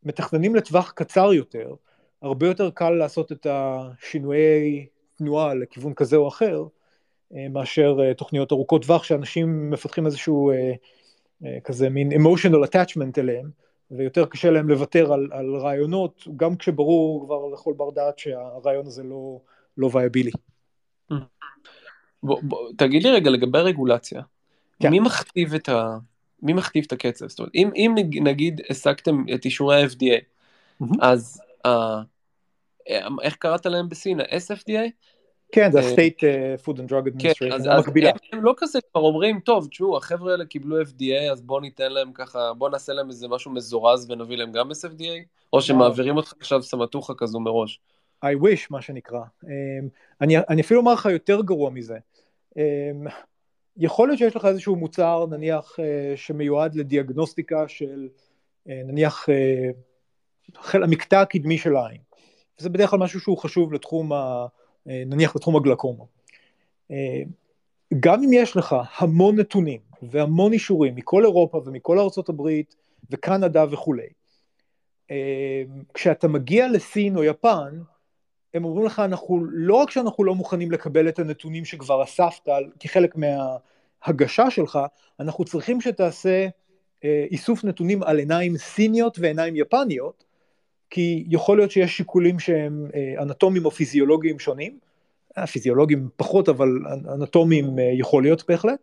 מתכננים 0.03 0.55
לטווח 0.55 0.91
קצר 0.91 1.33
יותר, 1.33 1.73
הרבה 2.21 2.47
יותר 2.47 2.69
קל 2.69 2.89
לעשות 2.89 3.31
את 3.31 3.47
השינויי 3.49 4.85
תנועה 5.15 5.53
לכיוון 5.53 5.93
כזה 5.93 6.15
או 6.15 6.27
אחר, 6.27 6.63
אה, 7.35 7.47
מאשר 7.49 7.97
אה, 8.03 8.13
תוכניות 8.13 8.51
ארוכות 8.51 8.81
טווח 8.81 9.03
שאנשים 9.03 9.69
מפתחים 9.69 10.05
איזשהו 10.05 10.51
כזה 11.63 11.89
מין 11.89 12.11
emotional 12.11 12.67
attachment 12.67 13.13
אליהם, 13.17 13.49
ויותר 13.91 14.25
קשה 14.25 14.51
להם 14.51 14.69
לוותר 14.69 15.13
על, 15.13 15.29
על 15.31 15.55
רעיונות, 15.55 16.27
גם 16.35 16.55
כשברור 16.55 17.25
כבר 17.25 17.47
לכל 17.53 17.73
בר 17.77 17.89
דעת 17.89 18.19
שהרעיון 18.19 18.87
הזה 18.87 19.03
לא, 19.03 19.39
לא 19.77 19.89
viable. 19.93 20.31
בוא, 22.23 22.39
בוא, 22.43 22.69
תגיד 22.77 23.03
לי 23.03 23.11
רגע 23.11 23.29
לגבי 23.29 23.59
רגולציה, 23.59 24.21
כן. 24.79 24.89
מי 24.89 24.99
מכתיב 24.99 25.53
את 25.53 25.69
ה... 25.69 25.97
מי 26.41 26.53
מכתיב 26.53 26.83
את 26.87 26.91
הקצב? 26.91 27.27
זאת 27.27 27.39
אומרת, 27.39 27.51
אם, 27.55 27.69
אם 27.75 27.95
נגיד 28.23 28.61
השגתם 28.69 29.23
את 29.35 29.45
אישורי 29.45 29.83
ה-FDA, 29.83 30.21
mm-hmm. 30.81 30.85
אז 31.01 31.41
uh, 31.67 31.71
איך 33.21 33.35
קראת 33.35 33.65
להם 33.65 33.89
בסין? 33.89 34.19
ה-SFDA? 34.19 34.89
כן, 35.53 35.71
זה 35.71 35.79
ה-State 35.79 36.19
uh, 36.19 36.65
Food 36.65 36.77
and 36.77 36.91
Drug 36.91 37.03
כן, 37.03 37.09
Administration, 37.09 37.39
כן, 37.39 37.51
אז, 37.51 37.67
אז 37.67 37.83
הם, 38.31 38.43
לא 38.43 38.53
כזה 38.57 38.79
כבר 38.91 39.01
אומרים, 39.01 39.39
טוב, 39.39 39.67
תשמעו, 39.67 39.97
החבר'ה 39.97 40.31
האלה 40.31 40.45
קיבלו 40.45 40.81
FDA, 40.81 41.31
אז 41.31 41.41
בואו 41.41 41.59
ניתן 41.59 41.91
להם 41.91 42.11
ככה, 42.13 42.53
בואו 42.57 42.69
נעשה 42.69 42.93
להם 42.93 43.09
איזה 43.09 43.27
משהו 43.27 43.51
מזורז 43.51 44.11
ונביא 44.11 44.37
להם 44.37 44.51
גם 44.51 44.71
SFDA, 44.71 45.25
או 45.53 45.61
שמעבירים 45.61 46.17
אותך 46.17 46.33
עכשיו 46.39 46.61
סמטוחה 46.61 47.13
כזו 47.17 47.39
מראש. 47.39 47.79
I 48.25 48.27
wish, 48.27 48.67
מה 48.69 48.81
שנקרא. 48.81 49.19
Um, 49.43 49.47
אני, 50.21 50.37
אני 50.37 50.61
אפילו 50.61 50.79
אומר 50.79 50.93
לך 50.93 51.05
יותר 51.05 51.41
גרוע 51.41 51.69
מזה. 51.69 51.97
Um, 52.55 53.09
יכול 53.77 54.07
להיות 54.07 54.19
שיש 54.19 54.35
לך 54.35 54.45
איזשהו 54.45 54.75
מוצר, 54.75 55.25
נניח, 55.29 55.79
uh, 55.79 55.83
שמיועד 56.15 56.75
לדיאגנוסטיקה 56.75 57.67
של, 57.67 58.07
נניח, 58.65 59.29
המקטע 60.73 61.21
הקדמי 61.21 61.57
של 61.57 61.75
העין. 61.75 62.01
זה 62.57 62.69
בדרך 62.69 62.89
כלל 62.89 62.99
משהו 62.99 63.19
שהוא 63.19 63.37
חשוב 63.37 63.73
לתחום, 63.73 64.13
ה, 64.13 64.45
נניח 64.85 65.35
לתחום 65.35 65.55
הגלקומה. 65.55 66.03
Uh, 66.91 66.93
גם 67.99 68.23
אם 68.23 68.33
יש 68.33 68.57
לך 68.57 68.75
המון 68.97 69.39
נתונים 69.39 69.79
והמון 70.01 70.53
אישורים 70.53 70.95
מכל 70.95 71.23
אירופה 71.23 71.61
ומכל 71.65 71.99
ארצות 71.99 72.29
הברית 72.29 72.75
וקנדה 73.11 73.65
וכולי, 73.71 74.07
כשאתה 75.93 76.27
מגיע 76.27 76.67
לסין 76.67 77.17
או 77.17 77.23
יפן, 77.23 77.79
הם 78.53 78.65
אומרים 78.65 78.85
לך, 78.85 78.99
אנחנו, 78.99 79.45
לא 79.51 79.75
רק 79.75 79.91
שאנחנו 79.91 80.23
לא 80.23 80.35
מוכנים 80.35 80.71
לקבל 80.71 81.09
את 81.09 81.19
הנתונים 81.19 81.65
שכבר 81.65 82.03
אספת 82.03 82.49
כחלק 82.79 83.15
מההגשה 83.15 84.49
שלך, 84.49 84.79
אנחנו 85.19 85.45
צריכים 85.45 85.81
שתעשה 85.81 86.47
אה, 87.03 87.25
איסוף 87.31 87.63
נתונים 87.63 88.03
על 88.03 88.17
עיניים 88.17 88.57
סיניות 88.57 89.19
ועיניים 89.19 89.55
יפניות, 89.55 90.23
כי 90.93 91.23
יכול 91.29 91.57
להיות 91.57 91.71
שיש 91.71 91.97
שיקולים 91.97 92.39
שהם 92.39 92.87
אה, 92.95 93.23
אנטומיים 93.23 93.65
או 93.65 93.71
פיזיולוגיים 93.71 94.39
שונים, 94.39 94.77
אה, 95.37 95.47
פיזיולוגיים 95.47 96.09
פחות, 96.15 96.49
אבל 96.49 96.67
אנטומיים 97.13 97.79
אה, 97.79 97.89
יכול 97.93 98.23
להיות 98.23 98.43
בהחלט, 98.47 98.79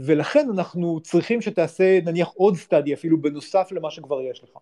ולכן 0.00 0.46
אנחנו 0.50 1.00
צריכים 1.00 1.42
שתעשה 1.42 1.98
נניח 2.04 2.28
עוד 2.28 2.56
סטאדי 2.56 2.94
אפילו 2.94 3.20
בנוסף 3.22 3.68
למה 3.72 3.90
שכבר 3.90 4.22
יש 4.22 4.44
לך. 4.44 4.58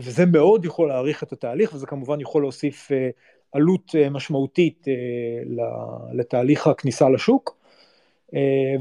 וזה 0.00 0.26
מאוד 0.26 0.64
יכול 0.64 0.88
להעריך 0.88 1.22
את 1.22 1.32
התהליך 1.32 1.74
וזה 1.74 1.86
כמובן 1.86 2.20
יכול 2.20 2.42
להוסיף 2.42 2.90
עלות 3.52 3.94
משמעותית 4.10 4.84
לתהליך 6.12 6.66
הכניסה 6.66 7.08
לשוק. 7.08 7.56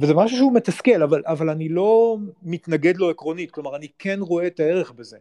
וזה 0.02 0.14
משהו 0.14 0.38
שהוא 0.38 0.54
מתסכל 0.54 1.04
אבל, 1.04 1.22
אבל 1.26 1.50
אני 1.50 1.70
לא 1.70 2.18
מתנגד 2.44 2.98
לו 2.98 3.10
עקרונית. 3.10 3.52
כלומר 3.52 3.76
אני 3.76 3.88
כן 4.00 4.20
רואה 4.22 4.48
את 4.48 4.60
הערך 4.60 4.92
בזה 4.92 5.18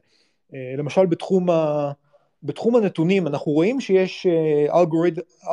למשל 0.53 1.07
בתחום, 1.07 1.51
ה, 1.51 1.93
בתחום 2.43 2.77
הנתונים 2.77 3.27
אנחנו 3.27 3.53
רואים 3.53 3.81
שיש 3.81 4.27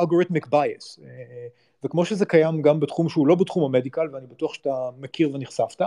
אלגוריתמיק 0.00 0.46
בייס 0.46 1.00
וכמו 1.84 2.04
שזה 2.04 2.26
קיים 2.26 2.62
גם 2.62 2.80
בתחום 2.80 3.08
שהוא 3.08 3.26
לא 3.26 3.34
בתחום 3.34 3.64
המדיקל 3.64 4.08
ואני 4.12 4.26
בטוח 4.26 4.54
שאתה 4.54 4.90
מכיר 4.98 5.34
ונחשפת 5.34 5.82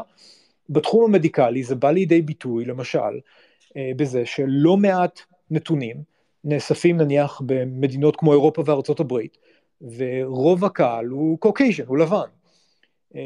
בתחום 0.70 1.06
המדיקלי 1.06 1.64
זה 1.64 1.76
בא 1.76 1.92
לידי 1.92 2.22
ביטוי 2.22 2.66
למשל 2.66 3.20
אה, 3.78 3.92
בזה 3.96 4.26
שלא 4.26 4.78
מעט 4.78 5.20
נתונים 5.52 6.04
נאספים 6.44 6.98
נניח 6.98 7.42
במדינות 7.46 8.16
כמו 8.16 8.34
אירופה 8.34 8.64
וארצות 8.66 9.00
הברית, 9.00 9.38
ורוב 9.98 10.66
הקהל 10.66 11.08
הוא 11.08 11.40
Caucasian, 11.40 11.86
הוא 11.88 11.98
לבן. 11.98 12.28
אה, 13.16 13.22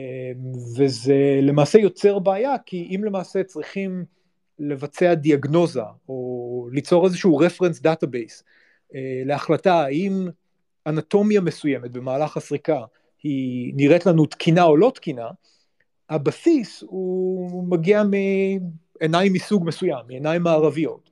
וזה 0.77 1.39
למעשה 1.41 1.79
יוצר 1.79 2.19
בעיה, 2.19 2.55
כי 2.65 2.95
אם 2.95 3.03
למעשה 3.03 3.43
צריכים 3.43 4.05
לבצע 4.61 5.13
דיאגנוזה, 5.13 5.81
או 6.09 6.67
ליצור 6.71 7.05
איזשהו 7.05 7.37
reference 7.37 7.81
database 7.81 8.43
להחלטה 9.25 9.73
האם 9.73 10.27
אנטומיה 10.87 11.41
מסוימת 11.41 11.91
במהלך 11.91 12.37
הסריקה 12.37 12.83
היא 13.23 13.73
נראית 13.75 14.05
לנו 14.05 14.25
תקינה 14.25 14.63
או 14.63 14.77
לא 14.77 14.91
תקינה, 14.95 15.27
הבסיס 16.09 16.83
הוא 16.87 17.67
מגיע 17.67 18.03
עיניים 18.99 19.33
מסוג 19.33 19.67
מסוים, 19.67 19.99
מעיניים 20.07 20.43
מערביות. 20.43 21.11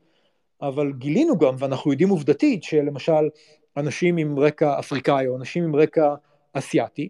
אבל 0.62 0.94
גילינו 0.98 1.38
גם, 1.38 1.56
ואנחנו 1.58 1.92
יודעים 1.92 2.10
עובדתית, 2.10 2.64
שלמשל 2.64 3.30
אנשים 3.78 4.18
עם 4.18 4.40
רקע 4.40 4.80
אפריקאי 4.80 5.28
או 5.28 5.38
אנשים 5.38 5.64
עם 5.64 5.76
רקע 5.76 6.16
אסיאתי, 6.54 7.10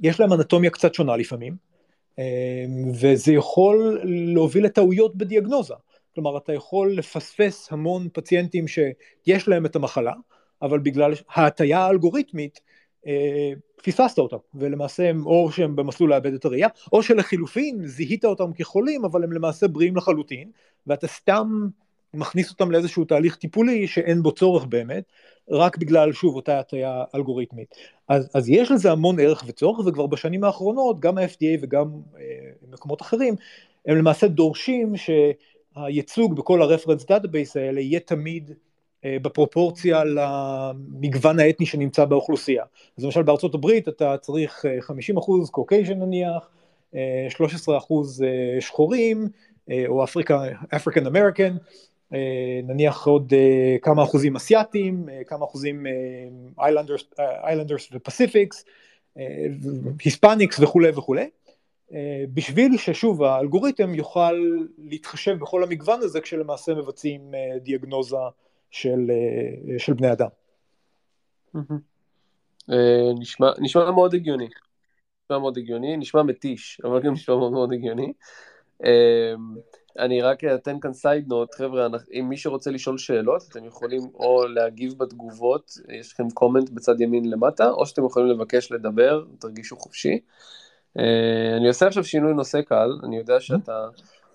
יש 0.00 0.20
להם 0.20 0.32
אנטומיה 0.32 0.70
קצת 0.70 0.94
שונה 0.94 1.16
לפעמים, 1.16 1.56
וזה 3.00 3.32
יכול 3.32 4.00
להוביל 4.04 4.64
לטעויות 4.64 5.16
בדיאגנוזה. 5.16 5.74
כלומר, 6.14 6.36
אתה 6.36 6.52
יכול 6.52 6.92
לפספס 6.92 7.72
המון 7.72 8.08
פציינטים 8.12 8.68
שיש 8.68 9.48
להם 9.48 9.66
את 9.66 9.76
המחלה, 9.76 10.12
אבל 10.62 10.78
בגלל 10.78 11.12
ההטייה 11.28 11.78
האלגוריתמית, 11.78 12.60
פספסת 13.82 14.18
אותם, 14.18 14.36
ולמעשה 14.54 15.10
הם 15.10 15.26
או 15.26 15.52
שהם 15.52 15.76
במסלול 15.76 16.10
לאבד 16.10 16.34
את 16.34 16.44
הראייה, 16.44 16.68
או 16.92 17.02
שלחילופין 17.02 17.86
זיהית 17.86 18.24
אותם 18.24 18.52
כחולים, 18.52 19.04
אבל 19.04 19.24
הם 19.24 19.32
למעשה 19.32 19.68
בריאים 19.68 19.96
לחלוטין, 19.96 20.50
ואתה 20.86 21.06
סתם 21.06 21.68
מכניס 22.14 22.50
אותם 22.50 22.70
לאיזשהו 22.70 23.04
תהליך 23.04 23.36
טיפולי 23.36 23.86
שאין 23.86 24.22
בו 24.22 24.32
צורך 24.32 24.64
באמת, 24.64 25.04
רק 25.50 25.76
בגלל, 25.76 26.12
שוב, 26.12 26.36
אותה 26.36 26.58
הטיה 26.58 27.04
אלגוריתמית. 27.14 27.74
אז, 28.08 28.30
אז 28.34 28.48
יש 28.48 28.70
לזה 28.70 28.92
המון 28.92 29.20
ערך 29.20 29.44
וצורך, 29.46 29.86
וכבר 29.86 30.06
בשנים 30.06 30.44
האחרונות, 30.44 31.00
גם 31.00 31.18
ה-FDA 31.18 31.58
וגם 31.60 31.90
אה, 32.18 32.22
מקומות 32.72 33.02
אחרים, 33.02 33.34
הם 33.86 33.96
למעשה 33.96 34.28
דורשים 34.28 34.92
שהייצוג 34.96 36.36
בכל 36.36 36.62
ה-reference 36.62 37.04
database 37.04 37.52
האלה 37.54 37.80
יהיה 37.80 38.00
תמיד 38.00 38.50
אה, 39.04 39.16
בפרופורציה 39.22 40.02
למגוון 40.04 41.38
האתני 41.38 41.66
שנמצא 41.66 42.04
באוכלוסייה. 42.04 42.64
אז 42.98 43.04
למשל 43.04 43.22
בארצות 43.22 43.54
הברית 43.54 43.88
אתה 43.88 44.16
צריך 44.18 44.64
50 44.80 45.16
אה, 45.16 45.22
אחוז 45.22 45.50
Caucasian 45.50 45.98
נניח, 45.98 46.48
13 47.28 47.74
אה, 47.74 47.78
אחוז 47.78 48.24
שחורים, 48.60 49.28
או 49.88 50.04
African 50.04 51.06
American, 51.06 51.56
נניח 52.62 53.06
עוד 53.06 53.32
כמה 53.82 54.02
אחוזים 54.02 54.36
אסיאתיים, 54.36 55.08
כמה 55.26 55.44
אחוזים 55.44 55.86
Islanders 57.44 57.88
ו 57.92 57.99
Pacifics, 57.99 58.64
Hispanics 60.04 60.60
וכולי 60.60 60.90
וכולי, 60.90 61.30
בשביל 62.34 62.76
ששוב 62.76 63.22
האלגוריתם 63.22 63.94
יוכל 63.94 64.60
להתחשב 64.78 65.36
בכל 65.38 65.62
המגוון 65.62 66.00
הזה 66.02 66.20
כשלמעשה 66.20 66.74
מבצעים 66.74 67.30
דיאגנוזה 67.62 68.16
של, 68.70 69.10
אה, 69.10 69.78
של 69.78 69.92
בני 69.92 70.12
אדם. 70.12 70.28
אה, 72.70 73.12
נשמע, 73.18 73.50
נשמע 73.58 73.90
מאוד 73.90 74.14
הגיוני. 74.14 74.48
נשמע 75.24 75.38
מאוד 75.38 75.58
הגיוני, 75.58 75.96
נשמע 75.96 76.22
מתיש, 76.22 76.80
אבל 76.84 77.02
גם 77.02 77.12
נשמע 77.12 77.36
מאוד 77.36 77.72
הגיוני. 77.72 78.12
אה, 79.98 80.04
אני 80.04 80.22
רק 80.22 80.44
אתן 80.44 80.80
כאן 80.80 80.92
side 80.92 81.28
note, 81.28 81.54
חבר'ה, 81.54 81.86
אם 82.12 82.26
מי 82.28 82.36
שרוצה 82.36 82.70
לשאול 82.70 82.98
שאלות, 82.98 83.42
אתם 83.48 83.64
יכולים 83.64 84.00
או 84.14 84.46
להגיב 84.46 84.94
בתגובות, 84.98 85.70
יש 85.88 86.12
לכם 86.12 86.30
comment 86.30 86.70
בצד 86.70 87.00
ימין 87.00 87.30
למטה, 87.30 87.70
או 87.70 87.86
שאתם 87.86 88.06
יכולים 88.06 88.28
לבקש 88.28 88.72
לדבר, 88.72 89.24
תרגישו 89.38 89.76
חופשי. 89.76 90.20
אני 91.56 91.68
עושה 91.68 91.86
עכשיו 91.86 92.04
שינוי 92.04 92.34
נושא 92.34 92.62
קל, 92.62 92.90
אני 93.04 93.18
יודע 93.18 93.40
שאתה, 93.40 93.88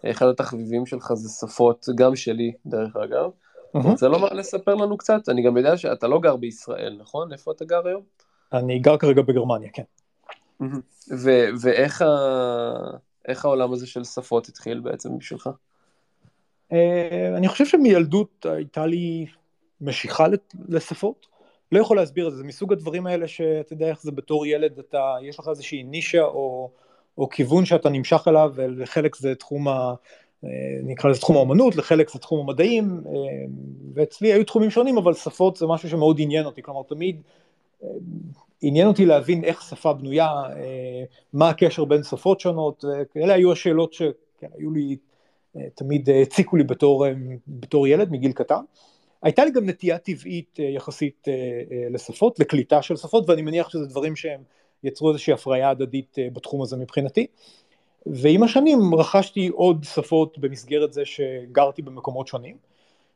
אחד 0.05 0.27
התחביבים 0.27 0.85
שלך 0.85 1.13
זה 1.13 1.29
שפות, 1.29 1.85
גם 1.95 2.15
שלי, 2.15 2.53
דרך 2.65 2.95
אגב. 2.95 3.29
אתה 3.69 3.87
רוצה 3.87 4.07
לומר, 4.07 4.33
לספר 4.33 4.75
לנו 4.75 4.97
קצת? 4.97 5.29
אני 5.29 5.43
גם 5.43 5.57
יודע 5.57 5.77
שאתה 5.77 6.07
לא 6.07 6.19
גר 6.19 6.35
בישראל, 6.35 6.97
נכון? 6.99 7.33
איפה 7.33 7.51
אתה 7.51 7.65
גר 7.65 7.87
היום? 7.87 8.01
אני 8.53 8.79
גר 8.79 8.97
כרגע 8.97 9.21
בגרמניה, 9.21 9.69
כן. 9.73 9.83
ואיך 11.61 12.01
ה... 12.01 12.07
העולם 13.27 13.73
הזה 13.73 13.87
של 13.87 14.03
שפות 14.03 14.47
התחיל 14.47 14.79
בעצם 14.79 15.17
בשבילך? 15.17 15.49
אה, 16.71 17.33
אני 17.37 17.47
חושב 17.47 17.65
שמילדות 17.65 18.45
הייתה 18.49 18.85
לי 18.85 19.25
משיכה 19.81 20.25
לשפות. 20.69 21.27
לא 21.71 21.79
יכול 21.79 21.97
להסביר 21.97 22.27
את 22.27 22.31
זה, 22.31 22.37
זה 22.37 22.43
מסוג 22.43 22.73
הדברים 22.73 23.07
האלה 23.07 23.27
שאתה 23.27 23.73
יודע 23.73 23.89
איך 23.89 24.01
זה 24.01 24.11
בתור 24.11 24.45
ילד, 24.45 24.79
אתה, 24.79 25.15
יש 25.21 25.39
לך 25.39 25.47
איזושהי 25.49 25.83
נישה 25.83 26.23
או, 26.23 26.71
או 27.17 27.29
כיוון 27.29 27.65
שאתה 27.65 27.89
נמשך 27.89 28.23
אליו, 28.27 28.53
וחלק 28.77 29.15
זה 29.15 29.35
תחום 29.35 29.67
ה... 29.67 29.93
אה, 30.43 30.49
נקרא 30.83 31.09
לזה 31.09 31.19
תחום 31.19 31.37
האמנות, 31.37 31.75
לחלק 31.75 32.09
זה 32.09 32.19
תחום 32.19 32.39
המדעים, 32.39 33.01
אה, 33.05 33.11
ואצלי 33.93 34.33
היו 34.33 34.45
תחומים 34.45 34.69
שונים, 34.69 34.97
אבל 34.97 35.13
שפות 35.13 35.55
זה 35.55 35.67
משהו 35.67 35.89
שמאוד 35.89 36.17
עניין 36.19 36.45
אותי, 36.45 36.61
כלומר 36.61 36.81
תמיד 36.83 37.21
עניין 38.61 38.87
אותי 38.87 39.05
להבין 39.05 39.43
איך 39.43 39.61
שפה 39.61 39.93
בנויה, 39.93 40.29
מה 41.33 41.49
הקשר 41.49 41.85
בין 41.85 42.03
שפות 42.03 42.39
שונות, 42.39 42.85
אלה 43.17 43.33
היו 43.33 43.51
השאלות 43.51 43.93
שהיו 43.93 44.11
כן, 44.39 44.47
לי, 44.73 44.97
תמיד 45.75 46.09
הציקו 46.21 46.57
לי 46.57 46.63
בתור, 46.63 47.05
בתור 47.47 47.87
ילד 47.87 48.11
מגיל 48.11 48.31
קטן. 48.31 48.63
הייתה 49.21 49.45
לי 49.45 49.51
גם 49.51 49.69
נטייה 49.69 49.97
טבעית 49.97 50.59
יחסית 50.59 51.27
לשפות, 51.91 52.39
לקליטה 52.39 52.81
של 52.81 52.95
שפות, 52.95 53.29
ואני 53.29 53.41
מניח 53.41 53.69
שזה 53.69 53.85
דברים 53.85 54.15
שהם 54.15 54.41
יצרו 54.83 55.09
איזושהי 55.09 55.33
הפריה 55.33 55.69
הדדית 55.69 56.17
בתחום 56.33 56.61
הזה 56.61 56.77
מבחינתי. 56.77 57.27
ועם 58.05 58.43
השנים 58.43 58.95
רכשתי 58.95 59.47
עוד 59.47 59.83
שפות 59.83 60.39
במסגרת 60.39 60.93
זה 60.93 61.05
שגרתי 61.05 61.81
במקומות 61.81 62.27
שונים. 62.27 62.57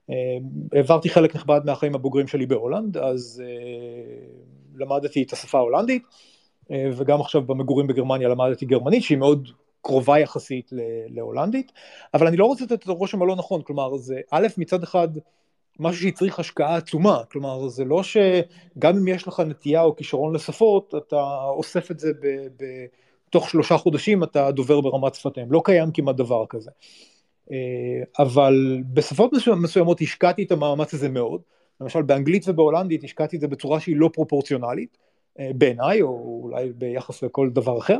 אה, 0.10 0.38
העברתי 0.74 1.10
חלק 1.10 1.36
נכבד 1.36 1.62
מהחיים 1.66 1.96
הבוגרים 1.96 2.28
שלי 2.28 2.46
בהולנד, 2.46 2.98
אז 2.98 3.44
אה, 3.46 3.50
למדתי 4.76 5.24
את 5.24 5.34
השפה 5.34 5.58
ההולנדית, 5.58 6.04
אה, 6.72 6.90
וגם 6.98 7.22
עכשיו 7.22 7.42
במגורים 7.42 7.88
בגרמניה 7.88 8.30
למדתי 8.30 8.66
גרמנית, 8.66 9.04
שהיא 9.04 9.18
מאוד 9.18 9.50
קרובה 9.82 10.20
יחסית 10.20 10.72
להולנדית, 11.10 11.72
אבל 12.14 12.28
אני 12.28 12.38
לא 12.38 12.46
רוצה 12.46 12.64
לתת 12.64 12.84
את 12.84 12.88
הרושם 12.88 13.22
הלא 13.22 13.36
נכון, 13.36 13.62
כלומר 13.62 13.98
זה 13.98 14.20
א', 14.32 14.48
מצד 14.58 14.84
אחד 14.84 15.08
משהו 15.80 16.02
שהצריך 16.02 16.40
השקעה 16.40 16.76
עצומה, 16.76 17.22
כלומר 17.32 17.68
זה 17.68 17.86
לא 17.86 18.04
שגם 18.04 18.98
אם 18.98 19.08
יש 19.08 19.28
לך 19.28 19.40
נטייה 19.40 19.82
או 19.82 19.96
כישרון 19.96 20.36
לשפות, 20.36 20.94
אתה 20.98 21.24
אוסף 21.50 21.92
את 21.92 22.00
זה 22.00 22.12
ב... 22.22 22.28
ב 22.58 22.66
תוך 23.30 23.50
שלושה 23.50 23.78
חודשים 23.78 24.24
אתה 24.24 24.52
דובר 24.52 24.82
ברמת 24.82 25.16
שפתיהם, 25.16 25.52
לא 25.52 25.62
קיים 25.66 25.92
כמעט 25.92 26.16
דבר 26.16 26.46
כזה. 26.50 26.72
אה, 27.52 28.24
אבל 28.24 28.84
בשפות 28.94 29.32
מסוימות 29.58 30.02
השקעתי 30.02 30.44
את 30.44 30.52
המאמץ 30.52 30.94
הזה 30.94 31.10
מאוד, 31.10 31.42
למשל 31.82 32.02
באנגלית 32.02 32.48
ובהולנדית 32.48 33.04
השקעתי 33.04 33.36
את 33.36 33.42
זה 33.42 33.48
בצורה 33.48 33.80
שהיא 33.80 33.96
לא 33.98 34.10
פרופורציונלית, 34.14 34.98
אה, 35.40 35.52
בעיניי, 35.56 36.02
או 36.02 36.40
אולי 36.44 36.72
ביחס 36.76 37.24
לכל 37.24 37.50
דבר 37.50 37.78
אחר. 37.78 38.00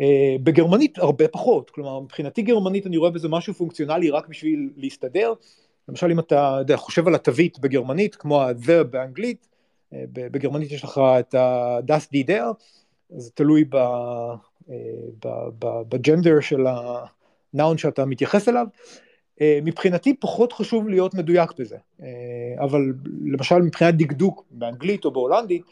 אה, 0.00 0.36
בגרמנית 0.42 0.98
הרבה 0.98 1.28
פחות, 1.28 1.70
כלומר 1.70 2.00
מבחינתי 2.00 2.42
גרמנית 2.42 2.86
אני 2.86 2.96
רואה 2.96 3.10
בזה 3.10 3.28
משהו 3.28 3.54
פונקציונלי 3.54 4.10
רק 4.10 4.28
בשביל 4.28 4.70
להסתדר, 4.76 5.32
למשל 5.88 6.10
אם 6.10 6.18
אתה 6.18 6.56
יודע, 6.60 6.76
חושב 6.76 7.08
על 7.08 7.14
התווית 7.14 7.58
בגרמנית, 7.58 8.14
כמו 8.14 8.42
ה-the 8.42 8.84
באנגלית, 8.90 9.48
בגרמנית 10.12 10.72
יש 10.72 10.84
לך 10.84 11.00
את 11.20 11.34
ה-das 11.34 12.14
die 12.14 12.28
der, 12.28 12.44
זה 13.16 13.30
תלוי 13.34 13.64
בג'נדר 15.88 16.40
של 16.40 16.66
הנאון 17.54 17.78
שאתה 17.78 18.04
מתייחס 18.04 18.48
אליו. 18.48 18.66
אה, 19.40 19.58
מבחינתי 19.64 20.14
פחות 20.20 20.52
חשוב 20.52 20.88
להיות 20.88 21.14
מדויק 21.14 21.50
בזה, 21.58 21.76
אה, 22.02 22.08
אבל 22.64 22.92
למשל 23.24 23.58
מבחינת 23.58 23.96
דקדוק 23.96 24.44
באנגלית 24.50 25.04
או 25.04 25.10
בהולנדית, 25.10 25.62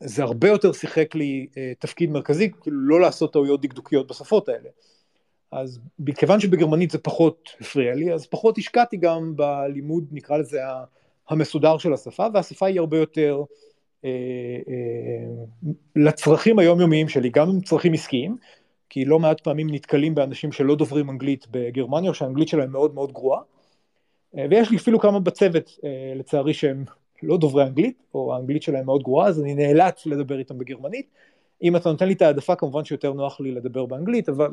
זה 0.00 0.22
הרבה 0.22 0.48
יותר 0.48 0.72
שיחק 0.72 1.14
לי 1.14 1.46
תפקיד 1.78 2.10
מרכזי, 2.10 2.50
כאילו 2.60 2.80
לא 2.80 3.00
לעשות 3.00 3.32
טעויות 3.32 3.60
דקדוקיות 3.62 4.10
בשפות 4.10 4.48
האלה. 4.48 4.68
אז 5.52 5.80
מכיוון 5.98 6.40
שבגרמנית 6.40 6.90
זה 6.90 6.98
פחות 6.98 7.48
הפריע 7.60 7.94
לי, 7.94 8.12
אז 8.12 8.26
פחות 8.26 8.58
השקעתי 8.58 8.96
גם 8.96 9.36
בלימוד, 9.36 10.04
נקרא 10.12 10.36
לזה, 10.36 10.58
המסודר 11.28 11.78
של 11.78 11.92
השפה, 11.92 12.26
והשפה 12.34 12.66
היא 12.66 12.80
הרבה 12.80 12.98
יותר 12.98 13.42
אה, 14.04 14.10
אה, 14.68 15.44
לצרכים 15.96 16.58
היומיומיים 16.58 17.08
שלי, 17.08 17.30
גם 17.30 17.50
עם 17.50 17.60
צרכים 17.60 17.92
עסקיים, 17.92 18.36
כי 18.92 19.04
לא 19.04 19.18
מעט 19.18 19.40
פעמים 19.40 19.70
נתקלים 19.70 20.14
באנשים 20.14 20.52
שלא 20.52 20.76
דוברים 20.76 21.10
אנגלית 21.10 21.46
בגרמניה, 21.50 22.10
או 22.10 22.14
שהאנגלית 22.14 22.48
שלהם 22.48 22.72
מאוד 22.72 22.94
מאוד 22.94 23.12
גרועה, 23.12 23.40
אה, 24.38 24.46
ויש 24.50 24.70
לי 24.70 24.76
אפילו 24.76 25.00
כמה 25.00 25.20
בצוות, 25.20 25.78
לצערי, 26.16 26.54
שהם 26.54 26.84
לא 27.22 27.36
דוברי 27.36 27.64
אנגלית, 27.64 28.02
או 28.14 28.34
האנגלית 28.34 28.62
שלהם 28.62 28.86
מאוד 28.86 29.02
גרועה, 29.02 29.28
אז 29.28 29.40
אני 29.40 29.54
נאלץ 29.54 30.06
לדבר 30.06 30.38
איתם 30.38 30.58
בגרמנית. 30.58 31.06
אם 31.62 31.76
אתה 31.76 31.90
נותן 31.90 32.06
לי 32.06 32.12
את 32.12 32.22
העדפה, 32.22 32.56
כמובן 32.56 32.84
שיותר 32.84 33.12
נוח 33.12 33.40
לי 33.40 33.52
לדבר 33.52 33.86
באנגלית, 33.86 34.28
אבל 34.28 34.50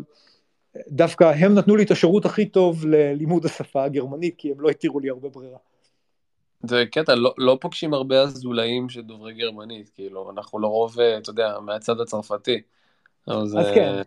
דווקא 0.87 1.23
הם 1.23 1.55
נתנו 1.55 1.75
לי 1.75 1.83
את 1.83 1.91
השירות 1.91 2.25
הכי 2.25 2.45
טוב 2.45 2.85
ללימוד 2.85 3.45
השפה 3.45 3.83
הגרמנית, 3.83 4.35
כי 4.37 4.51
הם 4.51 4.61
לא 4.61 4.69
התירו 4.69 4.99
לי 4.99 5.09
הרבה 5.09 5.29
ברירה. 5.29 5.57
זה 6.63 6.83
קטע, 6.91 7.15
לא, 7.15 7.33
לא 7.37 7.57
פוגשים 7.61 7.93
הרבה 7.93 8.21
אזולאים 8.21 8.89
שדוברי 8.89 9.33
גרמנית, 9.33 9.89
כאילו, 9.95 10.31
אנחנו 10.31 10.59
לרוב, 10.59 10.99
אה, 10.99 11.17
אתה 11.17 11.29
יודע, 11.29 11.59
מהצד 11.59 11.99
הצרפתי. 11.99 12.61
אז, 13.27 13.57
אז 13.59 13.65
כן, 13.75 14.01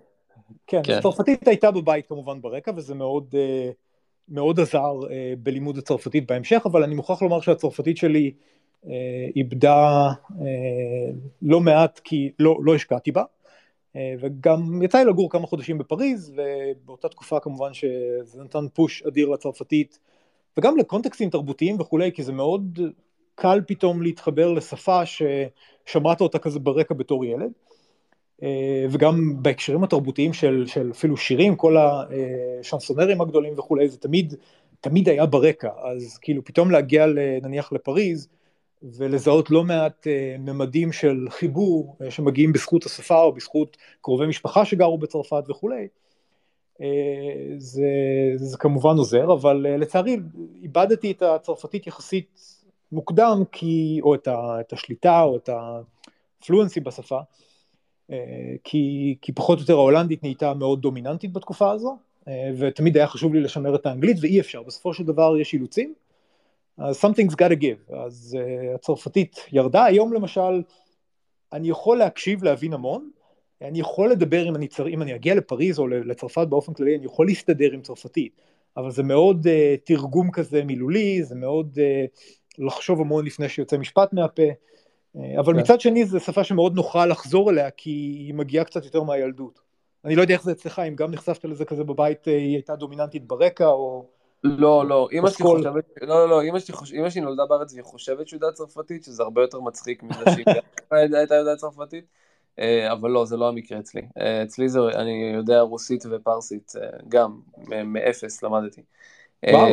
כן, 0.67 0.81
כן. 0.85 0.99
הצרפתית 0.99 1.49
הייתה 1.49 1.71
בבית 1.71 2.07
כמובן 2.07 2.41
ברקע, 2.41 2.73
וזה 2.77 2.95
מאוד, 2.95 3.35
אה, 3.35 3.71
מאוד 4.29 4.61
עזר 4.61 5.01
אה, 5.11 5.35
בלימוד 5.39 5.79
הצרפתית 5.79 6.27
בהמשך, 6.27 6.63
אבל 6.65 6.83
אני 6.83 6.95
מוכרח 6.95 7.23
לומר 7.23 7.41
שהצרפתית 7.41 7.97
שלי 7.97 8.33
איבדה 9.37 10.11
לא 11.43 11.61
מעט 11.61 12.01
כי 12.05 12.31
לא, 12.39 12.59
לא 12.63 12.75
השקעתי 12.75 13.13
בה. 13.13 13.23
וגם 14.21 14.83
יצא 14.83 14.99
לי 14.99 15.05
לגור 15.05 15.31
כמה 15.31 15.47
חודשים 15.47 15.79
בפריז, 15.79 16.33
ובאותה 16.37 17.09
תקופה 17.09 17.41
כמובן 17.41 17.75
שזה 17.75 18.43
נתן 18.45 18.67
פוש 18.75 19.03
אדיר 19.03 19.29
לצרפתית 19.29 19.99
וגם 20.57 20.77
לקונטקסטים 20.77 21.31
תרבותיים 21.31 21.81
וכולי, 21.81 22.13
כי 22.13 22.23
זה 22.23 22.33
מאוד 22.33 22.79
קל 23.35 23.61
פתאום 23.67 24.03
להתחבר 24.03 24.53
לשפה 24.53 25.03
ששמעת 25.07 26.21
אותה 26.21 26.39
כזה 26.39 26.59
ברקע 26.59 26.95
בתור 26.95 27.25
ילד. 27.25 27.51
וגם 28.91 29.43
בהקשרים 29.43 29.85
התרבותיים 29.85 30.33
של, 30.33 30.65
של 30.67 30.91
אפילו 30.91 31.17
שירים, 31.17 31.57
כל 31.57 31.77
השנסונרים 31.77 33.21
הגדולים 33.21 33.59
וכולי, 33.59 33.89
זה 33.89 33.99
תמיד, 33.99 34.35
תמיד 34.81 35.09
היה 35.09 35.27
ברקע, 35.27 35.71
אז 35.85 36.19
כאילו 36.19 36.45
פתאום 36.45 36.71
להגיע 36.71 37.07
נניח 37.43 37.73
לפריז, 37.73 38.29
ולזהות 38.83 39.51
לא 39.51 39.65
מעט 39.65 40.07
ממדים 40.39 40.93
של 40.93 41.27
חיבור 41.31 41.97
שמגיעים 42.11 42.53
בזכות 42.53 42.87
השפה 42.87 43.23
או 43.23 43.33
בזכות 43.33 43.77
קרובי 44.01 44.27
משפחה 44.27 44.65
שגרו 44.65 44.99
בצרפת 44.99 45.45
וכולי, 45.49 45.89
זה, 47.57 47.83
זה 48.37 48.59
כמובן 48.59 48.97
עוזר, 48.97 49.33
אבל 49.33 49.67
לצערי 49.79 50.17
איבדתי 50.63 51.11
את 51.11 51.23
הצרפתית 51.23 51.87
יחסית 51.87 52.41
מוקדם, 52.93 53.43
כי, 53.53 54.01
או 54.03 54.15
את, 54.15 54.29
ה, 54.29 54.61
את 54.61 54.73
השליטה 54.73 55.23
או 55.23 55.37
את 55.37 55.49
הפלואנסי 56.43 56.81
בשפה, 56.81 57.19
כי, 58.65 59.17
כי 59.21 59.33
פחות 59.33 59.59
או 59.59 59.63
יותר 59.63 59.75
ההולנדית 59.75 60.23
נהייתה 60.23 60.55
מאוד 60.55 60.83
דומיננטית 60.83 61.33
בתקופה 61.33 61.71
הזו, 61.71 61.97
ותמיד 62.59 62.97
היה 62.97 63.07
חשוב 63.07 63.35
לי 63.35 63.41
לשמר 63.41 63.75
את 63.75 63.87
האנגלית, 63.87 64.17
ואי 64.21 64.41
אפשר, 64.41 64.63
בסופו 64.63 64.95
של 64.95 65.05
דבר 65.05 65.37
יש 65.41 65.55
אילוצים, 65.55 65.95
אז 66.79 67.05
something's 67.05 67.33
got 67.33 67.51
to 67.51 67.63
give, 67.63 67.95
אז 67.95 68.39
uh, 68.41 68.75
הצרפתית 68.75 69.37
ירדה, 69.53 69.85
היום 69.85 70.13
למשל 70.13 70.63
אני 71.53 71.69
יכול 71.69 71.99
להקשיב, 71.99 72.45
להבין 72.45 72.73
המון, 72.73 73.11
אני 73.63 73.81
יכול 73.81 74.11
לדבר 74.11 74.49
אם 74.49 74.57
אני, 74.57 74.69
צר... 74.69 74.89
אם 74.89 75.03
אני 75.03 75.15
אגיע 75.15 75.35
לפריז 75.35 75.79
או 75.79 75.89
לצרפת 75.89 76.47
באופן 76.49 76.73
כללי, 76.73 76.97
אני 76.97 77.05
יכול 77.05 77.27
להסתדר 77.27 77.73
עם 77.73 77.83
צרפתית, 77.83 78.41
אבל 78.77 78.91
זה 78.91 79.03
מאוד 79.03 79.47
uh, 79.47 79.51
תרגום 79.85 80.31
כזה 80.31 80.65
מילולי, 80.65 81.23
זה 81.23 81.35
מאוד 81.35 81.79
uh, 81.79 82.11
לחשוב 82.59 83.01
המון 83.01 83.27
לפני 83.27 83.49
שיוצא 83.49 83.79
משפט 83.79 84.13
מהפה, 84.13 84.43
אבל 85.15 85.53
yeah. 85.53 85.57
כן. 85.57 85.61
מצד 85.61 85.81
שני 85.81 86.05
זו 86.05 86.21
שפה 86.21 86.45
שמאוד 86.45 86.75
נוחה 86.75 87.07
לחזור 87.07 87.51
אליה, 87.51 87.71
כי 87.71 87.91
היא 87.91 88.35
מגיעה 88.35 88.65
קצת 88.65 88.85
יותר 88.85 89.03
מהילדות. 89.03 89.61
אני 90.05 90.17
לא 90.17 90.23
יודע 90.23 90.35
איך 90.35 90.43
זה 90.43 90.53
אצלך, 90.53 90.79
אם 90.89 90.95
גם 90.95 91.11
נחשפת 91.11 91.45
לזה 91.45 91.65
כזה 91.65 91.85
בבית, 91.85 92.25
היא 92.25 92.55
הייתה 92.55 92.77
דומיננטית 92.77 93.27
ברקע, 93.27 93.67
או... 93.67 94.07
לא, 94.45 94.89
לא, 94.89 95.09
אמא 95.13 95.31
שלי 95.31 95.47
חושבת, 95.47 95.85
לא, 96.03 96.09
לא, 96.09 96.29
לא, 96.29 96.43
אמא 96.93 97.11
שלי 97.11 97.21
נולדה 97.21 97.47
בארץ 97.47 97.73
והיא 97.73 97.85
חושבת 97.85 98.29
שהיא 98.29 98.37
יודעת 98.37 98.55
צרפתית, 98.55 99.05
שזה 99.05 99.23
הרבה 99.23 99.43
יותר 99.43 99.61
מצחיק 99.61 100.03
מזה 100.03 100.25
שהיא 100.35 100.45
הייתה 101.19 101.35
יודעת 101.35 101.59
צרפתית, 101.59 102.05
אה, 102.59 102.93
אבל 102.93 103.11
לא, 103.11 103.25
זה 103.25 103.37
לא 103.37 103.49
המקרה 103.49 103.79
אצלי. 103.79 104.03
אה, 104.19 104.43
אצלי 104.43 104.69
זה, 104.69 104.81
אני 104.95 105.33
יודע 105.35 105.61
רוסית 105.61 106.05
ופרסית, 106.11 106.73
אה, 106.83 106.89
גם, 107.09 107.41
מאפס 107.85 108.43
למדתי. 108.43 108.83
וואו, 109.51 109.67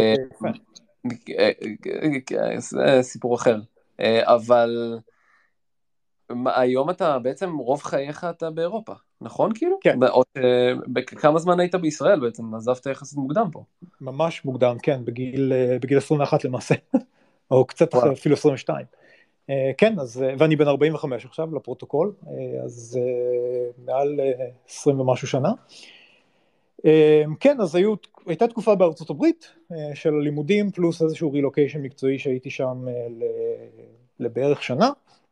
סיפור 3.02 3.36
אחר. 3.36 3.60
אבל 4.24 5.00
היום 6.46 6.90
אתה 6.90 7.20
בעצם, 7.20 7.58
רוב 7.58 7.84
חייך 7.84 8.28
אתה 8.30 8.50
באירופה. 8.50 8.94
נכון 9.22 9.52
כאילו? 9.56 9.78
כן. 9.82 10.04
או, 10.04 10.24
כמה 11.06 11.40
זמן 11.40 11.60
היית 11.60 11.76
בישראל 11.76 12.20
בעצם? 12.20 12.56
עזבת 12.56 12.86
יחסית 12.86 13.18
מוקדם 13.18 13.48
פה. 13.52 13.64
ממש 14.02 14.46
מוקדם, 14.46 14.78
כן, 14.84 15.06
בגיל, 15.06 15.54
בגיל 15.82 15.98
21 15.98 16.46
למעשה, 16.46 16.76
או 17.52 17.66
קצת 17.66 17.96
אחרי, 17.96 18.14
אפילו 18.14 18.36
22. 18.36 18.86
אה, 19.50 19.72
כן, 19.78 20.00
אז, 20.00 20.24
אה, 20.24 20.34
ואני 20.38 20.56
בן 20.56 20.68
45 20.68 21.26
עכשיו, 21.26 21.56
לפרוטוקול, 21.56 22.14
אה, 22.28 22.64
אז 22.64 23.00
מעל 23.86 24.20
20 24.70 25.00
ומשהו 25.00 25.28
שנה. 25.28 25.52
כן, 27.40 27.62
אז 27.62 27.76
היו, 27.76 27.94
הייתה 28.26 28.48
תקופה 28.48 28.76
בארצות 28.76 29.10
הברית 29.10 29.54
של 29.94 30.14
הלימודים, 30.14 30.72
פלוס 30.72 31.02
איזשהו 31.02 31.32
רילוקיישן 31.32 31.82
מקצועי 31.82 32.20
שהייתי 32.20 32.50
שם 32.50 32.86
לבערך 34.20 34.64
שנה, 34.64 34.90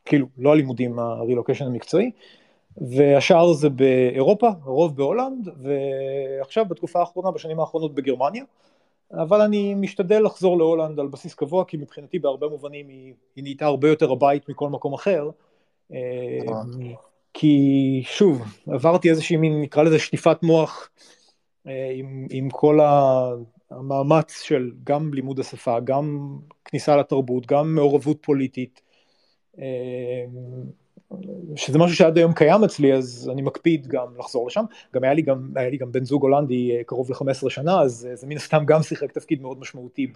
כאילו, 0.08 0.28
לא 0.38 0.52
הלימודים, 0.52 1.00
הרילוקיישן 1.00 1.66
המקצועי. 1.66 2.12
והשאר 2.78 3.54
זה 3.54 3.70
באירופה, 3.70 4.48
הרוב 4.64 4.98
בהולנד, 4.98 5.50
ועכשיו 5.58 6.66
בתקופה 6.66 7.00
האחרונה, 7.00 7.32
בשנים 7.32 7.60
האחרונות 7.60 7.96
בגרמניה, 7.96 8.44
אבל 9.14 9.42
אני 9.42 9.76
משתדל 9.76 10.26
לחזור 10.26 10.58
להולנד 10.58 11.00
על 11.00 11.08
בסיס 11.08 11.34
קבוע, 11.34 11.66
כי 11.66 11.78
מבחינתי 11.78 12.20
בהרבה 12.20 12.48
מובנים 12.48 12.88
היא, 12.88 13.14
היא 13.36 13.44
נהייתה 13.44 13.66
הרבה 13.66 13.90
יותר 13.90 14.12
הבית 14.12 14.50
מכל 14.50 14.70
מקום 14.70 14.94
אחר, 14.94 15.30
אה, 15.94 16.40
כי 17.34 18.02
שוב, 18.06 18.42
עברתי 18.68 19.10
איזושהי 19.10 19.38
מין, 19.38 19.62
נקרא 19.62 19.84
לזה 19.84 20.00
שטיפת 20.00 20.44
מוח, 20.44 20.90
אה, 21.68 21.92
עם, 21.96 22.28
עם 22.30 22.50
כל 22.50 22.80
המאמץ 23.72 24.42
של 24.42 24.72
גם 24.84 25.14
לימוד 25.14 25.40
השפה, 25.40 25.80
גם 25.80 26.38
כניסה 26.66 26.96
לתרבות, 26.96 27.46
גם 27.46 27.76
מעורבות 27.76 28.18
פוליטית, 28.22 28.82
שזה 31.56 31.80
משהו 31.80 31.96
שעד 31.96 32.18
היום 32.18 32.34
קיים 32.34 32.64
אצלי, 32.64 32.94
אז 32.94 33.30
אני 33.34 33.42
מקפיד 33.42 33.88
גם 33.88 34.08
לחזור 34.20 34.48
לשם. 34.48 34.64
גם 34.94 35.04
היה 35.04 35.14
לי 35.14 35.22
גם, 35.22 35.52
היה 35.56 35.70
לי 35.70 35.78
גם 35.78 35.92
בן 35.92 36.04
זוג 36.04 36.22
הולנדי 36.24 36.78
אה, 36.78 36.84
קרוב 36.84 37.12
ל-15 37.12 37.50
שנה, 37.50 37.82
אז 37.82 38.08
זה 38.14 38.28
מן 38.28 38.36
הסתם 38.36 38.64
גם 38.66 38.84
שיחק 38.84 39.12
תפקיד 39.12 39.42
מאוד 39.42 39.60
משמעותי 39.60 40.12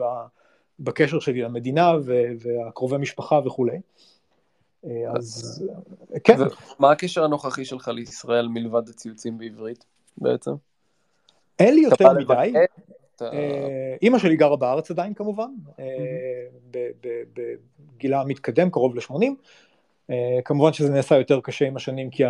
בקשר 0.80 1.20
שלי 1.20 1.42
למדינה 1.42 1.92
והקרובי 2.40 2.98
משפחה 2.98 3.40
וכולי. 3.46 3.80
אה, 4.86 4.92
אז 5.16 5.64
כן. 6.24 6.38
מה 6.80 6.92
הקשר 6.92 7.24
הנוכחי 7.24 7.66
שלך 7.66 7.88
לישראל 7.88 8.48
מלבד 8.48 8.90
הציוצים 8.90 9.38
בעברית 9.38 9.86
בעצם? 10.18 10.52
אין 11.60 11.76
לי 11.76 11.82
יותר 11.82 12.14
מדי. 12.14 12.54
אה, 13.22 13.96
אימא 14.02 14.20
שלי 14.20 14.36
גרה 14.36 14.56
בארץ 14.56 14.92
עדיין 14.92 15.14
כמובן, 15.14 15.50
בגילה 17.98 18.22
המתקדם, 18.22 18.70
קרוב 18.70 18.96
ל-80. 18.96 19.14
Uh, 20.12 20.14
כמובן 20.46 20.74
שזה 20.74 20.90
נעשה 20.90 21.18
יותר 21.18 21.40
קשה 21.42 21.68
עם 21.68 21.76
השנים 21.76 22.10
כי. 22.10 22.24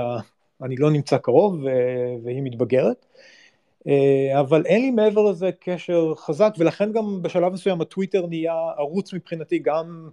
אני 0.63 0.75
לא 0.75 0.91
נמצא 0.91 1.17
קרוב 1.17 1.63
והיא 2.23 2.41
מתבגרת, 2.43 3.05
אבל 4.39 4.65
אין 4.65 4.81
לי 4.81 4.91
מעבר 4.91 5.23
לזה 5.23 5.49
קשר 5.59 6.13
חזק 6.15 6.53
ולכן 6.57 6.91
גם 6.91 7.21
בשלב 7.21 7.53
מסוים 7.53 7.81
הטוויטר 7.81 8.27
נהיה 8.27 8.53
ערוץ 8.77 9.13
מבחינתי 9.13 9.59
גם, 9.59 10.09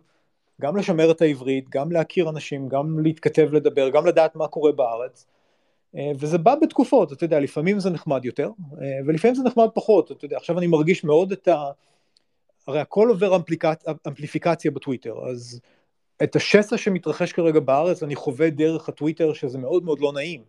גם 0.60 0.76
לשמר 0.76 1.10
את 1.10 1.22
העברית, 1.22 1.68
גם 1.68 1.92
להכיר 1.92 2.28
אנשים, 2.30 2.68
גם 2.68 2.98
להתכתב 2.98 3.48
לדבר, 3.52 3.88
גם 3.90 4.06
לדעת 4.06 4.36
מה 4.36 4.48
קורה 4.48 4.72
בארץ. 4.72 5.26
Uh, 5.94 5.98
וזה 6.18 6.38
בא 6.38 6.54
בתקופות, 6.54 7.12
אתה 7.12 7.24
יודע, 7.24 7.40
לפעמים 7.40 7.80
זה 7.80 7.90
נחמד 7.90 8.24
יותר, 8.24 8.50
uh, 8.58 8.74
ולפעמים 9.06 9.34
זה 9.34 9.42
נחמד 9.42 9.68
פחות, 9.74 10.12
אתה 10.12 10.24
יודע, 10.24 10.36
עכשיו 10.36 10.58
אני 10.58 10.66
מרגיש 10.66 11.04
מאוד 11.04 11.32
את 11.32 11.48
ה... 11.48 11.70
הרי 12.66 12.80
הכל 12.80 13.08
עובר 13.08 13.36
אמפליקצ... 13.36 13.84
אמפליפיקציה 14.06 14.70
בטוויטר, 14.70 15.28
אז 15.30 15.60
את 16.22 16.36
השסע 16.36 16.76
שמתרחש 16.76 17.32
כרגע 17.32 17.60
בארץ 17.60 18.02
אני 18.02 18.16
חווה 18.16 18.50
דרך 18.50 18.88
הטוויטר 18.88 19.32
שזה 19.32 19.58
מאוד 19.58 19.84
מאוד 19.84 20.00
לא 20.00 20.12
נעים. 20.12 20.42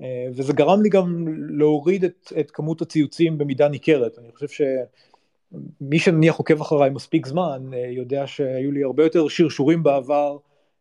אה, 0.00 0.26
וזה 0.34 0.52
גרם 0.52 0.82
לי 0.82 0.88
גם 0.88 1.26
להוריד 1.58 2.04
את, 2.04 2.32
את 2.40 2.50
כמות 2.50 2.82
הציוצים 2.82 3.38
במידה 3.38 3.68
ניכרת. 3.68 4.18
אני 4.18 4.32
חושב 4.32 4.48
שמי 4.48 5.98
שנניח 5.98 6.36
עוקב 6.36 6.60
אחריי 6.60 6.90
מספיק 6.90 7.26
זמן, 7.26 7.70
אה, 7.74 7.86
יודע 7.90 8.26
שהיו 8.26 8.72
לי 8.72 8.82
הרבה 8.82 9.02
יותר 9.02 9.28
שרשורים 9.28 9.82
בעבר 9.82 10.36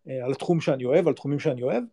אה, 0.10 0.26
על 0.26 0.32
התחום 0.32 0.62
שאני 0.62 0.86
אוהב, 0.86 1.08
על 1.08 1.14
תחומים 1.14 1.39
שאני 1.39 1.64
אוהב, 1.64 1.84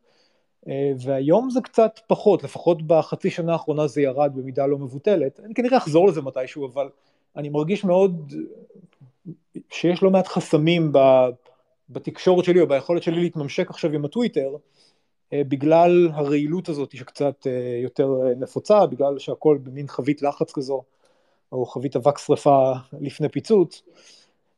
והיום 1.00 1.50
זה 1.50 1.60
קצת 1.60 2.00
פחות, 2.06 2.44
לפחות 2.44 2.82
בחצי 2.86 3.30
שנה 3.30 3.52
האחרונה 3.52 3.86
זה 3.86 4.02
ירד 4.02 4.32
במידה 4.34 4.66
לא 4.66 4.78
מבוטלת. 4.78 5.40
אני 5.44 5.54
כנראה 5.54 5.78
אחזור 5.78 6.08
לזה 6.08 6.22
מתישהו, 6.22 6.66
אבל 6.66 6.88
אני 7.36 7.48
מרגיש 7.48 7.84
מאוד 7.84 8.32
שיש 9.70 10.02
לא 10.02 10.10
מעט 10.10 10.26
חסמים 10.26 10.92
בתקשורת 11.90 12.44
שלי 12.44 12.60
או 12.60 12.66
ביכולת 12.66 13.02
שלי 13.02 13.20
להתממשק 13.20 13.70
עכשיו 13.70 13.92
עם 13.92 14.04
הטוויטר, 14.04 14.56
אה, 15.32 15.42
בגלל 15.48 16.08
הרעילות 16.12 16.68
הזאת 16.68 16.96
שקצת 16.96 17.46
אה, 17.46 17.80
יותר 17.82 18.08
אה, 18.26 18.34
נפוצה, 18.34 18.86
בגלל 18.86 19.18
שהכל 19.18 19.58
במין 19.62 19.88
חבית 19.88 20.22
לחץ 20.22 20.52
כזו, 20.52 20.82
או 21.52 21.66
חבית 21.66 21.96
אבק 21.96 22.18
שרפה 22.18 22.72
לפני 23.00 23.28
פיצוץ, 23.28 23.82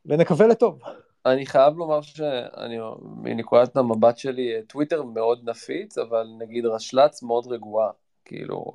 ונקווה 0.05 0.47
לטוב. 0.47 0.79
אני 1.25 1.45
חייב 1.45 1.77
לומר 1.77 2.01
שאני, 2.01 2.77
מנקודת 3.01 3.77
המבט 3.77 4.17
שלי, 4.17 4.51
טוויטר 4.67 5.03
מאוד 5.03 5.49
נפיץ, 5.49 5.97
אבל 5.97 6.27
נגיד 6.37 6.65
רשל"צ 6.65 7.23
מאוד 7.23 7.47
רגועה. 7.47 7.89
כאילו, 8.25 8.65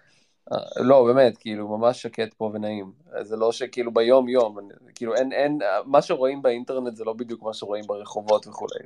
לא, 0.88 1.04
באמת, 1.04 1.38
כאילו, 1.38 1.78
ממש 1.78 2.02
שקט 2.02 2.34
פה 2.34 2.50
ונעים. 2.54 2.92
זה 3.20 3.36
לא 3.36 3.52
שכאילו 3.52 3.94
ביום 3.94 4.28
יום, 4.28 4.58
כאילו 4.94 5.14
אין, 5.14 5.32
אין, 5.32 5.58
מה 5.84 6.02
שרואים 6.02 6.42
באינטרנט 6.42 6.96
זה 6.96 7.04
לא 7.04 7.12
בדיוק 7.12 7.42
מה 7.42 7.54
שרואים 7.54 7.84
ברחובות 7.86 8.46
וכולי. 8.46 8.78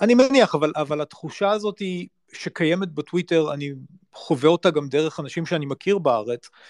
אני 0.00 0.14
מניח, 0.14 0.54
אבל, 0.54 0.72
אבל 0.76 1.00
התחושה 1.00 1.50
הזאת 1.50 1.78
היא 1.78 2.08
שקיימת 2.32 2.88
בטוויטר, 2.88 3.54
אני 3.54 3.72
חווה 4.14 4.48
אותה 4.48 4.70
גם 4.70 4.88
דרך 4.88 5.20
אנשים 5.20 5.46
שאני 5.46 5.66
מכיר 5.66 5.98
בארץ, 5.98 6.50
אה, 6.50 6.60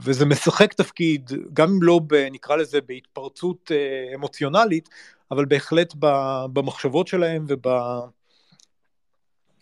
וזה 0.00 0.26
משחק 0.26 0.72
תפקיד, 0.72 1.30
גם 1.52 1.68
אם 1.68 1.82
לא, 1.82 2.00
ב, 2.06 2.14
נקרא 2.14 2.56
לזה, 2.56 2.80
בהתפרצות 2.80 3.72
אה, 3.74 4.14
אמוציונלית, 4.14 4.88
אבל 5.30 5.44
בהחלט 5.44 5.94
במחשבות 6.52 7.08
שלהם 7.08 7.44
וב... 7.48 7.68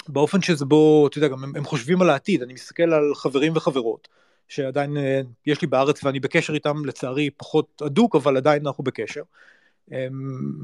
באופן 0.08 0.42
שזה 0.42 0.64
בו, 0.64 1.06
אתה 1.06 1.18
יודע, 1.18 1.28
גם 1.28 1.44
הם, 1.44 1.56
הם 1.56 1.64
חושבים 1.64 2.02
על 2.02 2.10
העתיד, 2.10 2.42
אני 2.42 2.52
מסתכל 2.52 2.92
על 2.92 3.14
חברים 3.14 3.52
וחברות, 3.56 4.08
שעדיין 4.48 4.96
אה, 4.96 5.20
יש 5.46 5.62
לי 5.62 5.66
בארץ 5.66 6.04
ואני 6.04 6.20
בקשר 6.20 6.54
איתם 6.54 6.84
לצערי 6.84 7.30
פחות 7.30 7.82
הדוק, 7.84 8.16
אבל 8.16 8.36
עדיין 8.36 8.66
אנחנו 8.66 8.84
בקשר. 8.84 9.22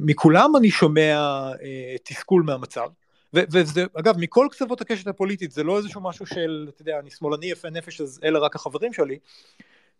מכולם 0.04 0.56
אני 0.56 0.70
שומע 0.70 1.16
אה, 1.62 1.96
תסכול 2.04 2.42
מהמצב, 2.42 2.88
וזה, 3.34 3.84
אגב, 3.94 4.18
מכל 4.18 4.46
קצוות 4.50 4.80
הקשת 4.80 5.06
הפוליטית, 5.06 5.52
זה 5.52 5.62
לא 5.62 5.78
איזשהו 5.78 6.00
משהו 6.00 6.26
של, 6.26 6.66
אתה 6.74 6.82
יודע, 6.82 6.98
אני 6.98 7.10
שמאלני 7.10 7.46
יפה 7.46 7.70
נפש, 7.70 8.00
אז 8.00 8.20
אלה 8.24 8.38
רק 8.38 8.56
החברים 8.56 8.92
שלי, 8.92 9.18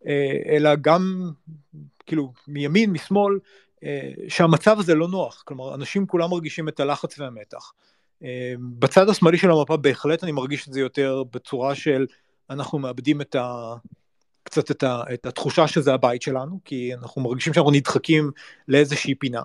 אה, 0.06 0.42
אלא 0.46 0.74
גם, 0.74 1.30
כאילו, 2.06 2.32
מימין, 2.48 2.90
משמאל, 2.90 3.38
אה, 3.84 4.10
שהמצב 4.28 4.78
הזה 4.78 4.94
לא 4.94 5.08
נוח. 5.08 5.42
כלומר, 5.46 5.74
אנשים 5.74 6.06
כולם 6.06 6.30
מרגישים 6.30 6.68
את 6.68 6.80
הלחץ 6.80 7.18
והמתח. 7.18 7.72
אה, 8.24 8.54
בצד 8.78 9.08
השמאלי 9.08 9.38
של 9.38 9.50
המפה 9.50 9.76
בהחלט 9.76 10.24
אני 10.24 10.32
מרגיש 10.32 10.68
את 10.68 10.72
זה 10.72 10.80
יותר 10.80 11.22
בצורה 11.30 11.74
של 11.74 12.06
אנחנו 12.50 12.78
מאבדים 12.78 13.20
את 13.20 13.34
ה... 13.34 13.74
קצת 14.42 14.70
את, 14.70 14.82
ה, 14.82 15.02
את 15.14 15.26
התחושה 15.26 15.68
שזה 15.68 15.94
הבית 15.94 16.22
שלנו, 16.22 16.60
כי 16.64 16.94
אנחנו 16.94 17.22
מרגישים 17.22 17.54
שאנחנו 17.54 17.70
נדחקים 17.70 18.30
לאיזושהי 18.68 19.14
פינה. 19.14 19.42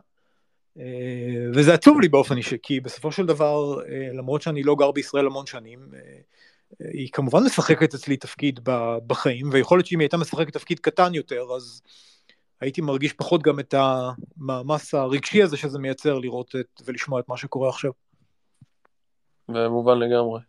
אה, 0.79 1.47
וזה 1.53 1.73
עצוב 1.73 2.01
לי 2.01 2.07
באופן 2.07 2.37
אישי, 2.37 2.57
כי 2.63 2.79
בסופו 2.79 3.11
של 3.11 3.25
דבר, 3.25 3.81
אה, 3.81 4.09
למרות 4.13 4.41
שאני 4.41 4.63
לא 4.63 4.75
גר 4.75 4.91
בישראל 4.91 5.25
המון 5.25 5.45
שנים, 5.45 5.79
אה, 5.93 5.99
היא 6.79 7.09
כמובן 7.13 7.43
משחקת 7.43 7.93
אצלי 7.93 8.17
תפקיד 8.17 8.59
בחיים, 9.07 9.49
ויכול 9.51 9.77
להיות 9.77 9.87
שאם 9.87 9.99
היא 9.99 10.05
הייתה 10.05 10.17
משחקת 10.17 10.53
תפקיד 10.53 10.79
קטן 10.79 11.13
יותר, 11.13 11.43
אז 11.55 11.81
הייתי 12.61 12.81
מרגיש 12.81 13.13
פחות 13.13 13.43
גם 13.43 13.59
את 13.59 13.73
המאמץ 13.77 14.93
הרגשי 14.93 15.43
הזה 15.43 15.57
שזה 15.57 15.79
מייצר 15.79 16.19
לראות 16.19 16.55
את, 16.59 16.81
ולשמוע 16.85 17.19
את 17.19 17.29
מה 17.29 17.37
שקורה 17.37 17.69
עכשיו. 17.69 17.91
במובן 19.49 19.99
לגמרי. 19.99 20.39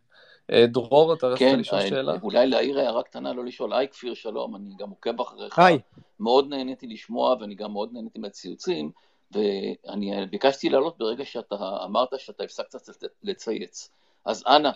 דרור, 0.67 1.13
אתה 1.13 1.27
רצית 1.27 1.47
כן, 1.47 1.59
לשאול 1.59 1.81
שאלה? 1.81 2.13
אולי 2.23 2.47
להעיר 2.47 2.79
הערה 2.79 3.03
קטנה, 3.03 3.33
לא 3.33 3.45
לשאול. 3.45 3.73
היי, 3.73 3.87
כפיר 3.87 4.13
שלום, 4.13 4.55
אני 4.55 4.69
גם 4.79 4.89
עוקב 4.89 5.21
אחריך. 5.21 5.59
היי. 5.59 5.79
מאוד 6.19 6.49
נהניתי 6.49 6.87
לשמוע, 6.87 7.35
ואני 7.39 7.55
גם 7.55 7.71
מאוד 7.71 7.89
נהניתי 7.93 8.19
מהציוצים. 8.19 8.91
ואני 9.31 10.25
ביקשתי 10.25 10.69
לעלות 10.69 10.97
ברגע 10.97 11.25
שאתה 11.25 11.55
אמרת 11.83 12.09
שאתה 12.17 12.43
הפסקת 12.43 12.75
לצייץ. 13.23 13.89
אז 14.25 14.43
אנא, 14.47 14.71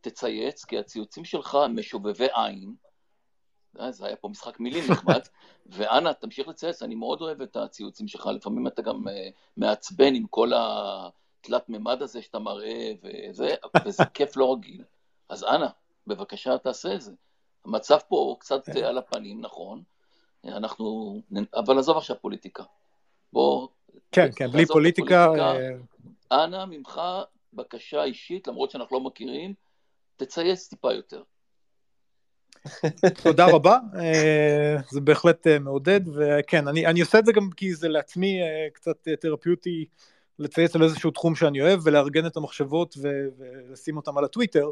תצייץ, 0.00 0.64
כי 0.64 0.78
הציוצים 0.78 1.24
שלך 1.24 1.58
משובבי 1.74 2.26
עין, 2.32 2.74
אה, 3.80 3.92
זה 3.92 4.06
היה 4.06 4.16
פה 4.16 4.28
משחק 4.28 4.60
מילים 4.60 4.84
נחמד, 4.92 5.20
ואנא, 5.66 6.12
תמשיך 6.12 6.48
לצייץ, 6.48 6.82
אני 6.82 6.94
מאוד 6.94 7.20
אוהב 7.20 7.42
את 7.42 7.56
הציוצים 7.56 8.08
שלך, 8.08 8.26
לפעמים 8.26 8.66
אתה 8.66 8.82
גם 8.82 9.08
אה, 9.08 9.28
מעצבן 9.56 10.14
עם 10.14 10.26
כל 10.26 10.50
התלת 10.54 11.68
מימד 11.68 12.02
הזה 12.02 12.22
שאתה 12.22 12.38
מראה, 12.38 12.92
וזה, 13.02 13.54
וזה 13.84 14.04
כיף 14.14 14.36
לא 14.36 14.52
רגיל. 14.52 14.84
אז 15.28 15.44
אנא, 15.44 15.66
בבקשה 16.06 16.58
תעשה 16.58 16.94
את 16.94 17.00
זה. 17.00 17.12
המצב 17.64 17.98
פה 18.08 18.36
קצת 18.40 18.66
כן. 18.66 18.84
על 18.84 18.98
הפנים, 18.98 19.40
נכון, 19.40 19.82
אנחנו, 20.44 21.20
אבל 21.54 21.78
עזוב 21.78 21.96
עכשיו 21.96 22.16
פוליטיקה. 22.20 22.62
בוא 23.32 23.67
כן, 24.18 24.28
כן, 24.36 24.50
בלי 24.50 24.66
פוליטיקה. 24.66 25.26
אה, 26.32 26.44
אנא 26.44 26.64
ממך, 26.64 27.00
בקשה 27.52 28.04
אישית, 28.04 28.48
למרות 28.48 28.70
שאנחנו 28.70 28.96
לא 28.96 29.04
מכירים, 29.04 29.54
תצייץ 30.16 30.68
טיפה 30.68 30.92
יותר. 30.92 31.22
תודה 33.22 33.46
רבה, 33.46 33.78
אה, 34.00 34.76
זה 34.90 35.00
בהחלט 35.00 35.46
אה, 35.46 35.58
מעודד, 35.58 36.00
וכן, 36.14 36.68
אני, 36.68 36.86
אני 36.86 37.00
עושה 37.00 37.18
את 37.18 37.26
זה 37.26 37.32
גם 37.32 37.50
כי 37.56 37.74
זה 37.74 37.88
לעצמי 37.88 38.40
קצת 38.72 39.08
תרפיוטי 39.20 39.84
לצייץ 40.38 40.76
על 40.76 40.82
איזשהו 40.82 41.10
תחום 41.10 41.34
שאני 41.34 41.62
אוהב 41.62 41.80
ולארגן 41.84 42.26
את 42.26 42.36
המחשבות 42.36 42.94
ו- 43.02 43.28
ולשים 43.38 43.96
אותם 43.96 44.18
על 44.18 44.24
הטוויטר, 44.24 44.70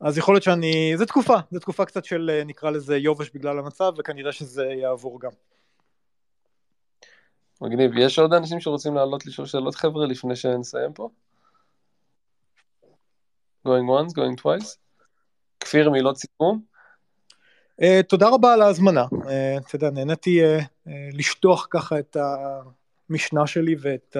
אז 0.00 0.18
יכול 0.18 0.34
להיות 0.34 0.44
שאני, 0.44 0.92
זה 0.96 1.06
תקופה, 1.06 1.36
זה 1.50 1.60
תקופה 1.60 1.84
קצת 1.84 2.04
של 2.04 2.42
נקרא 2.46 2.70
לזה 2.70 2.96
יובש 2.96 3.30
בגלל 3.34 3.58
המצב, 3.58 3.92
וכנראה 3.98 4.32
שזה 4.32 4.64
יעבור 4.64 5.20
גם. 5.20 5.30
מגניב. 7.60 7.90
יש 7.96 8.18
עוד 8.18 8.32
אנשים 8.32 8.60
שרוצים 8.60 8.94
לעלות 8.94 9.26
לשאול 9.26 9.46
שאלות 9.46 9.74
חבר'ה 9.74 10.06
לפני 10.06 10.36
שנסיים 10.36 10.92
פה? 10.92 11.08
going 13.68 13.88
once, 14.00 14.12
going 14.12 14.42
twice? 14.42 14.76
כפיר, 15.60 15.90
מילות 15.90 16.16
סיכום? 16.16 16.62
Uh, 17.80 18.02
תודה 18.08 18.28
רבה 18.28 18.52
על 18.52 18.62
ההזמנה. 18.62 19.04
Uh, 19.04 19.16
אתה 19.66 19.76
יודע, 19.76 19.90
נהניתי 19.90 20.40
uh, 20.42 20.62
uh, 20.62 20.90
לשטוח 21.12 21.66
ככה 21.70 21.98
את 21.98 22.16
המשנה 23.10 23.46
שלי 23.46 23.74
ואת 23.80 24.16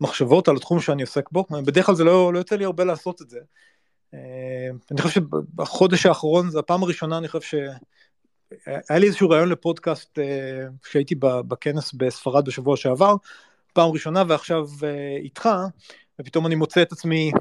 המחשבות 0.00 0.48
על 0.48 0.56
התחום 0.56 0.80
שאני 0.80 1.02
עוסק 1.02 1.30
בו. 1.30 1.44
בדרך 1.64 1.86
כלל 1.86 1.94
זה 1.94 2.04
לא, 2.04 2.32
לא 2.32 2.38
יוצא 2.38 2.56
לי 2.56 2.64
הרבה 2.64 2.84
לעשות 2.84 3.22
את 3.22 3.30
זה. 3.30 3.38
Uh, 4.12 4.16
אני 4.90 5.02
חושב 5.02 5.20
שבחודש 5.20 6.06
האחרון, 6.06 6.50
זו 6.50 6.58
הפעם 6.58 6.82
הראשונה, 6.82 7.18
אני 7.18 7.28
חושב 7.28 7.68
היה 8.88 8.98
לי 8.98 9.06
איזשהו 9.06 9.30
רעיון 9.30 9.48
לפודקאסט 9.48 10.18
אה, 10.18 10.66
כשהייתי 10.82 11.14
בכנס 11.20 11.92
בספרד 11.92 12.44
בשבוע 12.44 12.76
שעבר, 12.76 13.14
פעם 13.72 13.90
ראשונה 13.90 14.22
ועכשיו 14.28 14.68
אה, 14.82 15.16
איתך, 15.16 15.48
ופתאום 16.20 16.46
אני 16.46 16.54
מוצא 16.54 16.82
את 16.82 16.92
עצמי 16.92 17.32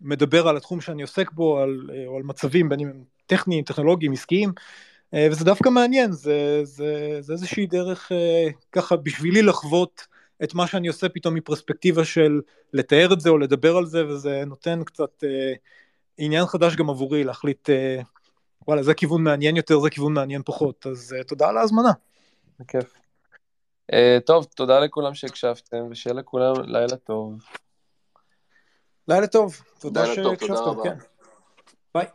מדבר 0.00 0.48
על 0.48 0.56
התחום 0.56 0.80
שאני 0.80 1.02
עוסק 1.02 1.32
בו, 1.32 1.58
על, 1.58 1.90
אה, 1.94 2.06
או 2.06 2.16
על 2.16 2.22
מצבים 2.22 2.68
בין 2.68 2.80
אם 2.80 2.92
טכניים, 3.26 3.64
טכנולוגיים, 3.64 4.12
עסקיים, 4.12 4.52
וזה 5.30 5.44
דווקא 5.44 5.68
מעניין, 5.68 6.12
זה, 6.12 6.60
זה, 6.64 7.16
זה 7.20 7.32
איזושהי 7.32 7.66
דרך 7.66 8.12
ככה 8.72 8.96
בשבילי 8.96 9.42
לחוות 9.42 10.06
את 10.44 10.54
מה 10.54 10.66
שאני 10.66 10.88
עושה 10.88 11.08
פתאום 11.08 11.34
מפרספקטיבה 11.34 12.04
של 12.04 12.40
לתאר 12.72 13.12
את 13.12 13.20
זה 13.20 13.30
או 13.30 13.38
לדבר 13.38 13.76
על 13.76 13.86
זה, 13.86 14.06
וזה 14.06 14.44
נותן 14.46 14.84
קצת 14.84 15.24
עניין 16.18 16.46
חדש 16.46 16.76
גם 16.76 16.90
עבורי 16.90 17.24
להחליט 17.24 17.68
וואלה, 18.68 18.82
זה 18.82 18.94
כיוון 18.94 19.24
מעניין 19.24 19.56
יותר, 19.56 19.80
זה 19.80 19.90
כיוון 19.90 20.12
מעניין 20.14 20.42
פחות, 20.44 20.86
אז 20.86 21.16
uh, 21.20 21.24
תודה 21.24 21.48
על 21.48 21.58
ההזמנה. 21.58 21.92
בכיף. 22.60 22.94
Uh, 23.92 23.96
טוב, 24.26 24.44
תודה 24.44 24.80
לכולם 24.80 25.14
שהקשבתם, 25.14 25.86
ושיהיה 25.90 26.14
לכולם 26.14 26.52
לילה 26.64 26.96
טוב. 26.96 27.38
לילה 29.08 29.26
טוב, 29.26 29.60
תודה 29.78 30.06
שהקשבתם, 30.06 30.82
כן. 30.82 30.96
ביי. 31.94 32.06